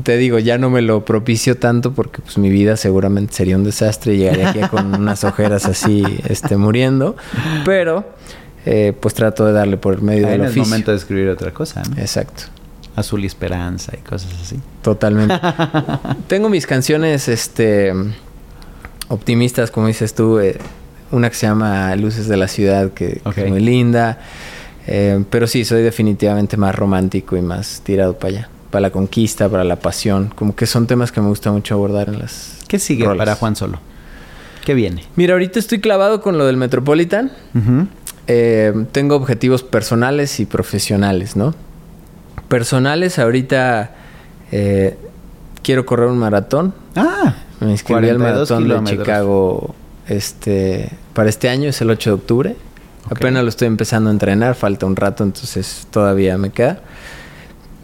te 0.03 0.17
digo, 0.17 0.39
ya 0.39 0.57
no 0.57 0.69
me 0.69 0.81
lo 0.81 1.05
propicio 1.05 1.57
tanto 1.57 1.93
porque 1.93 2.21
pues 2.21 2.37
mi 2.37 2.49
vida 2.49 2.75
seguramente 2.77 3.33
sería 3.33 3.55
un 3.55 3.63
desastre 3.63 4.15
y 4.15 4.17
llegaría 4.17 4.49
aquí 4.49 4.59
con 4.61 4.95
unas 4.99 5.23
ojeras 5.23 5.65
así, 5.65 6.03
este, 6.27 6.57
muriendo. 6.57 7.15
Pero, 7.65 8.03
eh, 8.65 8.93
pues 8.99 9.13
trato 9.13 9.45
de 9.45 9.53
darle 9.53 9.77
por 9.77 10.01
medio 10.01 10.25
Ahí 10.25 10.31
del 10.31 10.41
no 10.41 10.45
es 10.45 10.51
oficio. 10.51 10.69
momento 10.69 10.91
de 10.91 10.97
escribir 10.97 11.29
otra 11.29 11.51
cosa, 11.53 11.83
¿no? 11.83 12.01
Exacto. 12.01 12.43
Azul 12.97 13.23
y 13.23 13.27
esperanza 13.27 13.93
y 13.95 14.01
cosas 14.01 14.31
así. 14.41 14.59
Totalmente. 14.81 15.39
Tengo 16.27 16.49
mis 16.49 16.65
canciones, 16.65 17.27
este, 17.27 17.93
optimistas, 19.07 19.71
como 19.71 19.87
dices 19.87 20.13
tú. 20.15 20.39
eh, 20.39 20.57
una 21.11 21.29
que 21.29 21.35
se 21.35 21.47
llama 21.47 21.95
Luces 21.95 22.27
de 22.27 22.37
la 22.37 22.47
Ciudad, 22.47 22.91
que, 22.91 23.21
es 23.23 23.49
muy 23.49 23.61
linda. 23.61 24.19
Eh, 24.87 25.23
pero 25.29 25.47
sí, 25.47 25.63
soy 25.63 25.83
definitivamente 25.83 26.57
más 26.57 26.75
romántico 26.75 27.37
y 27.37 27.41
más 27.41 27.81
tirado 27.83 28.17
para 28.17 28.37
allá. 28.37 28.49
Para 28.71 28.81
la 28.81 28.89
conquista, 28.89 29.47
para 29.47 29.63
la 29.63 29.77
pasión. 29.77 30.33
Como 30.35 30.55
que 30.55 30.65
son 30.65 30.87
temas 30.87 31.11
que 31.11 31.21
me 31.21 31.27
gusta 31.27 31.51
mucho 31.51 31.75
abordar 31.75 32.09
en 32.09 32.19
las... 32.19 32.57
¿Qué 32.67 32.79
sigue 32.79 33.05
rolas. 33.05 33.19
para 33.19 33.35
Juan 33.35 33.55
Solo? 33.55 33.79
¿Qué 34.65 34.73
viene? 34.73 35.03
Mira, 35.15 35.33
ahorita 35.33 35.59
estoy 35.59 35.79
clavado 35.79 36.21
con 36.21 36.37
lo 36.37 36.45
del 36.45 36.57
Metropolitan. 36.57 37.31
Eh, 38.25 38.73
tengo 38.91 39.15
objetivos 39.15 39.63
personales 39.63 40.41
y 40.41 40.45
profesionales, 40.45 41.37
¿no? 41.37 41.53
Personales, 42.47 43.19
ahorita 43.19 43.91
eh, 44.51 44.97
quiero 45.63 45.85
correr 45.85 46.07
un 46.07 46.17
maratón. 46.17 46.73
Ah, 46.95 47.35
Me 47.59 47.71
inscribí 47.71 48.09
al 48.09 48.17
42 48.17 48.51
maratón 48.51 48.85
de. 48.85 48.91
Chicago 48.91 49.75
este, 50.07 50.89
para 51.13 51.29
este 51.29 51.49
año, 51.49 51.69
es 51.69 51.81
el 51.81 51.89
8 51.89 52.09
de 52.09 52.13
octubre. 52.13 52.55
Apenas 53.09 53.43
lo 53.43 53.49
estoy 53.49 53.67
empezando 53.67 54.09
a 54.09 54.13
entrenar, 54.13 54.55
falta 54.55 54.85
un 54.85 54.95
rato, 54.95 55.23
entonces 55.23 55.87
todavía 55.91 56.37
me 56.37 56.49
queda. 56.49 56.79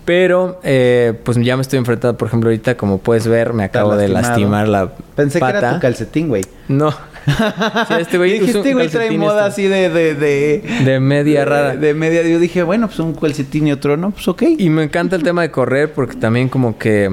Pero, 0.05 0.59
eh, 0.63 1.17
pues 1.23 1.37
ya 1.37 1.55
me 1.55 1.61
estoy 1.61 1.79
enfrentando, 1.79 2.17
por 2.17 2.27
ejemplo, 2.27 2.49
ahorita, 2.49 2.75
como 2.75 2.97
puedes 2.97 3.25
ver, 3.25 3.53
me 3.53 3.63
acabo 3.63 3.95
de 3.95 4.09
lastimar 4.09 4.67
la 4.67 4.91
Pensé 5.15 5.39
que 5.39 5.45
era 5.45 5.75
tu 5.75 5.79
calcetín, 5.79 6.27
güey. 6.27 6.43
No. 6.67 6.93
Este 7.99 8.17
güey 8.17 8.39
Dije, 8.39 8.57
este 8.57 8.73
güey 8.73 8.89
trae 8.89 9.17
moda 9.17 9.47
este- 9.47 9.63
así 9.63 9.67
de... 9.67 9.89
De, 9.89 10.15
de, 10.15 10.83
De 10.83 10.99
media 10.99 11.45
rara. 11.45 11.75
De 11.75 11.93
media. 11.93 12.23
Yo 12.23 12.39
dije, 12.39 12.63
bueno, 12.63 12.87
pues 12.87 12.99
un 12.99 13.13
calcetín 13.13 13.67
y 13.67 13.71
otro 13.71 13.97
no, 13.97 14.11
pues 14.11 14.27
ok. 14.27 14.43
Y 14.57 14.69
me 14.69 14.83
encanta 14.83 15.15
el 15.15 15.23
tema 15.23 15.41
de 15.41 15.51
correr 15.51 15.93
porque 15.93 16.15
también 16.15 16.49
como 16.49 16.77
que 16.77 17.09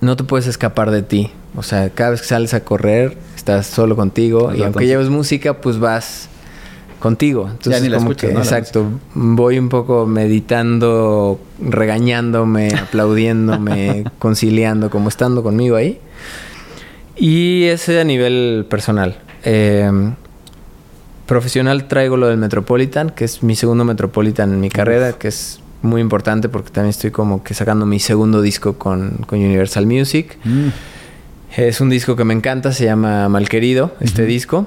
no 0.00 0.16
te 0.16 0.24
puedes 0.24 0.46
escapar 0.46 0.90
de 0.90 1.02
ti. 1.02 1.30
O 1.56 1.62
sea, 1.62 1.90
cada 1.90 2.10
vez 2.10 2.20
que 2.20 2.28
sales 2.28 2.54
a 2.54 2.60
correr, 2.60 3.16
estás 3.34 3.66
solo 3.66 3.96
contigo. 3.96 4.52
Y 4.54 4.62
aunque 4.62 4.86
lleves 4.86 5.08
música, 5.08 5.60
pues 5.60 5.78
vas 5.78 6.28
contigo. 7.00 7.48
Entonces, 7.50 7.82
ni 7.82 7.88
la 7.88 7.98
como 7.98 8.10
escuchas, 8.12 8.30
que, 8.30 8.38
exacto. 8.38 8.86
Voy 9.14 9.58
un 9.58 9.68
poco 9.68 10.06
meditando, 10.06 11.40
regañándome, 11.60 12.68
aplaudiéndome, 12.80 14.04
conciliando, 14.18 14.90
como 14.90 15.08
estando 15.08 15.42
conmigo 15.42 15.76
ahí. 15.76 15.98
Y 17.18 17.64
ese 17.64 18.00
a 18.00 18.04
nivel 18.04 18.66
personal. 18.68 19.18
Eh, 19.44 19.90
profesional 21.26 21.88
traigo 21.88 22.16
lo 22.16 22.28
del 22.28 22.38
Metropolitan, 22.38 23.10
que 23.10 23.24
es 23.24 23.42
mi 23.42 23.54
segundo 23.56 23.84
Metropolitan 23.84 24.52
en 24.52 24.60
mi 24.60 24.70
carrera, 24.70 25.12
que 25.12 25.28
es 25.28 25.60
muy 25.82 26.00
importante 26.00 26.48
porque 26.48 26.70
también 26.70 26.90
estoy 26.90 27.10
como 27.10 27.42
que 27.42 27.54
sacando 27.54 27.86
mi 27.86 28.00
segundo 28.00 28.40
disco 28.40 28.78
con, 28.78 29.24
con 29.26 29.38
Universal 29.38 29.86
Music. 29.86 30.38
Mm. 30.44 30.68
Es 31.56 31.80
un 31.80 31.90
disco 31.90 32.16
que 32.16 32.24
me 32.24 32.34
encanta, 32.34 32.72
se 32.72 32.84
llama 32.84 33.28
Malquerido, 33.28 33.94
este 34.00 34.24
disco. 34.24 34.66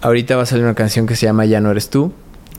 Ahorita 0.00 0.36
va 0.36 0.42
a 0.42 0.46
salir 0.46 0.64
una 0.64 0.74
canción 0.74 1.06
que 1.06 1.16
se 1.16 1.26
llama 1.26 1.44
Ya 1.44 1.60
no 1.60 1.70
eres 1.70 1.88
tú. 1.88 2.12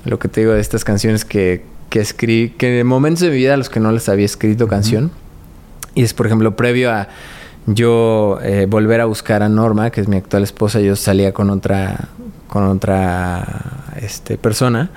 Lo 0.06 0.20
que 0.20 0.30
te 0.30 0.42
digo 0.42 0.54
de 0.54 0.62
estas 0.62 0.84
canciones 0.84 1.26
que, 1.26 1.64
que 1.90 2.00
escribí, 2.00 2.50
que 2.50 2.80
en 2.80 2.88
momentos 2.88 3.22
de 3.22 3.30
mi 3.30 3.38
vida 3.38 3.54
a 3.54 3.58
los 3.58 3.70
que 3.70 3.80
no 3.80 3.92
les 3.92 4.10
había 4.10 4.26
escrito 4.26 4.68
canción. 4.68 5.12
Y 5.96 6.04
es, 6.04 6.14
por 6.14 6.26
ejemplo, 6.26 6.56
previo 6.56 6.92
a 6.92 7.08
yo 7.68 8.40
eh, 8.42 8.66
volver 8.68 9.02
a 9.02 9.06
buscar 9.06 9.44
a 9.44 9.50
Norma, 9.50 9.92
que 9.92 10.02
es 10.02 10.08
mi 10.08 10.16
actual 10.16 10.44
esposa, 10.44 10.80
yo 10.80 10.96
salía 10.96 11.34
con 11.34 11.50
otra, 11.50 12.10
con 12.48 12.64
otra 12.64 13.46
este, 14.02 14.38
persona, 14.38 14.90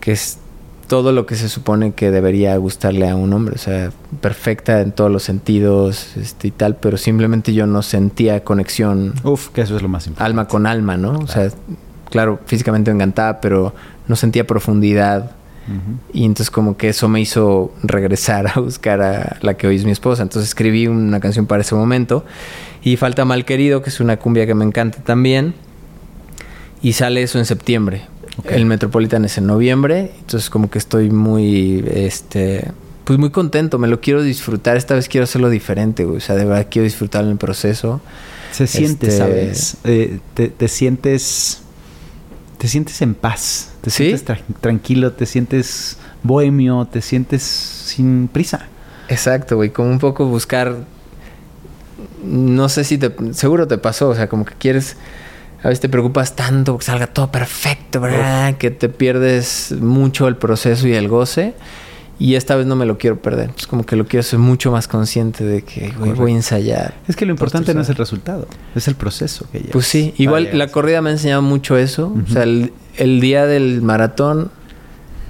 que 0.00 0.12
es 0.12 0.38
todo 0.86 1.12
lo 1.12 1.24
que 1.24 1.34
se 1.34 1.48
supone 1.48 1.92
que 1.92 2.10
debería 2.10 2.56
gustarle 2.58 3.08
a 3.08 3.16
un 3.16 3.32
hombre, 3.32 3.54
o 3.54 3.58
sea, 3.58 3.90
perfecta 4.20 4.82
en 4.82 4.92
todos 4.92 5.10
los 5.10 5.22
sentidos 5.22 6.16
este, 6.16 6.48
y 6.48 6.50
tal, 6.50 6.76
pero 6.76 6.98
simplemente 6.98 7.54
yo 7.54 7.66
no 7.66 7.82
sentía 7.82 8.44
conexión 8.44 9.14
Uf, 9.24 9.48
que 9.48 9.62
eso 9.62 9.76
es 9.76 9.82
lo 9.82 9.88
más 9.88 10.06
importante. 10.06 10.26
alma 10.26 10.46
con 10.46 10.66
alma, 10.66 10.98
¿no? 10.98 11.18
O 11.18 11.26
sea, 11.26 11.48
claro, 12.10 12.38
físicamente 12.44 12.90
me 12.90 12.96
encantaba, 12.96 13.40
pero 13.40 13.74
no 14.06 14.16
sentía 14.16 14.46
profundidad. 14.46 15.30
Y 16.12 16.24
entonces 16.24 16.50
como 16.50 16.76
que 16.76 16.90
eso 16.90 17.08
me 17.08 17.20
hizo 17.20 17.72
regresar 17.82 18.46
a 18.54 18.60
buscar 18.60 19.00
a 19.02 19.38
la 19.40 19.54
que 19.54 19.66
hoy 19.66 19.76
es 19.76 19.84
mi 19.84 19.92
esposa. 19.92 20.22
Entonces 20.22 20.48
escribí 20.50 20.86
una 20.86 21.20
canción 21.20 21.46
para 21.46 21.62
ese 21.62 21.74
momento. 21.74 22.24
Y 22.82 22.96
Falta 22.96 23.24
Mal 23.24 23.44
Querido, 23.44 23.82
que 23.82 23.90
es 23.90 24.00
una 24.00 24.18
cumbia 24.18 24.46
que 24.46 24.54
me 24.54 24.64
encanta 24.64 24.98
también. 25.02 25.54
Y 26.82 26.92
sale 26.92 27.22
eso 27.22 27.38
en 27.38 27.46
septiembre. 27.46 28.02
El 28.44 28.66
Metropolitan 28.66 29.24
es 29.24 29.38
en 29.38 29.46
noviembre. 29.46 30.12
Entonces 30.20 30.50
como 30.50 30.68
que 30.70 30.78
estoy 30.78 31.10
muy, 31.10 31.84
este... 31.92 32.70
Pues 33.04 33.18
muy 33.18 33.30
contento, 33.30 33.78
me 33.78 33.86
lo 33.88 34.00
quiero 34.00 34.22
disfrutar. 34.22 34.76
Esta 34.78 34.94
vez 34.94 35.08
quiero 35.08 35.24
hacerlo 35.24 35.50
diferente, 35.50 36.04
güey. 36.06 36.16
O 36.18 36.20
sea, 36.20 36.36
de 36.36 36.44
verdad 36.46 36.68
quiero 36.70 36.84
disfrutar 36.84 37.24
el 37.24 37.36
proceso. 37.36 38.00
Se 38.50 38.66
siente, 38.66 39.08
Este- 39.08 39.18
¿sabes? 39.18 39.76
Eh, 39.84 40.20
te, 40.32 40.48
te 40.48 40.68
sientes. 40.68 41.60
Te 42.64 42.68
sientes 42.68 43.02
en 43.02 43.14
paz. 43.14 43.72
Te 43.82 43.90
¿Sí? 43.90 44.04
sientes 44.06 44.24
tra- 44.26 44.40
tranquilo, 44.62 45.12
te 45.12 45.26
sientes 45.26 45.98
bohemio, 46.22 46.88
te 46.90 47.02
sientes 47.02 47.42
sin 47.42 48.26
prisa. 48.26 48.68
Exacto, 49.10 49.56
güey, 49.56 49.68
como 49.68 49.90
un 49.90 49.98
poco 49.98 50.24
buscar, 50.24 50.74
no 52.24 52.70
sé 52.70 52.84
si 52.84 52.96
te, 52.96 53.14
seguro 53.34 53.68
te 53.68 53.76
pasó, 53.76 54.08
o 54.08 54.14
sea, 54.14 54.30
como 54.30 54.46
que 54.46 54.54
quieres, 54.54 54.96
a 55.62 55.68
veces 55.68 55.80
te 55.80 55.90
preocupas 55.90 56.36
tanto 56.36 56.78
que 56.78 56.86
salga 56.86 57.06
todo 57.06 57.30
perfecto, 57.30 58.00
¿verdad? 58.00 58.56
Que 58.56 58.70
te 58.70 58.88
pierdes 58.88 59.72
mucho 59.78 60.26
el 60.26 60.36
proceso 60.38 60.88
y 60.88 60.94
el 60.94 61.06
goce. 61.08 61.52
Y 62.18 62.36
esta 62.36 62.54
vez 62.54 62.66
no 62.66 62.76
me 62.76 62.86
lo 62.86 62.96
quiero 62.96 63.16
perder. 63.20 63.50
Es 63.58 63.66
como 63.66 63.84
que 63.84 63.96
lo 63.96 64.06
quiero 64.06 64.22
ser 64.22 64.38
mucho 64.38 64.70
más 64.70 64.86
consciente 64.86 65.44
de 65.44 65.62
que 65.62 65.92
güey, 65.98 66.12
voy 66.12 66.32
a 66.32 66.36
ensayar. 66.36 66.94
Es 67.08 67.16
que 67.16 67.26
lo 67.26 67.32
importante 67.32 67.74
no 67.74 67.80
es 67.80 67.88
el 67.88 67.96
resultado, 67.96 68.46
es 68.74 68.86
el 68.86 68.94
proceso 68.94 69.46
que 69.50 69.58
llevas. 69.58 69.72
Pues 69.72 69.86
sí, 69.86 70.14
igual 70.18 70.48
la 70.52 70.68
corrida 70.68 71.02
me 71.02 71.10
ha 71.10 71.12
enseñado 71.14 71.42
mucho 71.42 71.76
eso. 71.76 72.14
O 72.28 72.32
sea, 72.32 72.44
el, 72.44 72.72
el 72.96 73.20
día 73.20 73.46
del 73.46 73.82
maratón 73.82 74.50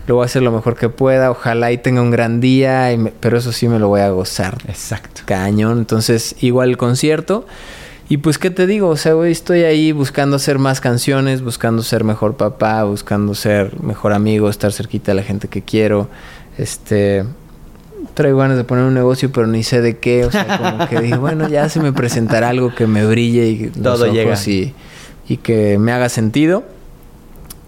lo 0.07 0.17
voy 0.17 0.25
a 0.25 0.27
hacer 0.27 0.43
lo 0.43 0.53
mejor 0.53 0.77
que 0.77 0.91
pueda. 0.91 1.31
Ojalá 1.31 1.73
y 1.73 1.79
tenga 1.79 2.03
un 2.03 2.11
gran 2.11 2.41
día, 2.41 2.93
y 2.93 2.99
me- 2.99 3.13
pero 3.19 3.39
eso 3.39 3.51
sí 3.53 3.67
me 3.67 3.79
lo 3.79 3.89
voy 3.89 4.03
a 4.03 4.11
gozar 4.11 4.59
Exacto. 4.69 5.23
cañón. 5.25 5.79
Entonces, 5.79 6.37
igual 6.41 6.69
el 6.69 6.77
concierto. 6.77 7.47
Y 8.11 8.19
pues, 8.19 8.37
¿qué 8.37 8.51
te 8.51 8.67
digo? 8.67 8.89
O 8.91 8.97
sea, 8.99 9.15
güey, 9.15 9.33
estoy 9.33 9.63
ahí 9.63 9.91
buscando 9.93 10.37
hacer 10.37 10.59
más 10.59 10.83
canciones, 10.83 11.41
buscando 11.41 11.83
ser 11.83 12.05
mejor 12.05 12.37
papá, 12.37 12.85
buscando 12.85 13.35
ser 13.35 13.81
mejor 13.83 14.13
amigo, 14.13 14.51
estar 14.51 14.71
cerquita 14.73 15.13
de 15.13 15.15
la 15.17 15.23
gente 15.23 15.49
que 15.49 15.63
quiero. 15.63 16.11
Este. 16.59 17.25
Traigo 18.15 18.39
ganas 18.39 18.57
de 18.57 18.65
poner 18.65 18.85
un 18.85 18.95
negocio, 18.95 19.33
pero 19.33 19.47
ni 19.47 19.63
sé 19.63 19.81
de 19.81 19.99
qué. 19.99 20.25
O 20.25 20.31
sea, 20.31 20.59
como 20.59 20.87
que 20.89 21.01
digo, 21.01 21.19
bueno, 21.19 21.49
ya 21.49 21.69
se 21.69 21.81
me 21.81 21.93
presentará 21.93 22.51
algo 22.51 22.75
que 22.75 22.87
me 22.87 23.05
brille 23.07 23.49
y 23.49 23.65
los 23.67 23.83
Todo 23.83 24.05
ojos 24.05 24.13
llega. 24.13 24.37
Y, 24.47 24.75
y 25.29 25.37
que 25.39 25.79
me 25.79 25.93
haga 25.93 26.09
sentido. 26.09 26.65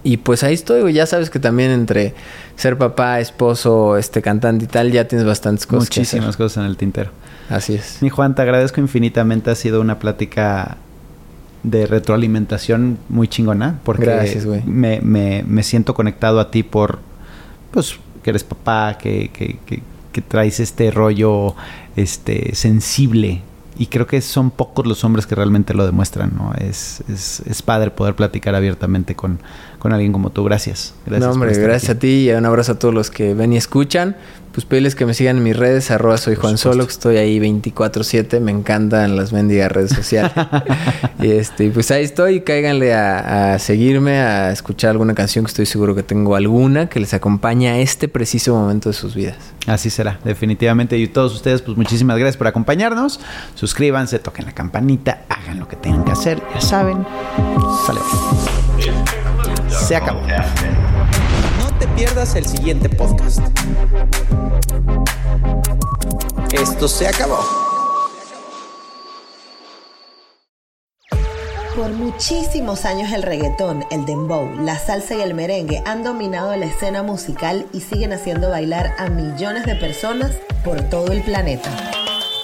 Y 0.03 0.19
pues 0.19 0.45
ahí 0.45 0.55
estoy, 0.55 0.83
güey. 0.83 0.95
Ya 0.95 1.07
sabes 1.07 1.31
que 1.31 1.41
también 1.41 1.73
entre 1.73 2.15
ser 2.55 2.79
papá, 2.79 3.19
esposo, 3.19 3.97
este 3.97 4.23
cantante 4.23 4.67
y 4.67 4.69
tal, 4.69 4.93
ya 4.93 5.09
tienes 5.09 5.27
bastantes 5.27 5.67
cosas. 5.67 5.91
que 5.91 6.03
hacer. 6.03 6.21
Muchísimas 6.21 6.37
cosas 6.37 6.59
en 6.59 6.71
el 6.71 6.77
tintero. 6.77 7.11
Así 7.49 7.75
es. 7.75 7.99
Mi 8.03 8.09
Juan, 8.09 8.35
te 8.35 8.43
agradezco 8.43 8.81
infinitamente. 8.81 9.51
Ha 9.51 9.57
sido 9.57 9.81
una 9.81 9.99
plática 9.99 10.77
de 11.65 11.87
retroalimentación 11.87 12.99
muy 13.09 13.27
chingona. 13.27 13.81
Porque 13.83 14.05
Gracias, 14.05 14.47
güey. 14.47 14.63
me, 14.65 15.01
me, 15.01 15.45
me 15.47 15.65
siento 15.65 15.95
conectado 15.95 16.39
a 16.39 16.53
ti 16.53 16.63
por, 16.63 17.01
pues, 17.73 17.97
que 18.27 18.31
eres 18.31 18.43
papá, 18.43 18.99
que, 18.99 19.31
que, 19.33 19.57
que, 19.65 19.81
que 20.11 20.21
traes 20.21 20.59
este 20.59 20.91
rollo 20.91 21.55
este, 21.95 22.57
sensible. 22.57 23.41
Y 23.79 23.87
creo 23.87 24.09
que 24.09 24.21
son 24.21 24.51
pocos 24.51 24.85
los 24.85 25.05
hombres 25.05 25.27
que 25.29 25.37
realmente 25.37 25.75
lo 25.75 25.87
demuestran, 25.87 26.33
¿no? 26.37 26.53
Es, 26.55 27.05
es, 27.09 27.39
es 27.47 27.63
padre 27.63 27.93
poder 27.93 28.17
platicar 28.17 28.57
abiertamente 28.57 29.15
con, 29.15 29.39
con 29.87 29.93
alguien 29.93 30.13
como 30.13 30.31
tú. 30.31 30.43
Gracias. 30.43 30.95
gracias 31.07 31.25
no, 31.25 31.33
hombre, 31.33 31.57
gracias 31.57 31.91
a 31.91 31.99
ti 31.99 32.29
y 32.29 32.31
un 32.33 32.45
abrazo 32.45 32.73
a 32.73 32.79
todos 32.81 32.93
los 32.93 33.09
que 33.09 33.35
ven 33.35 33.53
y 33.53 33.57
escuchan 33.57 34.17
pues 34.57 34.65
pedirles 34.65 34.95
que 34.95 35.05
me 35.05 35.13
sigan 35.13 35.37
en 35.37 35.43
mis 35.43 35.55
redes, 35.55 35.91
arroba 35.91 36.17
soy 36.17 36.35
Juan 36.35 36.57
Solo, 36.57 36.85
estoy 36.85 37.19
ahí 37.19 37.39
24-7, 37.39 38.41
me 38.41 38.53
encantan 38.53 39.15
las 39.15 39.31
mendigas 39.31 39.71
redes 39.71 39.91
sociales. 39.91 40.33
y 41.21 41.31
este, 41.33 41.69
pues 41.69 41.91
ahí 41.91 42.05
estoy, 42.05 42.41
cáiganle 42.41 42.95
a, 42.95 43.59
seguirme, 43.59 44.13
a 44.13 44.51
escuchar 44.51 44.93
alguna 44.93 45.13
canción 45.13 45.45
que 45.45 45.51
estoy 45.51 45.67
seguro 45.67 45.95
que 45.95 46.03
tengo 46.03 46.37
alguna 46.37 46.89
que 46.89 47.01
les 47.01 47.13
acompañe 47.13 47.69
a 47.69 47.79
este 47.81 48.09
preciso 48.09 48.55
momento 48.55 48.89
de 48.89 48.95
sus 48.95 49.15
vidas. 49.15 49.37
Así 49.67 49.91
será, 49.91 50.21
definitivamente. 50.25 50.97
Y 50.97 51.07
todos 51.07 51.35
ustedes, 51.35 51.61
pues 51.61 51.77
muchísimas 51.77 52.17
gracias 52.17 52.39
por 52.39 52.47
acompañarnos. 52.47 53.21
Suscríbanse, 53.57 54.21
toquen 54.21 54.47
la 54.47 54.53
campanita, 54.53 55.21
hagan 55.29 55.59
lo 55.59 55.69
que 55.69 55.77
tengan 55.77 56.03
que 56.03 56.13
hacer, 56.13 56.43
ya 56.55 56.63
saben. 56.63 57.07
Sale. 57.87 58.01
Se 59.87 59.95
acabó 59.95 60.21
te 61.79 61.87
pierdas 61.89 62.35
el 62.35 62.47
siguiente 62.47 62.89
podcast. 62.89 63.41
Esto 66.53 66.89
se 66.89 67.07
acabó. 67.07 67.39
Por 71.77 71.93
muchísimos 71.93 72.87
años 72.87 73.13
el 73.13 73.23
reggaetón, 73.23 73.85
el 73.91 74.07
dembow, 74.07 74.51
la 74.61 74.79
salsa 74.79 75.15
y 75.15 75.21
el 75.21 75.35
merengue 75.35 75.83
han 75.85 76.03
dominado 76.03 76.57
la 76.57 76.67
escena 76.67 77.03
musical 77.03 77.67
y 77.73 77.81
siguen 77.81 78.13
haciendo 78.13 78.49
bailar 78.51 78.95
a 78.99 79.09
millones 79.11 79.67
de 79.67 79.77
personas 79.77 80.33
por 80.65 80.81
todo 80.83 81.13
el 81.13 81.21
planeta. 81.23 81.71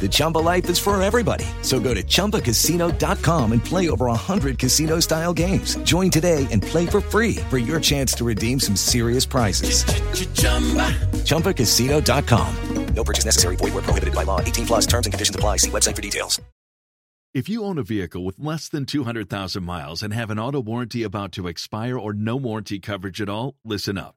The 0.00 0.08
Chumba 0.08 0.38
life 0.38 0.70
is 0.70 0.78
for 0.78 1.00
everybody. 1.02 1.44
So 1.60 1.78
go 1.78 1.92
to 1.92 2.02
ChumbaCasino.com 2.02 3.52
and 3.52 3.62
play 3.62 3.90
over 3.90 4.06
100 4.06 4.58
casino 4.58 4.98
style 5.00 5.34
games. 5.34 5.76
Join 5.82 6.10
today 6.10 6.48
and 6.50 6.62
play 6.62 6.86
for 6.86 7.02
free 7.02 7.36
for 7.50 7.58
your 7.58 7.80
chance 7.80 8.14
to 8.14 8.24
redeem 8.24 8.58
some 8.60 8.76
serious 8.76 9.26
prizes. 9.26 9.84
Ch-ch-chumba. 9.84 10.88
ChumbaCasino.com. 11.28 12.94
No 12.94 13.04
purchase 13.04 13.26
necessary. 13.26 13.56
Void 13.56 13.74
where 13.74 13.82
prohibited 13.82 14.14
by 14.14 14.22
law. 14.22 14.40
18 14.40 14.66
plus 14.66 14.86
terms 14.86 15.06
and 15.06 15.12
conditions 15.12 15.36
apply. 15.36 15.58
See 15.58 15.70
website 15.70 15.96
for 15.96 16.02
details. 16.02 16.40
If 17.34 17.50
you 17.50 17.62
own 17.62 17.76
a 17.78 17.84
vehicle 17.84 18.24
with 18.24 18.40
less 18.40 18.70
than 18.70 18.86
200,000 18.86 19.62
miles 19.62 20.02
and 20.02 20.14
have 20.14 20.30
an 20.30 20.38
auto 20.38 20.60
warranty 20.60 21.02
about 21.02 21.30
to 21.32 21.46
expire 21.46 21.96
or 21.96 22.12
no 22.12 22.36
warranty 22.36 22.80
coverage 22.80 23.20
at 23.20 23.28
all, 23.28 23.54
listen 23.64 23.98
up. 23.98 24.16